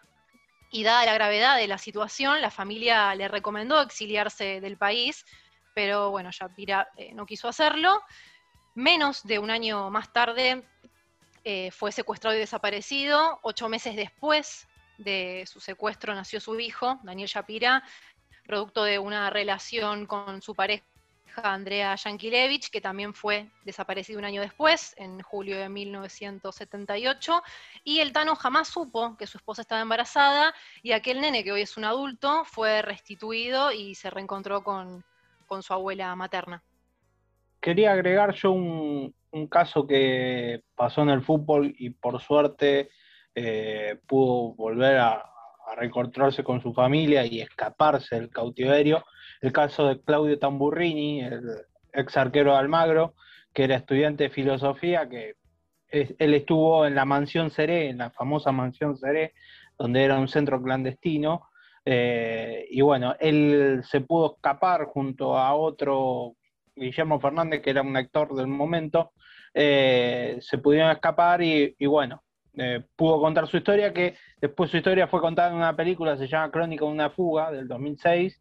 y 0.71 0.85
dada 0.85 1.05
la 1.05 1.13
gravedad 1.13 1.59
de 1.59 1.69
la 1.69 1.77
situación, 1.77 2.41
la 2.41 2.51
familia 2.51 3.15
le 3.15 3.29
recomendó 3.29 3.81
exiliarse 3.83 4.63
del 4.63 4.79
país, 4.79 5.27
pero 5.75 6.11
bueno, 6.11 6.31
Yapira 6.31 6.89
eh, 6.97 7.13
no 7.13 7.27
quiso 7.27 7.47
hacerlo. 7.47 8.03
Menos 8.75 9.23
de 9.25 9.39
un 9.39 9.51
año 9.51 9.91
más 9.91 10.11
tarde 10.15 10.65
eh, 11.45 11.71
fue 11.73 11.93
secuestrado 11.93 12.35
y 12.35 12.39
desaparecido. 12.39 13.39
Ocho 13.43 13.69
meses 13.69 13.97
después 13.97 14.67
de 14.97 15.45
su 15.47 15.61
secuestro 15.61 16.15
nació 16.15 16.41
su 16.41 16.59
hijo, 16.59 16.99
Daniel 17.03 17.29
Shapira, 17.29 17.85
producto 18.47 18.83
de 18.85 18.99
una 18.99 19.29
relación 19.29 20.07
con 20.07 20.41
su 20.41 20.55
pareja 20.55 20.85
Andrea 21.37 21.95
Yankilevich, 21.95 22.70
que 22.70 22.80
también 22.80 23.14
fue 23.14 23.49
desaparecido 23.64 24.18
un 24.18 24.24
año 24.24 24.41
después, 24.41 24.95
en 24.99 25.20
julio 25.22 25.59
de 25.59 25.68
1978, 25.68 27.43
y 27.85 28.01
el 28.01 28.12
Tano 28.12 28.37
jamás 28.37 28.68
supo 28.68 29.16
que 29.16 29.26
su 29.26 29.39
esposa 29.39 29.62
estaba 29.62 29.80
embarazada 29.80 30.55
y 30.83 30.93
aquel 30.93 31.20
nene, 31.20 31.45
que 31.45 31.53
hoy 31.53 31.62
es 31.62 31.76
un 31.76 31.85
adulto, 31.85 32.45
fue 32.45 32.83
restituido 32.83 33.72
y 33.72 33.95
se 33.95 34.11
reencontró 34.11 34.62
con, 34.62 35.05
su 35.61 35.72
abuela 35.74 36.16
materna. 36.16 36.62
Quería 37.61 37.93
agregar 37.93 38.33
yo 38.35 38.53
un, 38.53 39.14
caso 39.51 39.87
que 39.87 40.62
pasó 40.74 41.03
en 41.03 41.11
el 41.11 41.22
fútbol 41.22 41.74
y 41.78 41.91
por 41.91 42.20
suerte 42.20 42.91
eh, 43.35 43.99
pudo 44.07 44.55
volver 44.55 44.99
a, 44.99 45.33
a 45.66 45.74
reencontrarse 45.74 46.43
con 46.43 46.61
su 46.61 46.72
familia 46.72 47.24
y 47.24 47.41
escaparse 47.41 48.16
del 48.16 48.30
cautiverio, 48.30 49.05
el 49.43 49.53
caso 49.53 49.88
de 49.88 50.01
Claudio 50.01 50.38
Tamburrini, 50.38 51.20
el 51.20 51.43
ex 51.93 52.16
arquero 52.16 52.53
de 52.53 52.59
Almagro, 52.59 53.14
que 53.53 53.64
era 53.64 53.76
estudiante 53.76 54.24
de 54.24 54.30
filosofía, 54.30 55.09
que 55.09 55.34
él 55.90 56.34
estuvo 56.34 56.86
en 56.86 56.95
la 56.95 57.05
mansión 57.05 57.51
Seré, 57.51 57.90
en 57.90 57.99
la 57.99 58.11
famosa 58.11 58.51
mansión 58.51 58.97
Seré, 58.97 59.34
donde 59.78 60.05
era 60.05 60.18
un 60.18 60.28
centro 60.28 60.62
clandestino, 60.62 61.49
eh, 61.84 62.66
y 62.70 62.80
bueno, 62.80 63.16
él 63.18 63.82
se 63.84 64.01
pudo 64.01 64.34
escapar 64.34 64.84
junto 64.86 65.36
a 65.36 65.55
otro, 65.55 66.36
Guillermo 66.74 67.20
Fernández, 67.20 67.61
que 67.61 67.70
era 67.70 67.82
un 67.82 67.97
actor 67.97 68.34
del 68.34 68.47
momento, 68.47 69.12
eh, 69.53 70.38
se 70.40 70.59
pudieron 70.59 70.90
escapar 70.90 71.43
y, 71.43 71.74
bueno, 71.84 72.22
eh, 72.57 72.82
pudo 72.97 73.20
contar 73.20 73.47
su 73.49 73.57
historia, 73.57 73.93
que 73.93 74.14
después 74.40 74.70
su 74.70 74.76
historia 74.76 75.09
fue 75.09 75.20
contada 75.20 75.51
en 75.51 75.57
una 75.57 75.74
película, 75.74 76.16
se 76.16 76.28
llama 76.28 76.51
Crónica 76.51 76.84
de 76.84 76.90
una 76.90 77.11
fuga, 77.11 77.51
del 77.51 77.66
2006, 77.68 78.40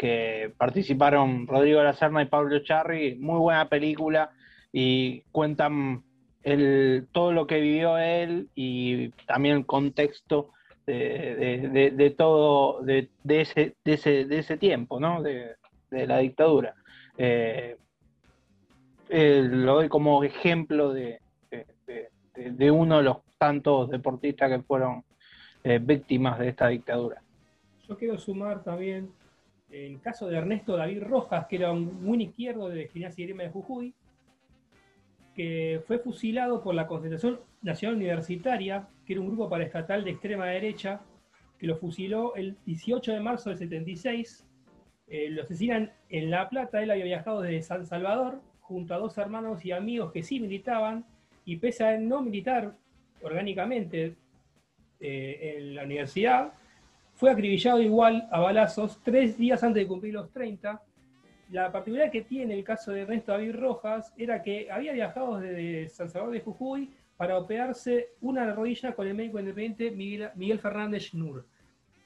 que 0.00 0.50
participaron 0.56 1.46
Rodrigo 1.46 1.82
La 1.82 1.92
Serna 1.92 2.22
y 2.22 2.24
Pablo 2.24 2.60
Charri, 2.60 3.16
muy 3.16 3.38
buena 3.38 3.68
película 3.68 4.30
y 4.72 5.20
cuentan 5.30 6.02
el, 6.42 7.06
todo 7.12 7.34
lo 7.34 7.46
que 7.46 7.60
vivió 7.60 7.98
él 7.98 8.48
y 8.54 9.10
también 9.26 9.58
el 9.58 9.66
contexto 9.66 10.52
de, 10.86 12.14
todo, 12.16 12.80
de, 12.80 13.10
ese, 13.28 13.74
de, 13.84 14.38
ese, 14.38 14.56
tiempo, 14.56 14.98
¿no? 14.98 15.22
de, 15.22 15.54
la 15.90 16.16
dictadura. 16.16 16.74
Eh, 17.18 17.76
eh, 19.10 19.48
lo 19.50 19.74
doy 19.74 19.90
como 19.90 20.24
ejemplo 20.24 20.94
de, 20.94 21.20
uno 22.70 22.96
de 22.96 23.02
los 23.02 23.18
tantos 23.36 23.90
deportistas 23.90 24.50
que 24.50 24.62
fueron 24.62 25.04
eh, 25.62 25.78
víctimas 25.78 26.38
de 26.38 26.48
esta 26.48 26.68
dictadura. 26.68 27.20
Yo 27.86 27.98
quiero 27.98 28.16
sumar 28.16 28.64
también 28.64 29.19
el 29.70 30.00
caso 30.00 30.28
de 30.28 30.36
Ernesto 30.36 30.76
David 30.76 31.02
Rojas, 31.02 31.46
que 31.46 31.56
era 31.56 31.72
un 31.72 32.02
muy 32.02 32.22
izquierdo 32.22 32.68
de 32.68 32.88
Gimnasia 32.88 33.22
y 33.22 33.26
Grima 33.26 33.44
de 33.44 33.50
Jujuy, 33.50 33.94
que 35.34 35.80
fue 35.86 35.98
fusilado 35.98 36.62
por 36.62 36.74
la 36.74 36.86
Concentración 36.86 37.40
Nacional 37.62 37.96
Universitaria, 37.96 38.88
que 39.06 39.12
era 39.12 39.22
un 39.22 39.28
grupo 39.28 39.48
paraestatal 39.48 40.04
de 40.04 40.10
extrema 40.10 40.46
derecha, 40.46 41.00
que 41.58 41.66
lo 41.66 41.76
fusiló 41.76 42.34
el 42.34 42.56
18 42.66 43.12
de 43.12 43.20
marzo 43.20 43.50
del 43.50 43.58
76. 43.58 44.46
Eh, 45.08 45.30
lo 45.30 45.42
asesinan 45.42 45.92
en 46.08 46.30
La 46.30 46.48
Plata, 46.48 46.82
él 46.82 46.90
había 46.90 47.04
viajado 47.04 47.42
desde 47.42 47.62
San 47.62 47.86
Salvador 47.86 48.40
junto 48.60 48.94
a 48.94 48.98
dos 48.98 49.18
hermanos 49.18 49.64
y 49.64 49.72
amigos 49.72 50.12
que 50.12 50.22
sí 50.22 50.40
militaban, 50.40 51.04
y 51.44 51.56
pese 51.56 51.84
a 51.84 51.98
no 51.98 52.22
militar 52.22 52.76
orgánicamente 53.22 54.14
eh, 55.00 55.56
en 55.56 55.74
la 55.74 55.84
universidad, 55.84 56.52
fue 57.20 57.30
acribillado 57.30 57.82
igual 57.82 58.26
a 58.30 58.40
balazos 58.40 58.98
tres 59.04 59.36
días 59.36 59.62
antes 59.62 59.82
de 59.82 59.86
cumplir 59.86 60.14
los 60.14 60.32
30. 60.32 60.80
La 61.50 61.70
particularidad 61.70 62.10
que 62.10 62.22
tiene 62.22 62.54
el 62.54 62.64
caso 62.64 62.92
de 62.92 63.02
Ernesto 63.02 63.32
David 63.32 63.56
Rojas 63.56 64.14
era 64.16 64.42
que 64.42 64.70
había 64.70 64.94
viajado 64.94 65.38
desde 65.38 65.90
San 65.90 66.08
Salvador 66.08 66.32
de 66.32 66.40
Jujuy 66.40 66.88
para 67.18 67.36
operarse 67.36 68.12
una 68.22 68.50
rodilla 68.54 68.94
con 68.94 69.06
el 69.06 69.12
médico 69.12 69.38
independiente 69.38 69.90
Miguel, 69.90 70.58
Fernández 70.60 71.10
Schnur. 71.10 71.44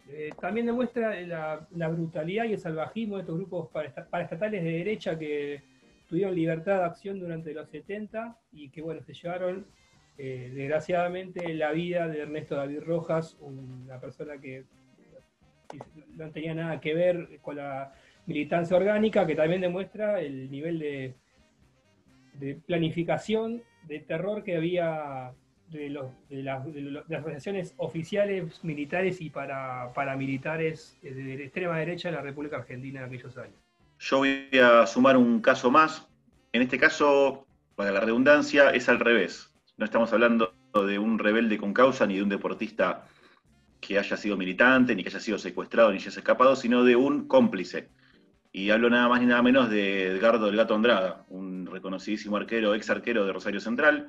Eh, 0.09 0.31
también 0.41 0.67
demuestra 0.67 1.15
la, 1.21 1.89
brutalidad 1.89 2.47
y 2.47 2.55
el 2.55 2.59
salvajismo 2.59 3.15
de 3.15 3.21
estos 3.21 3.37
grupos 3.37 3.69
paraestatales 3.71 4.65
de 4.65 4.71
derecha 4.73 5.17
que 5.17 5.63
tuvieron 6.09 6.35
libertad 6.35 6.79
de 6.79 6.85
acción 6.87 7.21
durante 7.21 7.55
los 7.55 7.69
70 7.69 8.37
y 8.51 8.69
que 8.69 8.83
bueno, 8.83 9.01
se 9.01 9.15
llevaron 9.15 9.65
eh, 10.19 10.51
desgraciadamente 10.53 11.55
la 11.55 11.71
vida 11.71 12.09
de 12.09 12.19
Ernesto 12.19 12.57
David 12.57 12.81
Rojas, 12.81 13.37
una 13.39 14.01
persona 14.01 14.39
que 14.39 14.65
no 16.17 16.31
tenía 16.31 16.55
nada 16.55 16.81
que 16.81 16.95
ver 16.95 17.39
con 17.43 17.57
la 17.57 17.93
militancia 18.27 18.77
orgánica, 18.77 19.27
que 19.27 19.35
también 19.35 19.61
demuestra 19.61 20.21
el 20.21 20.51
nivel 20.51 20.79
de, 20.79 21.15
planificación 22.67 23.63
de 23.87 24.01
terror 24.01 24.43
que 24.43 24.57
había 24.57 25.33
de, 25.69 25.91
las, 25.91 26.67
organizaciones 26.67 27.75
oficiales 27.77 28.63
militares 28.65 29.21
y 29.21 29.31
para, 29.31 29.93
paramilitares 29.93 30.99
de, 31.03 31.45
extrema 31.45 31.79
derecha 31.79 32.11
de 32.11 32.17
la 32.17 32.23
República 32.23 32.57
Argentina 32.57 33.01
en 33.01 33.07
aquellos 33.07 33.37
años. 33.37 33.57
Yo 33.99 34.19
voy 34.19 34.49
a 34.63 34.87
sumar 34.87 35.17
un 35.17 35.41
caso 35.41 35.71
más. 35.71 36.09
En 36.53 36.63
este 36.63 36.79
caso, 36.79 37.47
para 37.75 37.93
la 37.93 38.01
redundancia, 38.01 38.71
es 38.71 38.89
al 38.89 39.01
revés. 39.01 39.55
No 39.77 39.85
estamos 39.85 40.13
hablando 40.13 40.55
de 40.87 40.99
un 40.99 41.19
rebelde 41.19 41.59
con 41.59 41.73
causa 41.73 42.07
ni 42.07 42.17
de 42.17 42.23
un 42.23 42.29
deportista 42.29 43.07
que 43.87 43.99
haya 43.99 44.17
sido 44.17 44.37
militante, 44.37 44.95
ni 44.95 45.03
que 45.03 45.11
haya 45.11 45.21
sido 45.21 45.39
secuestrado, 45.39 45.91
ni 45.91 45.99
haya 45.99 46.09
escapado, 46.09 46.57
sino 46.57 46.85
de 46.85 46.97
un 46.97 47.29
cómplice. 47.29 47.91
Y 48.51 48.71
hablo 48.71 48.89
nada 48.89 49.09
más 49.09 49.21
ni 49.21 49.27
nada 49.27 49.43
menos 49.43 49.69
de 49.69 50.07
Edgardo 50.07 50.47
del 50.47 50.57
Gato 50.57 50.75
Andrada, 50.75 51.25
un 51.29 51.67
reconocidísimo 51.67 52.37
arquero, 52.37 52.75
ex 52.75 52.89
arquero 52.89 53.27
de 53.27 53.33
Rosario 53.33 53.61
Central. 53.61 54.09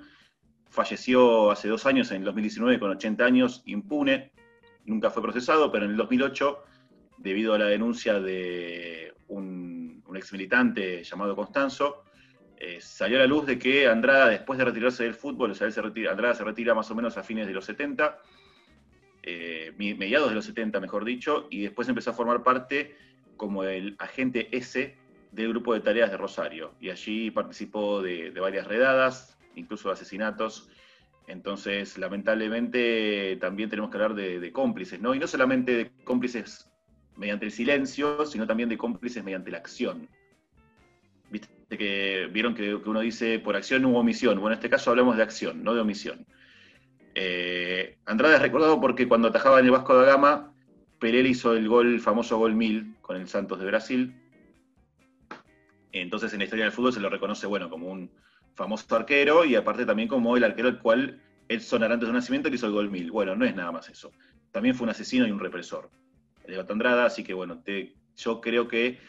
Falleció 0.70 1.52
hace 1.52 1.68
dos 1.68 1.86
años, 1.86 2.12
en 2.12 2.18
el 2.18 2.24
2019, 2.26 2.80
con 2.80 2.92
80 2.92 3.26
años, 3.26 3.64
impune. 3.66 4.32
Nunca 4.86 5.10
fue 5.10 5.24
procesado, 5.24 5.72
pero 5.72 5.86
en 5.86 5.92
el 5.92 5.98
2008, 5.98 6.64
debido 7.18 7.54
a 7.54 7.58
la 7.58 7.66
denuncia 7.66 8.20
de 8.20 9.14
un, 9.28 10.04
ex 10.16 10.32
militante 10.32 11.04
llamado 11.04 11.36
Constanzo, 11.36 12.04
eh, 12.58 12.78
salió 12.80 13.18
a 13.18 13.22
la 13.22 13.28
luz 13.28 13.46
de 13.46 13.60
que 13.60 13.88
Andrada, 13.88 14.30
después 14.30 14.58
de 14.58 14.64
retirarse 14.64 15.04
del 15.04 15.16
fútbol, 15.16 15.52
o 15.52 15.56
sea, 15.56 15.70
se 15.70 15.82
retira, 15.82 16.12
Andrada 16.12 16.36
se 16.36 16.46
retira 16.46 16.74
más 16.74 16.90
o 16.90 16.96
menos 16.96 17.18
a 17.18 17.24
fines 17.24 17.48
de 17.48 17.54
los 17.54 17.66
70, 17.66 18.18
eh, 19.28 19.74
mediados 19.78 20.30
de 20.30 20.36
los 20.36 20.46
70, 20.46 20.80
mejor 20.80 21.04
dicho, 21.04 21.48
y 21.50 21.64
después 21.64 21.90
empezó 21.90 22.12
a 22.12 22.14
formar 22.14 22.44
parte 22.44 22.96
como 23.38 23.64
el 23.64 23.96
agente 23.98 24.56
S 24.56 24.96
del 25.32 25.50
grupo 25.50 25.74
de 25.74 25.80
tareas 25.80 26.12
de 26.12 26.18
Rosario. 26.18 26.76
Y 26.80 26.92
allí 26.92 27.32
participó 27.32 28.04
de, 28.04 28.30
varias 28.30 28.68
redadas, 28.68 29.36
incluso 29.56 29.90
de 29.90 29.94
asesinatos. 29.94 30.70
Entonces, 31.26 31.98
lamentablemente, 31.98 33.36
también 33.42 33.68
tenemos 33.68 33.90
que 33.90 33.98
hablar 33.98 34.14
de, 34.14 34.52
cómplices, 34.52 35.02
¿no? 35.02 35.16
Y 35.16 35.20
no 35.20 35.26
solamente 35.26 35.76
de 35.76 35.92
cómplices 36.04 36.70
mediante 37.18 37.46
el 37.46 37.52
silencio, 37.52 38.28
sino 38.28 38.46
también 38.46 38.70
de 38.70 38.78
cómplices 38.78 39.24
mediante 39.24 39.50
la 39.50 39.58
acción. 39.58 40.08
Viste 41.32 41.50
que 41.80 42.30
vieron 42.32 42.54
que, 42.54 42.76
uno 42.76 43.00
dice 43.00 43.40
por 43.40 43.56
acción 43.56 43.86
u 43.86 43.98
omisión. 43.98 44.40
Bueno, 44.40 44.54
en 44.54 44.60
este 44.60 44.70
caso 44.70 44.92
hablamos 44.92 45.18
de 45.18 45.24
acción, 45.24 45.64
no 45.64 45.74
de 45.74 45.82
omisión. 45.82 46.28
Eh, 47.16 47.98
es 48.06 48.42
recordado 48.42 48.80
porque 48.82 49.08
cuando 49.08 49.30
atajaba 49.30 49.60
en 49.60 49.66
el 49.66 49.72
Vasco 49.72 49.96
da 49.96 50.06
Gama, 50.06 50.54
Pelé 51.00 51.22
hizo 51.22 51.54
el 51.54 51.68
gol, 51.68 51.94
el 51.94 52.02
famoso 52.02 52.38
gol 52.38 52.54
1000 52.54 52.98
con 53.02 53.16
el 53.16 53.28
Santos 53.28 53.60
de 53.60 53.66
Brasil. 53.66 54.22
Entonces 55.94 56.34
en 56.34 56.40
la 56.40 56.46
historia 56.46 56.66
del 56.66 56.74
fútbol 56.74 56.94
se 56.94 57.00
lo 57.00 57.10
reconoce, 57.10 57.48
bueno, 57.48 57.70
como 57.70 57.88
un 57.88 58.12
famoso 58.54 58.94
arquero 58.96 59.46
y 59.46 59.56
aparte 59.56 59.86
también 59.86 60.10
como 60.10 60.36
el 60.36 60.44
arquero 60.44 60.68
al 60.68 60.80
cual 60.80 61.22
Edson 61.48 61.84
Arantes 61.84 62.08
de 62.08 62.14
nacimiento 62.14 62.50
que 62.50 62.56
hizo 62.56 62.68
el 62.68 62.74
gol 62.74 62.92
1000. 62.92 63.12
Bueno, 63.12 63.36
no 63.36 63.46
es 63.46 63.56
nada 63.56 63.72
más 63.72 63.90
eso. 63.90 64.12
También 64.52 64.76
fue 64.76 64.84
un 64.84 64.90
asesino 64.90 65.26
y 65.26 65.32
un 65.32 65.40
represor. 65.40 65.90
El 66.44 66.52
de 66.52 66.58
Gato 66.58 66.74
Andrada, 66.74 67.06
así 67.06 67.24
que 67.24 67.34
bueno, 67.34 67.64
yo 68.18 68.42
creo 68.42 68.68
que, 68.68 69.00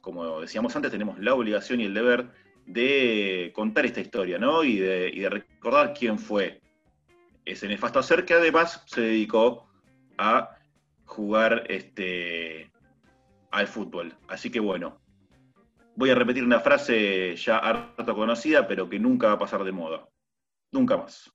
como 0.00 0.40
decíamos 0.40 0.74
antes, 0.76 0.90
tenemos 0.90 1.18
la 1.18 1.34
obligación 1.34 1.80
y 1.80 1.84
el 1.84 1.94
deber 1.94 2.30
de 2.66 3.52
contar 3.54 3.84
esta 3.84 4.00
historia, 4.00 4.38
¿no? 4.38 4.64
Y 4.64 4.78
de 4.78 5.28
recordar 5.30 5.94
quién 5.94 6.18
fue 6.18 6.63
ese 7.44 7.68
nefasto 7.68 8.02
ser 8.02 8.24
que 8.24 8.34
además 8.34 8.82
se 8.86 9.02
dedicó 9.02 9.68
a 10.18 10.56
jugar 11.04 11.64
este, 11.68 12.70
al 13.50 13.66
fútbol. 13.66 14.16
Así 14.28 14.50
que 14.50 14.60
bueno, 14.60 15.00
voy 15.96 16.10
a 16.10 16.14
repetir 16.14 16.44
una 16.44 16.60
frase 16.60 17.36
ya 17.36 17.58
harto 17.58 18.14
conocida, 18.14 18.66
pero 18.66 18.88
que 18.88 18.98
nunca 18.98 19.28
va 19.28 19.32
a 19.34 19.38
pasar 19.38 19.64
de 19.64 19.72
moda. 19.72 20.08
Nunca 20.72 20.96
más. 20.96 21.30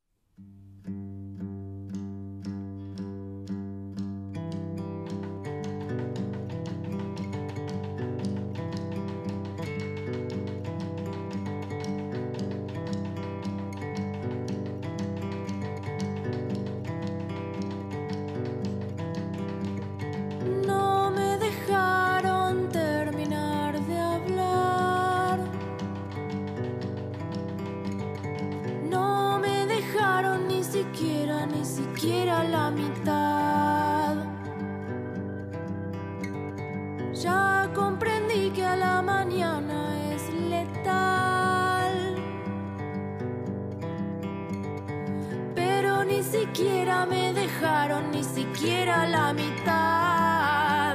ni 46.19 46.25
siquiera 46.25 47.05
me 47.05 47.31
dejaron 47.31 48.11
ni 48.11 48.21
siquiera 48.25 49.07
la 49.07 49.31
mitad. 49.31 50.88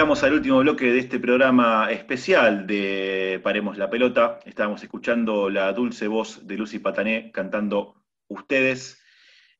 Llegamos 0.00 0.22
al 0.22 0.32
último 0.32 0.60
bloque 0.60 0.86
de 0.86 0.98
este 0.98 1.20
programa 1.20 1.90
especial 1.90 2.66
de 2.66 3.38
Paremos 3.44 3.76
la 3.76 3.90
Pelota. 3.90 4.40
Estábamos 4.46 4.82
escuchando 4.82 5.50
la 5.50 5.70
dulce 5.74 6.08
voz 6.08 6.46
de 6.46 6.56
Lucy 6.56 6.78
Patané 6.78 7.30
cantando 7.32 8.02
Ustedes. 8.26 9.02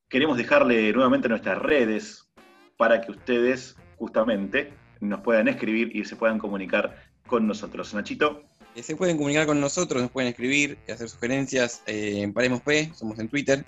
Queremos 0.09 0.39
dejarle 0.39 0.91
nuevamente 0.95 1.29
nuestras 1.29 1.59
redes 1.59 2.33
para 2.79 3.03
que 3.03 3.11
ustedes 3.11 3.77
justamente 3.99 4.73
nos 5.01 5.21
puedan 5.21 5.47
escribir 5.47 5.95
y 5.95 6.07
se 6.07 6.17
puedan 6.17 6.39
comunicar 6.39 6.97
con 7.27 7.47
nosotros. 7.47 7.93
Nachito. 7.93 8.43
Eh, 8.75 8.83
se 8.83 8.97
pueden 8.97 9.19
comunicar 9.19 9.45
con 9.45 9.61
nosotros, 9.61 10.01
nos 10.01 10.11
pueden 10.11 10.31
escribir, 10.31 10.79
y 10.89 10.93
hacer 10.93 11.11
sugerencias 11.11 11.83
en 11.85 12.33
Paremos 12.33 12.63
P, 12.63 12.91
somos 12.95 13.19
en 13.19 13.29
Twitter, 13.29 13.63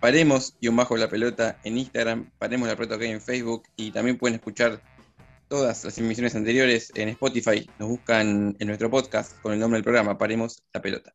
Paremos 0.00 0.56
y 0.60 0.66
un 0.66 0.74
bajo 0.74 0.96
la 0.96 1.08
pelota 1.08 1.60
en 1.62 1.78
Instagram, 1.78 2.32
Paremos 2.36 2.66
la 2.66 2.74
pelota 2.74 2.96
en 3.04 3.20
Facebook 3.20 3.62
y 3.76 3.92
también 3.92 4.18
pueden 4.18 4.34
escuchar 4.34 4.80
todas 5.48 5.84
las 5.84 5.98
emisiones 5.98 6.34
anteriores 6.34 6.92
en 6.94 7.08
Spotify. 7.10 7.68
Nos 7.78 7.88
buscan 7.88 8.56
en 8.58 8.66
nuestro 8.66 8.90
podcast 8.90 9.40
con 9.40 9.52
el 9.52 9.58
nombre 9.58 9.78
del 9.78 9.84
programa, 9.84 10.18
Paremos 10.18 10.62
la 10.72 10.82
Pelota. 10.82 11.12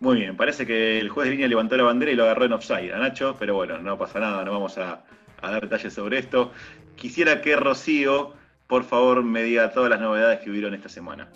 Muy 0.00 0.16
bien, 0.16 0.36
parece 0.36 0.66
que 0.66 0.98
el 0.98 1.08
juez 1.08 1.26
de 1.26 1.32
línea 1.32 1.48
levantó 1.48 1.76
la 1.76 1.84
bandera 1.84 2.12
y 2.12 2.16
lo 2.16 2.24
agarró 2.24 2.44
en 2.44 2.52
offside 2.52 2.92
a 2.92 2.98
Nacho, 2.98 3.34
pero 3.38 3.54
bueno, 3.54 3.78
no 3.78 3.96
pasa 3.96 4.20
nada, 4.20 4.44
no 4.44 4.52
vamos 4.52 4.76
a, 4.76 5.04
dar 5.40 5.62
detalles 5.62 5.94
sobre 5.94 6.18
esto. 6.18 6.52
Quisiera 6.96 7.40
que 7.40 7.56
Rocío, 7.56 8.34
por 8.66 8.84
favor, 8.84 9.22
me 9.22 9.42
diga 9.42 9.72
todas 9.72 9.88
las 9.88 10.00
novedades 10.00 10.40
que 10.40 10.50
hubieron 10.50 10.74
esta 10.74 10.88
semana. 10.88 11.30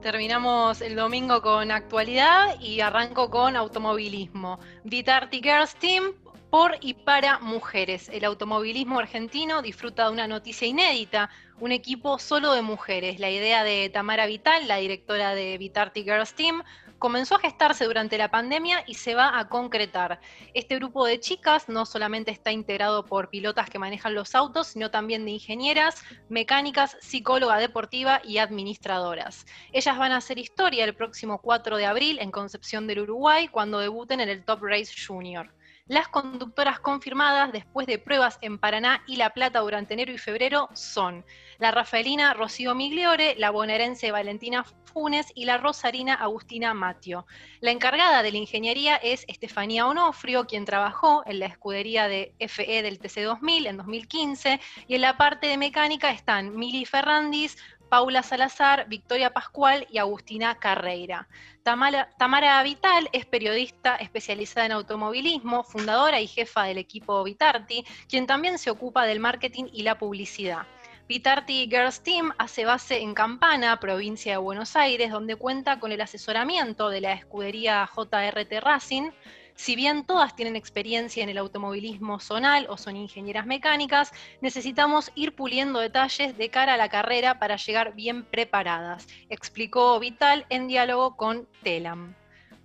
Terminamos 0.00 0.80
el 0.80 0.94
domingo 0.94 1.42
con 1.42 1.72
actualidad 1.72 2.60
y 2.60 2.80
arranco 2.80 3.30
con 3.30 3.56
automovilismo. 3.56 4.60
Vitarti 4.84 5.40
Girls 5.42 5.74
Team 5.74 6.12
por 6.50 6.76
y 6.80 6.94
para 6.94 7.38
mujeres. 7.40 8.08
El 8.08 8.24
automovilismo 8.24 8.98
argentino 8.98 9.60
disfruta 9.62 10.04
de 10.04 10.12
una 10.12 10.28
noticia 10.28 10.66
inédita, 10.66 11.30
un 11.60 11.72
equipo 11.72 12.18
solo 12.18 12.52
de 12.52 12.62
mujeres. 12.62 13.20
La 13.20 13.30
idea 13.30 13.64
de 13.64 13.90
Tamara 13.90 14.26
Vital, 14.26 14.66
la 14.66 14.76
directora 14.76 15.34
de 15.34 15.58
Vitarti 15.58 16.04
Girls 16.04 16.34
Team, 16.34 16.62
comenzó 16.98 17.36
a 17.36 17.40
gestarse 17.40 17.84
durante 17.84 18.18
la 18.18 18.30
pandemia 18.30 18.82
y 18.86 18.94
se 18.94 19.14
va 19.14 19.38
a 19.38 19.48
concretar. 19.48 20.20
Este 20.54 20.76
grupo 20.76 21.04
de 21.06 21.20
chicas 21.20 21.68
no 21.68 21.86
solamente 21.86 22.30
está 22.30 22.50
integrado 22.50 23.04
por 23.04 23.28
pilotas 23.28 23.70
que 23.70 23.78
manejan 23.78 24.14
los 24.14 24.34
autos, 24.34 24.68
sino 24.68 24.90
también 24.90 25.24
de 25.24 25.32
ingenieras, 25.32 26.02
mecánicas, 26.28 26.96
psicóloga 27.00 27.58
deportiva 27.58 28.20
y 28.24 28.38
administradoras. 28.38 29.46
Ellas 29.72 29.98
van 29.98 30.12
a 30.12 30.16
hacer 30.16 30.38
historia 30.38 30.84
el 30.84 30.94
próximo 30.94 31.40
4 31.40 31.76
de 31.76 31.86
abril 31.86 32.18
en 32.20 32.30
Concepción 32.30 32.86
del 32.86 33.00
Uruguay 33.00 33.48
cuando 33.48 33.78
debuten 33.78 34.20
en 34.20 34.28
el 34.28 34.44
Top 34.44 34.62
Race 34.62 34.92
Junior. 35.06 35.52
Las 35.88 36.08
conductoras 36.08 36.80
confirmadas 36.80 37.50
después 37.50 37.86
de 37.86 37.98
pruebas 37.98 38.38
en 38.42 38.58
Paraná 38.58 39.02
y 39.06 39.16
La 39.16 39.30
Plata 39.30 39.60
durante 39.60 39.94
enero 39.94 40.12
y 40.12 40.18
febrero 40.18 40.68
son 40.74 41.24
la 41.58 41.70
rafaelina 41.70 42.34
Rocío 42.34 42.74
Migliore, 42.74 43.36
la 43.38 43.48
bonaerense 43.48 44.12
Valentina 44.12 44.64
Funes 44.92 45.32
y 45.34 45.46
la 45.46 45.56
rosarina 45.56 46.12
Agustina 46.12 46.74
Matio. 46.74 47.26
La 47.60 47.70
encargada 47.70 48.22
de 48.22 48.32
la 48.32 48.36
ingeniería 48.36 48.96
es 48.96 49.24
Estefanía 49.28 49.86
Onofrio, 49.86 50.46
quien 50.46 50.66
trabajó 50.66 51.22
en 51.24 51.38
la 51.38 51.46
escudería 51.46 52.06
de 52.06 52.34
FE 52.38 52.82
del 52.82 53.00
TC2000 53.00 53.66
en 53.68 53.76
2015, 53.78 54.60
y 54.88 54.94
en 54.94 55.00
la 55.00 55.16
parte 55.16 55.46
de 55.46 55.56
mecánica 55.56 56.10
están 56.10 56.54
Mili 56.54 56.84
Ferrandis, 56.84 57.56
Paula 57.88 58.22
Salazar, 58.22 58.88
Victoria 58.88 59.32
Pascual 59.32 59.86
y 59.90 59.98
Agustina 59.98 60.58
Carreira. 60.58 61.28
Tamara, 61.62 62.62
Vital 62.62 63.08
es 63.12 63.26
periodista 63.26 63.96
especializada 63.96 64.66
en 64.66 64.72
automovilismo, 64.72 65.64
fundadora 65.64 66.20
y 66.20 66.26
jefa 66.26 66.64
del 66.64 66.78
equipo 66.78 67.22
Vitarti, 67.24 67.84
quien 68.08 68.26
también 68.26 68.58
se 68.58 68.70
ocupa 68.70 69.04
del 69.04 69.20
marketing 69.20 69.64
y 69.72 69.82
la 69.82 69.98
publicidad. 69.98 70.66
Vitarti 71.08 71.68
Girls 71.70 72.02
Team 72.02 72.32
hace 72.36 72.66
base 72.66 73.00
en 73.00 73.14
Campana, 73.14 73.80
provincia 73.80 74.32
de 74.32 74.38
Buenos 74.38 74.76
Aires, 74.76 75.10
donde 75.10 75.36
cuenta 75.36 75.80
con 75.80 75.90
el 75.90 76.02
asesoramiento 76.02 76.90
de 76.90 77.00
la 77.00 77.14
escudería 77.14 77.88
JRT 77.94 78.60
Racing, 78.60 79.10
si 79.58 79.74
bien 79.74 80.04
todas 80.04 80.36
tienen 80.36 80.54
experiencia 80.54 81.20
en 81.20 81.30
el 81.30 81.36
automovilismo 81.36 82.20
zonal 82.20 82.66
o 82.70 82.76
son 82.76 82.94
ingenieras 82.94 83.44
mecánicas, 83.44 84.12
necesitamos 84.40 85.10
ir 85.16 85.34
puliendo 85.34 85.80
detalles 85.80 86.38
de 86.38 86.48
cara 86.48 86.74
a 86.74 86.76
la 86.76 86.88
carrera 86.88 87.40
para 87.40 87.56
llegar 87.56 87.92
bien 87.96 88.24
preparadas, 88.24 89.08
explicó 89.28 89.98
Vital 89.98 90.46
en 90.48 90.68
diálogo 90.68 91.16
con 91.16 91.48
Telam. 91.64 92.14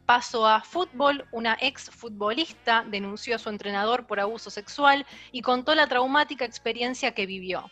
Paso 0.06 0.48
a 0.48 0.62
fútbol, 0.62 1.26
una 1.32 1.58
ex 1.60 1.90
futbolista 1.90 2.86
denunció 2.88 3.38
a 3.38 3.40
su 3.40 3.50
entrenador 3.50 4.06
por 4.06 4.20
abuso 4.20 4.52
sexual 4.52 5.08
y 5.32 5.42
contó 5.42 5.74
la 5.74 5.88
traumática 5.88 6.46
experiencia 6.46 7.16
que 7.16 7.26
vivió. 7.26 7.72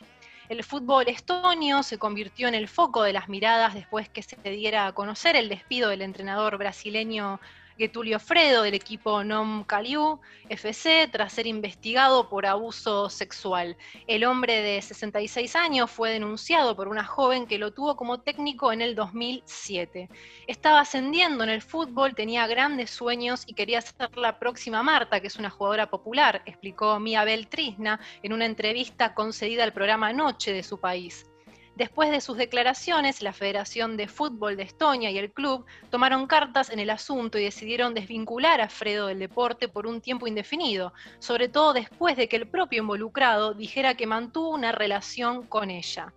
El 0.49 0.63
fútbol 0.63 1.07
estonio 1.07 1.83
se 1.83 1.99
convirtió 1.99 2.47
en 2.47 2.55
el 2.55 2.67
foco 2.67 3.03
de 3.03 3.13
las 3.13 3.29
miradas 3.29 3.75
después 3.75 4.09
que 4.09 4.23
se 4.23 4.35
diera 4.41 4.87
a 4.87 4.93
conocer 4.93 5.35
el 5.35 5.47
despido 5.47 5.89
del 5.89 6.01
entrenador 6.01 6.57
brasileño 6.57 7.39
Getulio 7.77 8.19
Fredo 8.19 8.63
del 8.63 8.73
equipo 8.73 9.23
NOM 9.23 9.63
Caliú 9.63 10.19
FC 10.49 11.07
tras 11.11 11.33
ser 11.33 11.47
investigado 11.47 12.29
por 12.29 12.45
abuso 12.45 13.09
sexual. 13.09 13.77
El 14.07 14.23
hombre 14.25 14.61
de 14.61 14.81
66 14.81 15.55
años 15.55 15.89
fue 15.89 16.11
denunciado 16.11 16.75
por 16.75 16.87
una 16.87 17.03
joven 17.03 17.47
que 17.47 17.57
lo 17.57 17.73
tuvo 17.73 17.95
como 17.95 18.19
técnico 18.21 18.71
en 18.71 18.81
el 18.81 18.95
2007. 18.95 20.09
Estaba 20.47 20.81
ascendiendo 20.81 21.43
en 21.43 21.49
el 21.49 21.61
fútbol, 21.61 22.15
tenía 22.15 22.47
grandes 22.47 22.89
sueños 22.89 23.43
y 23.47 23.53
quería 23.53 23.81
ser 23.81 24.17
la 24.17 24.39
próxima 24.39 24.83
Marta, 24.83 25.19
que 25.19 25.27
es 25.27 25.37
una 25.37 25.49
jugadora 25.49 25.89
popular, 25.89 26.41
explicó 26.45 26.99
Mia 26.99 27.23
Beltrisna 27.23 27.99
en 28.23 28.33
una 28.33 28.45
entrevista 28.45 29.13
concedida 29.13 29.63
al 29.63 29.73
programa 29.73 30.13
Noche 30.13 30.53
de 30.53 30.63
su 30.63 30.79
país. 30.79 31.30
Después 31.75 32.11
de 32.11 32.19
sus 32.19 32.37
declaraciones, 32.37 33.21
la 33.21 33.31
Federación 33.31 33.95
de 33.95 34.07
Fútbol 34.07 34.57
de 34.57 34.63
Estonia 34.63 35.09
y 35.09 35.17
el 35.17 35.31
club 35.31 35.65
tomaron 35.89 36.27
cartas 36.27 36.69
en 36.69 36.79
el 36.79 36.89
asunto 36.89 37.37
y 37.37 37.43
decidieron 37.43 37.93
desvincular 37.93 38.59
a 38.59 38.69
Fredo 38.69 39.07
del 39.07 39.19
deporte 39.19 39.69
por 39.69 39.87
un 39.87 40.01
tiempo 40.01 40.27
indefinido, 40.27 40.93
sobre 41.19 41.47
todo 41.47 41.73
después 41.73 42.17
de 42.17 42.27
que 42.27 42.35
el 42.35 42.47
propio 42.47 42.81
involucrado 42.81 43.53
dijera 43.53 43.95
que 43.95 44.05
mantuvo 44.05 44.49
una 44.49 44.73
relación 44.73 45.47
con 45.47 45.69
ella. 45.69 46.13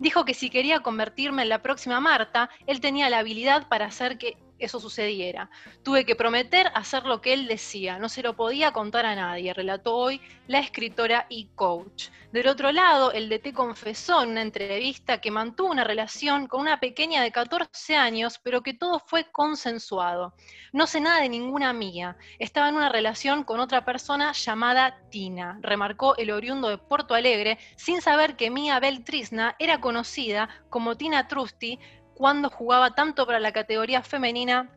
Dijo 0.00 0.24
que 0.24 0.34
si 0.34 0.50
quería 0.50 0.80
convertirme 0.80 1.42
en 1.42 1.48
la 1.48 1.62
próxima 1.62 2.00
Marta, 2.00 2.50
él 2.66 2.80
tenía 2.80 3.08
la 3.08 3.18
habilidad 3.18 3.68
para 3.68 3.86
hacer 3.86 4.18
que 4.18 4.36
eso 4.58 4.80
sucediera. 4.80 5.50
Tuve 5.82 6.04
que 6.04 6.16
prometer 6.16 6.70
hacer 6.74 7.04
lo 7.04 7.20
que 7.20 7.32
él 7.32 7.46
decía, 7.46 7.98
no 7.98 8.08
se 8.08 8.22
lo 8.22 8.36
podía 8.36 8.72
contar 8.72 9.06
a 9.06 9.14
nadie, 9.14 9.54
relató 9.54 9.96
hoy 9.96 10.20
la 10.46 10.58
escritora 10.58 11.26
y 11.28 11.48
coach. 11.54 12.08
Del 12.32 12.48
otro 12.48 12.72
lado, 12.72 13.12
el 13.12 13.30
DT 13.30 13.54
confesó 13.54 14.22
en 14.22 14.30
una 14.30 14.42
entrevista 14.42 15.18
que 15.18 15.30
mantuvo 15.30 15.70
una 15.70 15.84
relación 15.84 16.46
con 16.46 16.60
una 16.60 16.78
pequeña 16.78 17.22
de 17.22 17.32
14 17.32 17.96
años, 17.96 18.38
pero 18.42 18.62
que 18.62 18.74
todo 18.74 18.98
fue 18.98 19.24
consensuado. 19.30 20.34
No 20.72 20.86
sé 20.86 21.00
nada 21.00 21.22
de 21.22 21.30
ninguna 21.30 21.72
mía. 21.72 22.18
Estaba 22.38 22.68
en 22.68 22.76
una 22.76 22.90
relación 22.90 23.44
con 23.44 23.60
otra 23.60 23.86
persona 23.86 24.32
llamada 24.32 24.98
Tina, 25.10 25.58
remarcó 25.62 26.16
el 26.16 26.30
oriundo 26.30 26.68
de 26.68 26.76
Porto 26.76 27.14
Alegre, 27.14 27.58
sin 27.76 28.02
saber 28.02 28.36
que 28.36 28.50
Mía 28.50 28.78
Beltrisna 28.78 29.56
era 29.58 29.80
conocida 29.80 30.50
como 30.68 30.98
Tina 30.98 31.28
Trusty, 31.28 31.78
cuando 32.18 32.50
jugaba 32.50 32.96
tanto 32.96 33.26
para 33.26 33.38
la 33.38 33.52
categoría 33.52 34.02
femenina 34.02 34.76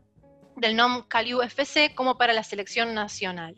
del 0.58 0.76
NOM 0.76 1.08
Caliu 1.08 1.42
FC 1.42 1.96
como 1.96 2.16
para 2.16 2.34
la 2.34 2.44
selección 2.44 2.94
nacional. 2.94 3.56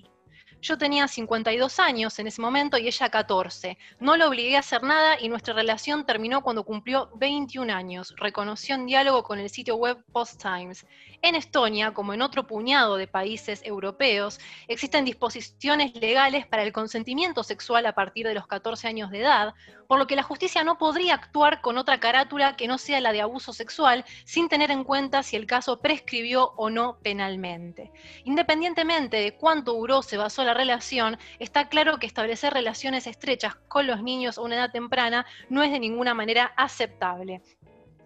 Yo 0.62 0.78
tenía 0.78 1.10
52 1.10 1.80
años 1.82 2.18
en 2.18 2.28
ese 2.28 2.42
momento 2.42 2.78
y 2.78 2.88
ella 2.88 3.10
14. 3.10 3.78
No 4.00 4.16
lo 4.16 4.30
obligué 4.30 4.56
a 4.56 4.60
hacer 4.60 4.84
nada 4.84 5.20
y 5.20 5.28
nuestra 5.28 5.54
relación 5.54 6.06
terminó 6.06 6.42
cuando 6.42 6.64
cumplió 6.64 7.12
21 7.16 7.74
años, 7.74 8.14
reconoció 8.16 8.76
en 8.76 8.86
diálogo 8.86 9.22
con 9.24 9.40
el 9.40 9.50
sitio 9.50 9.76
web 9.76 10.02
Post 10.14 10.42
Times. 10.42 10.86
En 11.26 11.36
Estonia, 11.36 11.94
como 11.94 12.14
en 12.14 12.22
otro 12.22 12.46
puñado 12.46 12.98
de 12.98 13.08
países 13.08 13.62
europeos, 13.64 14.42
existen 14.68 15.06
disposiciones 15.06 15.96
legales 15.96 16.46
para 16.46 16.64
el 16.64 16.74
consentimiento 16.74 17.44
sexual 17.44 17.86
a 17.86 17.96
partir 17.96 18.28
de 18.28 18.34
los 18.34 18.46
14 18.46 18.90
años 18.90 19.10
de 19.10 19.22
edad, 19.22 19.54
por 19.88 20.00
lo 20.00 20.06
que 20.06 20.18
la 20.18 20.24
justicia 20.24 20.66
no 20.66 20.78
podría 20.78 21.14
actuar 21.14 21.62
con 21.62 21.78
otra 21.78 22.02
carátula 22.02 22.58
que 22.58 22.68
no 22.68 22.78
sea 22.78 23.00
la 23.00 23.14
de 23.14 23.22
abuso 23.22 23.54
sexual 23.54 24.04
sin 24.26 24.50
tener 24.50 24.70
en 24.70 24.84
cuenta 24.84 25.24
si 25.24 25.38
el 25.38 25.48
caso 25.48 25.80
prescribió 25.80 26.52
o 26.58 26.70
no 26.70 26.98
penalmente. 27.02 27.94
Independientemente 28.26 29.16
de 29.16 29.38
cuánto 29.38 29.76
duró 29.76 30.02
se 30.02 30.18
basó 30.18 30.44
la 30.44 30.54
relación, 30.54 31.18
está 31.40 31.70
claro 31.70 32.00
que 32.00 32.06
establecer 32.06 32.54
relaciones 32.54 33.08
estrechas 33.08 33.56
con 33.70 33.88
los 33.88 34.04
niños 34.04 34.38
a 34.38 34.42
una 34.42 34.56
edad 34.56 34.74
temprana 34.74 35.26
no 35.48 35.64
es 35.64 35.72
de 35.72 35.80
ninguna 35.80 36.14
manera 36.14 36.52
aceptable. 36.58 37.42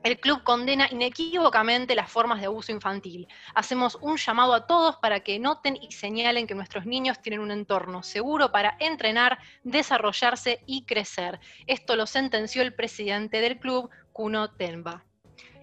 El 0.03 0.19
club 0.19 0.43
condena 0.43 0.87
inequívocamente 0.89 1.95
las 1.95 2.09
formas 2.09 2.39
de 2.39 2.45
abuso 2.45 2.71
infantil. 2.71 3.27
Hacemos 3.55 3.97
un 4.01 4.17
llamado 4.17 4.53
a 4.53 4.67
todos 4.67 4.95
para 4.97 5.19
que 5.21 5.39
noten 5.39 5.75
y 5.75 5.91
señalen 5.91 6.47
que 6.47 6.55
nuestros 6.55 6.85
niños 6.85 7.21
tienen 7.21 7.41
un 7.41 7.51
entorno 7.51 8.03
seguro 8.03 8.51
para 8.51 8.77
entrenar, 8.79 9.39
desarrollarse 9.63 10.61
y 10.65 10.85
crecer. 10.85 11.39
Esto 11.65 11.95
lo 11.95 12.05
sentenció 12.05 12.61
el 12.61 12.73
presidente 12.73 13.41
del 13.41 13.59
club, 13.59 13.89
Kuno 14.13 14.51
Tenba. 14.51 15.06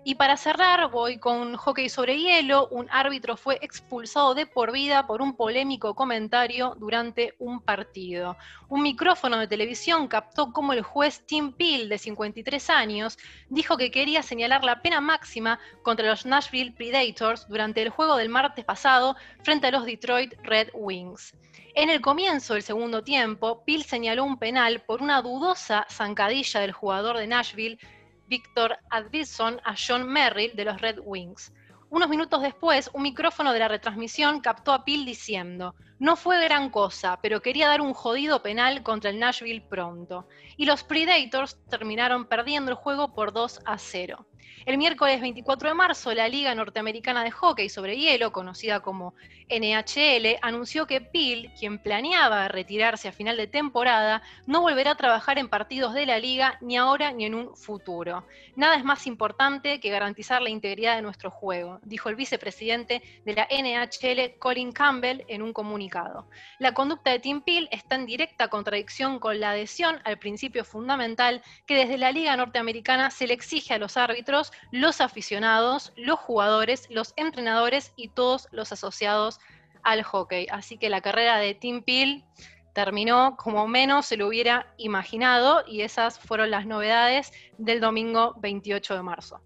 Y 0.07 0.17
para 0.17 0.37
cerrar, 0.37 0.91
voy 0.91 1.17
con 1.17 1.57
hockey 1.57 1.89
sobre 1.89 2.19
hielo. 2.19 2.69
Un 2.69 2.91
árbitro 2.91 3.39
fue 3.39 3.59
expulsado 3.63 4.35
de 4.35 4.45
por 4.45 4.71
vida 4.71 5.07
por 5.07 5.23
un 5.23 5.35
polémico 5.35 5.95
comentario 5.95 6.77
durante 6.79 7.35
un 7.39 7.63
partido. 7.63 8.37
Un 8.69 8.83
micrófono 8.83 9.39
de 9.39 9.49
televisión 9.49 10.07
captó 10.07 10.53
cómo 10.53 10.75
el 10.75 10.83
juez 10.83 11.25
Tim 11.25 11.55
Peel, 11.55 11.89
de 11.89 11.97
53 11.97 12.69
años, 12.69 13.17
dijo 13.49 13.79
que 13.79 13.91
quería 13.91 14.23
señalar 14.23 14.63
la 14.63 14.83
pena 14.83 15.01
máxima 15.01 15.59
contra 15.83 16.07
los 16.07 16.27
Nashville 16.27 16.73
Predators 16.73 17.49
durante 17.49 17.81
el 17.81 17.89
juego 17.89 18.17
del 18.17 18.29
martes 18.29 18.67
pasado 18.67 19.17
frente 19.43 19.69
a 19.69 19.71
los 19.71 19.87
Detroit 19.87 20.35
Red 20.43 20.69
Wings. 20.75 21.33
En 21.75 21.89
el 21.89 22.03
comienzo 22.03 22.53
del 22.53 22.63
segundo 22.63 23.03
tiempo, 23.03 23.65
Peel 23.65 23.85
señaló 23.85 24.25
un 24.25 24.39
penal 24.39 24.83
por 24.83 25.01
una 25.01 25.23
dudosa 25.23 25.87
zancadilla 25.91 26.61
del 26.61 26.73
jugador 26.73 27.17
de 27.17 27.27
Nashville 27.27 27.79
Victor 28.27 28.79
Advilson 28.91 29.61
a 29.65 29.75
John 29.77 30.07
Merrill 30.07 30.55
de 30.55 30.65
los 30.65 30.81
Red 30.81 30.99
Wings. 31.03 31.53
Unos 31.91 32.09
minutos 32.09 32.43
después, 32.43 32.91
un 32.93 33.03
micrófono 33.03 33.53
de 33.53 33.59
la 33.61 33.69
retransmisión 33.69 34.41
captó 34.41 34.73
a 34.73 34.85
Peel 34.85 35.05
diciendo, 35.05 35.75
no 35.99 36.17
fue 36.17 36.43
gran 36.43 36.71
cosa, 36.71 37.19
pero 37.23 37.41
quería 37.41 37.69
dar 37.69 37.81
un 37.81 37.95
jodido 37.95 38.43
penal 38.43 38.83
contra 38.83 39.11
el 39.11 39.21
Nashville 39.21 39.61
pronto. 39.61 40.27
Y 40.57 40.67
los 40.67 40.83
Predators 40.83 41.57
terminaron 41.69 42.27
perdiendo 42.27 42.73
el 42.73 42.77
juego 42.77 43.15
por 43.15 43.33
2 43.33 43.61
a 43.65 43.79
0. 43.79 44.27
El 44.67 44.79
miércoles 44.79 45.21
24 45.21 45.69
de 45.69 45.75
marzo, 45.75 46.15
la 46.15 46.27
Liga 46.27 46.55
Norteamericana 46.55 47.23
de 47.23 47.31
Hockey 47.31 47.69
sobre 47.69 47.99
Hielo, 47.99 48.33
conocida 48.33 48.81
como 48.81 49.13
NHL, 49.51 50.39
anunció 50.41 50.87
que 50.87 51.03
Peel, 51.03 51.53
quien 51.59 51.79
planeaba 51.79 52.49
retirarse 52.49 53.09
a 53.09 53.13
final 53.13 53.37
de 53.37 53.47
temporada, 53.47 54.23
no 54.47 54.63
volverá 54.63 54.93
a 54.93 54.97
trabajar 54.97 55.37
en 55.37 55.51
partidos 55.51 55.93
de 55.93 56.07
la 56.07 56.19
liga 56.19 56.57
ni 56.63 56.79
ahora 56.79 57.13
ni 57.13 57.27
en 57.27 57.35
un 57.35 57.55
futuro. 57.55 58.27
Nada 58.57 58.77
es 58.77 58.85
más 58.85 59.07
importante 59.07 59.81
que 59.81 59.91
garantizar 59.91 60.41
la 60.41 60.49
integridad 60.49 60.97
de 60.97 61.03
nuestro 61.03 61.31
juego, 61.31 61.79
dijo 61.83 62.09
el 62.09 62.17
vicepresidente 62.17 63.03
de 63.27 63.35
la 63.35 63.47
NHL, 63.51 64.39
Colin 64.39 64.73
Campbell, 64.73 65.25
en 65.29 65.43
un 65.43 65.53
comunicado. 65.53 66.27
La 66.59 66.73
conducta 66.73 67.11
de 67.11 67.19
Tim 67.19 67.43
Peel 67.43 67.69
está 67.71 67.97
en 67.97 68.07
directa 68.07 68.49
contradicción 68.49 69.19
con 69.19 69.41
la 69.41 69.51
adhesión 69.51 70.01
al 70.05 70.19
principio 70.19 70.65
fundamental 70.65 71.43
que 71.67 71.77
desde 71.77 71.99
la 71.99 72.13
Liga 72.13 72.35
Norteamericana 72.35 73.11
se 73.11 73.27
le 73.27 73.35
exige 73.35 73.75
a 73.75 73.79
los 73.79 73.99
árbitros 73.99 74.53
los 74.71 75.01
aficionados, 75.01 75.93
los 75.97 76.19
jugadores, 76.19 76.89
los 76.91 77.15
entrenadores 77.17 77.93
y 77.97 78.09
todos 78.09 78.49
los 78.53 78.73
asociados 78.73 79.41
al 79.83 80.03
hockey. 80.03 80.47
Así 80.51 80.79
que 80.79 80.89
la 80.89 81.01
carrera 81.01 81.39
de 81.39 81.55
Tim 81.55 81.83
Peel 81.83 82.25
terminó 82.73 83.37
como 83.37 83.69
menos 83.69 84.07
se 84.07 84.17
lo 84.17 84.27
hubiera 84.27 84.67
imaginado 84.77 85.63
y 85.67 85.83
esas 85.83 86.19
fueron 86.19 86.51
las 86.51 86.67
novedades 86.67 87.33
del 87.57 87.81
domingo 87.81 88.35
28 88.41 88.97
de 88.97 89.03
marzo. 89.03 89.41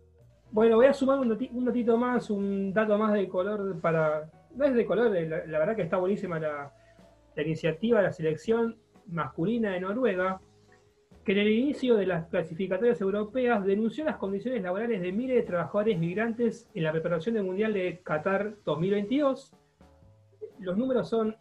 Bueno, 0.50 0.76
voy 0.76 0.86
a 0.86 0.94
sumar 0.94 1.18
un, 1.20 1.28
datito 1.64 1.96
más, 1.98 2.30
un 2.30 2.72
dato 2.72 2.96
más 2.96 3.12
de 3.12 3.28
color 3.28 3.78
para... 3.80 4.30
No 4.54 4.64
es 4.64 4.74
de 4.74 4.86
color, 4.86 5.10
la, 5.10 5.58
verdad 5.58 5.76
que 5.76 5.82
está 5.82 5.98
buenísima 5.98 6.40
la, 6.40 6.72
la 7.36 7.42
iniciativa 7.42 7.98
de 7.98 8.04
la 8.04 8.12
selección 8.12 8.76
masculina 9.06 9.72
de 9.72 9.80
Noruega, 9.80 10.40
que 11.28 11.32
en 11.32 11.40
el 11.40 11.52
inicio 11.52 11.94
de 11.96 12.06
las 12.06 12.26
clasificatorias 12.28 13.02
europeas 13.02 13.62
denunció 13.62 14.02
las 14.02 14.16
condiciones 14.16 14.62
laborales 14.62 15.02
de 15.02 15.12
miles 15.12 15.36
de 15.36 15.42
trabajadores 15.42 15.98
migrantes 15.98 16.70
en 16.72 16.84
la 16.84 16.90
preparación 16.90 17.34
del 17.34 17.44
Mundial 17.44 17.74
de 17.74 18.00
Qatar 18.02 18.54
2022. 18.64 19.52
Los 20.58 20.78
números 20.78 21.10
son 21.10 21.36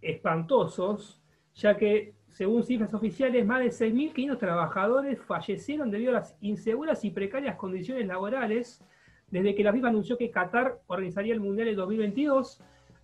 espantosos, 0.00 1.22
ya 1.54 1.76
que, 1.76 2.16
según 2.30 2.64
cifras 2.64 2.94
oficiales, 2.94 3.46
más 3.46 3.60
de 3.60 3.68
6.500 3.68 4.38
trabajadores 4.38 5.20
fallecieron 5.20 5.92
debido 5.92 6.10
a 6.10 6.14
las 6.14 6.36
inseguras 6.40 7.04
y 7.04 7.12
precarias 7.12 7.54
condiciones 7.54 8.08
laborales 8.08 8.84
desde 9.30 9.54
que 9.54 9.62
la 9.62 9.72
FIFA 9.72 9.86
anunció 9.86 10.18
que 10.18 10.32
Qatar 10.32 10.80
organizaría 10.88 11.34
el 11.34 11.40
Mundial 11.40 11.68
en 11.68 11.76
2022. 11.76 12.60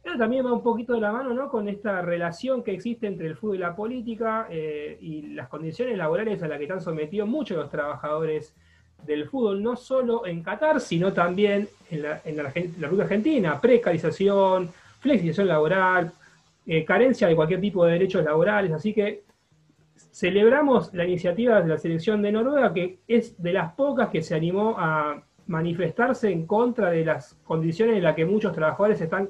Pero 0.09 0.21
también 0.21 0.47
va 0.47 0.55
un 0.55 0.63
poquito 0.63 0.95
de 0.95 1.03
la 1.03 1.13
mano 1.13 1.35
¿no? 1.35 1.51
con 1.51 1.69
esta 1.69 2.01
relación 2.01 2.63
que 2.63 2.73
existe 2.73 3.07
entre 3.07 3.27
el 3.27 3.37
fútbol 3.37 3.57
y 3.57 3.59
la 3.59 3.77
política 3.77 4.47
eh, 4.49 4.97
y 5.03 5.35
las 5.35 5.49
condiciones 5.49 5.99
laborales 5.99 6.43
a 6.43 6.49
las 6.49 6.57
que 6.57 6.65
están 6.65 6.81
sometidos 6.81 7.29
muchos 7.29 7.59
los 7.59 7.69
trabajadores 7.69 8.55
del 9.05 9.29
fútbol, 9.29 9.63
no 9.63 9.77
solo 9.77 10.25
en 10.25 10.43
Qatar, 10.43 10.81
sino 10.81 11.13
también 11.13 11.69
en 11.91 12.01
la, 12.01 12.23
en 12.25 12.39
la, 12.39 12.51
la 12.79 13.03
Argentina, 13.03 13.61
precarización, 13.61 14.71
flexibilización 14.99 15.49
laboral, 15.49 16.11
eh, 16.67 16.87
carencia 16.87 17.29
de 17.29 17.37
cualquier 17.37 17.61
tipo 17.61 17.85
de 17.85 17.93
derechos 17.93 18.25
laborales, 18.25 18.73
así 18.73 18.95
que 18.95 19.25
celebramos 20.11 20.95
la 20.95 21.05
iniciativa 21.05 21.61
de 21.61 21.69
la 21.69 21.77
selección 21.77 22.23
de 22.23 22.33
Noruega, 22.33 22.73
que 22.73 23.01
es 23.07 23.43
de 23.43 23.53
las 23.53 23.75
pocas 23.75 24.09
que 24.09 24.23
se 24.23 24.35
animó 24.35 24.75
a 24.79 25.23
manifestarse 25.49 26.31
en 26.31 26.47
contra 26.47 26.93
de 26.93 27.05
las 27.05 27.37
condiciones 27.45 27.99
en 27.99 28.05
las 28.05 28.17
que 28.17 28.25
muchos 28.25 28.55
trabajadores 28.55 29.03
están 29.03 29.29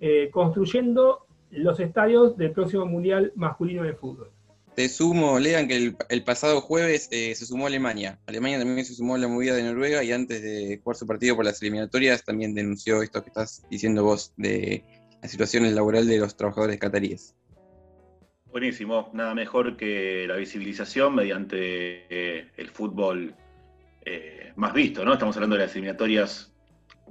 eh, 0.00 0.30
construyendo 0.32 1.26
los 1.50 1.80
estadios 1.80 2.36
del 2.36 2.52
próximo 2.52 2.86
Mundial 2.86 3.32
masculino 3.34 3.82
de 3.82 3.94
fútbol. 3.94 4.30
Te 4.78 4.88
sumo, 4.88 5.40
lean 5.40 5.66
que 5.66 5.92
el, 6.08 6.22
pasado 6.22 6.60
jueves 6.60 7.08
eh, 7.10 7.34
se 7.34 7.46
sumó 7.46 7.66
Alemania. 7.66 8.20
Alemania 8.26 8.58
también 8.58 8.84
se 8.84 8.94
sumó 8.94 9.16
a 9.16 9.18
la 9.18 9.26
movida 9.26 9.56
de 9.56 9.64
Noruega 9.64 10.04
y 10.04 10.12
antes 10.12 10.40
de 10.40 10.80
jugar 10.80 10.96
su 10.96 11.04
partido 11.04 11.34
por 11.34 11.44
las 11.44 11.60
eliminatorias 11.60 12.24
también 12.24 12.54
denunció 12.54 13.02
esto 13.02 13.22
que 13.22 13.30
estás 13.30 13.66
diciendo 13.68 14.04
vos 14.04 14.32
de 14.36 14.84
la 15.20 15.28
situación 15.28 15.74
laboral 15.74 16.06
de 16.06 16.18
los 16.18 16.36
trabajadores 16.36 16.78
cataríes. 16.78 17.34
Buenísimo, 18.52 19.10
nada 19.14 19.34
mejor 19.34 19.76
que 19.76 20.26
la 20.28 20.36
visibilización 20.36 21.12
mediante 21.16 21.56
eh, 22.08 22.46
el 22.56 22.70
fútbol 22.70 23.34
eh, 24.04 24.52
más 24.54 24.72
visto, 24.74 25.04
¿no? 25.04 25.12
Estamos 25.12 25.34
hablando 25.36 25.56
de 25.56 25.62
las 25.62 25.72
eliminatorias 25.72 26.54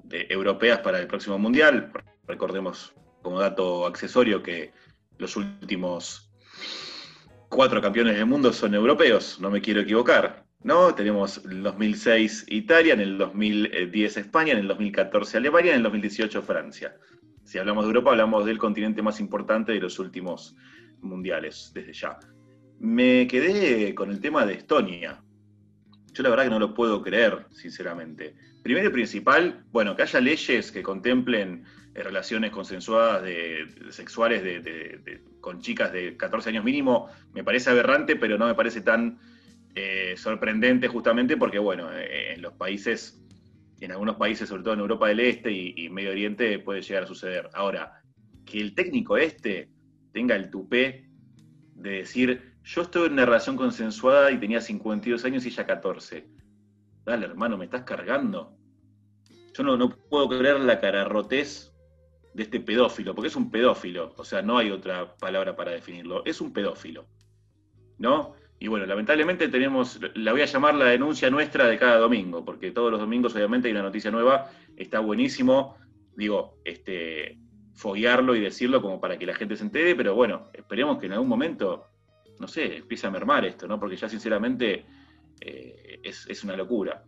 europeas 0.09 0.79
para 0.79 0.99
el 0.99 1.07
próximo 1.07 1.37
Mundial. 1.37 1.91
Recordemos 2.27 2.93
como 3.21 3.39
dato 3.39 3.85
accesorio 3.85 4.43
que 4.43 4.71
los 5.17 5.35
últimos 5.35 6.31
cuatro 7.49 7.81
campeones 7.81 8.15
del 8.15 8.25
mundo 8.25 8.53
son 8.53 8.75
europeos, 8.75 9.39
no 9.39 9.49
me 9.49 9.61
quiero 9.61 9.81
equivocar. 9.81 10.47
¿no? 10.63 10.93
Tenemos 10.93 11.43
el 11.45 11.63
2006 11.63 12.45
Italia, 12.49 12.93
en 12.93 13.01
el 13.01 13.17
2010 13.17 14.17
España, 14.17 14.53
en 14.53 14.59
el 14.59 14.67
2014 14.67 15.37
Alemania, 15.37 15.71
en 15.71 15.77
el 15.77 15.83
2018 15.83 16.41
Francia. 16.41 16.95
Si 17.43 17.57
hablamos 17.57 17.85
de 17.85 17.89
Europa, 17.89 18.11
hablamos 18.11 18.45
del 18.45 18.57
continente 18.57 19.01
más 19.01 19.19
importante 19.19 19.71
de 19.71 19.79
los 19.79 19.99
últimos 19.99 20.55
mundiales, 21.01 21.71
desde 21.73 21.93
ya. 21.93 22.19
Me 22.79 23.27
quedé 23.27 23.95
con 23.95 24.11
el 24.11 24.19
tema 24.19 24.45
de 24.45 24.55
Estonia. 24.55 25.23
Yo 26.13 26.23
la 26.23 26.29
verdad 26.29 26.45
que 26.45 26.49
no 26.49 26.59
lo 26.59 26.73
puedo 26.73 27.01
creer, 27.01 27.45
sinceramente. 27.51 28.35
Primero 28.63 28.89
y 28.89 28.91
principal, 28.91 29.63
bueno, 29.71 29.95
que 29.95 30.01
haya 30.01 30.19
leyes 30.19 30.71
que 30.71 30.83
contemplen 30.83 31.63
relaciones 32.03 32.51
consensuadas 32.51 33.23
de, 33.23 33.67
sexuales 33.89 34.43
con 35.41 35.61
chicas 35.61 35.91
de 35.91 36.15
14 36.17 36.49
años 36.49 36.63
mínimo, 36.63 37.09
me 37.33 37.43
parece 37.43 37.69
aberrante, 37.69 38.15
pero 38.15 38.37
no 38.37 38.47
me 38.47 38.55
parece 38.55 38.81
tan 38.81 39.19
eh, 39.75 40.15
sorprendente 40.17 40.87
justamente 40.87 41.37
porque, 41.37 41.59
bueno, 41.59 41.91
eh, 41.93 42.33
en 42.33 42.41
los 42.41 42.53
países 42.53 43.23
en 43.79 43.91
algunos 43.91 44.15
países, 44.15 44.49
sobre 44.49 44.63
todo 44.63 44.73
en 44.73 44.79
Europa 44.79 45.07
del 45.07 45.19
Este 45.19 45.51
y, 45.51 45.89
Medio 45.89 46.11
Oriente, 46.11 46.59
puede 46.59 46.81
llegar 46.81 47.03
a 47.03 47.07
suceder. 47.07 47.49
Ahora, 47.53 48.01
que 48.45 48.59
el 48.59 48.73
técnico 48.73 49.17
este 49.17 49.69
tenga 50.13 50.35
el 50.35 50.49
tupé 50.49 51.07
de 51.75 51.89
decir, 51.91 52.55
yo 52.63 52.81
estoy 52.81 53.07
en 53.07 53.13
una 53.13 53.25
relación 53.25 53.55
consensuada 53.55 54.31
y 54.31 54.39
tenía 54.39 54.61
52 54.61 55.23
años 55.25 55.45
y 55.45 55.49
ella 55.49 55.65
14. 55.65 56.27
Dale, 57.05 57.25
hermano, 57.25 57.57
me 57.57 57.65
estás 57.65 57.83
cargando. 57.83 58.57
Yo 59.53 59.63
no, 59.63 59.77
no 59.77 59.89
puedo 59.89 60.27
creer 60.29 60.59
la 60.59 60.79
cararrotez 60.79 61.73
de 62.37 62.43
este 62.43 62.59
pedófilo, 62.59 63.15
porque 63.15 63.29
es 63.29 63.35
un 63.35 63.49
pedófilo, 63.49 64.13
o 64.15 64.23
sea, 64.23 64.43
no 64.43 64.59
hay 64.59 64.69
otra 64.69 65.15
palabra 65.15 65.55
para 65.55 65.71
definirlo, 65.71 66.23
es 66.23 66.39
un 66.39 66.53
pedófilo. 66.53 67.07
¿No? 67.97 68.35
Y 68.59 68.67
bueno, 68.67 68.85
lamentablemente 68.85 69.47
tenemos, 69.47 69.99
la 70.13 70.33
voy 70.33 70.41
a 70.41 70.45
llamar 70.45 70.75
la 70.75 70.85
denuncia 70.85 71.31
nuestra 71.31 71.65
de 71.65 71.79
cada 71.79 71.97
domingo, 71.97 72.45
porque 72.45 72.69
todos 72.69 72.91
los 72.91 72.99
domingos 72.99 73.33
obviamente 73.33 73.69
hay 73.69 73.71
una 73.71 73.81
noticia 73.81 74.11
nueva, 74.11 74.51
está 74.75 74.99
buenísimo, 74.99 75.77
digo, 76.15 76.59
este, 76.63 77.39
foguearlo 77.73 78.35
y 78.35 78.41
decirlo 78.41 78.83
como 78.83 79.01
para 79.01 79.17
que 79.17 79.25
la 79.25 79.33
gente 79.33 79.55
se 79.55 79.63
entere, 79.63 79.95
pero 79.95 80.13
bueno, 80.13 80.51
esperemos 80.53 80.99
que 80.99 81.07
en 81.07 81.13
algún 81.13 81.29
momento, 81.29 81.85
no 82.39 82.47
sé, 82.47 82.77
empiece 82.77 83.07
a 83.07 83.09
mermar 83.09 83.45
esto, 83.45 83.67
¿no? 83.67 83.79
Porque 83.79 83.95
ya 83.95 84.07
sinceramente 84.07 84.85
eh, 85.41 86.01
es, 86.03 86.27
es 86.29 86.43
una 86.43 86.55
locura. 86.55 87.03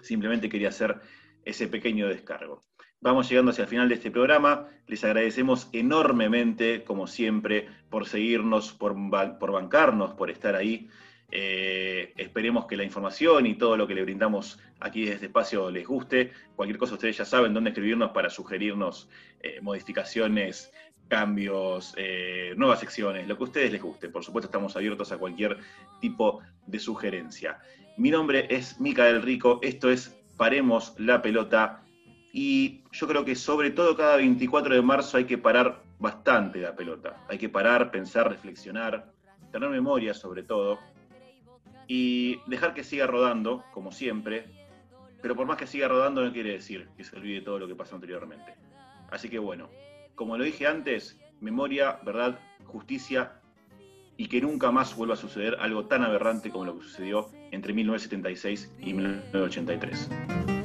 Simplemente 0.00 0.48
quería 0.48 0.68
hacer 0.70 0.98
ese 1.44 1.68
pequeño 1.68 2.08
descargo. 2.08 2.62
Vamos 3.00 3.28
llegando 3.28 3.52
hacia 3.52 3.62
el 3.62 3.68
final 3.68 3.88
de 3.88 3.94
este 3.94 4.10
programa. 4.10 4.66
Les 4.88 5.04
agradecemos 5.04 5.68
enormemente, 5.72 6.82
como 6.82 7.06
siempre, 7.06 7.68
por 7.90 8.08
seguirnos, 8.08 8.72
por, 8.72 8.92
bancarnos, 8.98 10.14
por 10.14 10.30
estar 10.30 10.56
ahí. 10.56 10.88
Eh, 11.30 12.12
esperemos 12.16 12.66
que 12.66 12.76
la 12.76 12.82
información 12.82 13.46
y 13.46 13.54
todo 13.54 13.76
lo 13.76 13.86
que 13.86 13.94
le 13.94 14.02
brindamos 14.02 14.58
aquí 14.80 15.02
desde 15.02 15.14
este 15.14 15.26
espacio 15.26 15.70
les 15.70 15.86
guste. 15.86 16.32
Cualquier 16.56 16.76
cosa 16.76 16.94
ustedes 16.94 17.16
ya 17.16 17.24
saben 17.24 17.54
dónde 17.54 17.70
escribirnos 17.70 18.10
para 18.10 18.30
sugerirnos 18.30 19.08
eh, 19.42 19.60
modificaciones, 19.60 20.72
cambios, 21.06 21.94
eh, 21.96 22.54
nuevas 22.56 22.80
secciones, 22.80 23.28
lo 23.28 23.36
que 23.36 23.44
a 23.44 23.46
ustedes 23.46 23.70
les 23.70 23.82
guste. 23.82 24.08
Por 24.08 24.24
supuesto 24.24 24.48
estamos 24.48 24.74
abiertos 24.74 25.12
a 25.12 25.18
cualquier 25.18 25.56
tipo 26.00 26.40
de 26.66 26.80
sugerencia. 26.80 27.60
Mi 27.96 28.10
nombre 28.10 28.48
es 28.50 28.80
Micael 28.80 29.22
Rico, 29.22 29.60
esto 29.62 29.88
es 29.88 30.16
Paremos 30.36 30.94
la 30.98 31.22
Pelota 31.22 31.84
y 32.40 32.84
yo 32.92 33.08
creo 33.08 33.24
que 33.24 33.34
sobre 33.34 33.72
todo 33.72 33.96
cada 33.96 34.14
24 34.14 34.72
de 34.72 34.80
marzo 34.80 35.16
hay 35.16 35.24
que 35.24 35.38
parar 35.38 35.82
bastante 35.98 36.60
la 36.60 36.76
pelota. 36.76 37.16
Hay 37.28 37.36
que 37.36 37.48
parar, 37.48 37.90
pensar, 37.90 38.30
reflexionar, 38.30 39.10
tener 39.50 39.68
memoria 39.68 40.14
sobre 40.14 40.44
todo. 40.44 40.78
Y 41.88 42.38
dejar 42.46 42.74
que 42.74 42.84
siga 42.84 43.08
rodando, 43.08 43.64
como 43.72 43.90
siempre. 43.90 44.44
Pero 45.20 45.34
por 45.34 45.48
más 45.48 45.56
que 45.56 45.66
siga 45.66 45.88
rodando 45.88 46.24
no 46.24 46.32
quiere 46.32 46.52
decir 46.52 46.88
que 46.96 47.02
se 47.02 47.16
olvide 47.16 47.40
todo 47.40 47.58
lo 47.58 47.66
que 47.66 47.74
pasó 47.74 47.96
anteriormente. 47.96 48.54
Así 49.10 49.28
que 49.28 49.40
bueno, 49.40 49.68
como 50.14 50.38
lo 50.38 50.44
dije 50.44 50.64
antes, 50.64 51.18
memoria, 51.40 51.98
verdad, 52.04 52.38
justicia 52.66 53.32
y 54.16 54.28
que 54.28 54.40
nunca 54.40 54.70
más 54.70 54.94
vuelva 54.94 55.14
a 55.14 55.16
suceder 55.16 55.56
algo 55.58 55.86
tan 55.86 56.04
aberrante 56.04 56.50
como 56.50 56.66
lo 56.66 56.78
que 56.78 56.84
sucedió 56.84 57.30
entre 57.50 57.72
1976 57.72 58.74
y 58.78 58.94
1983. 58.94 60.57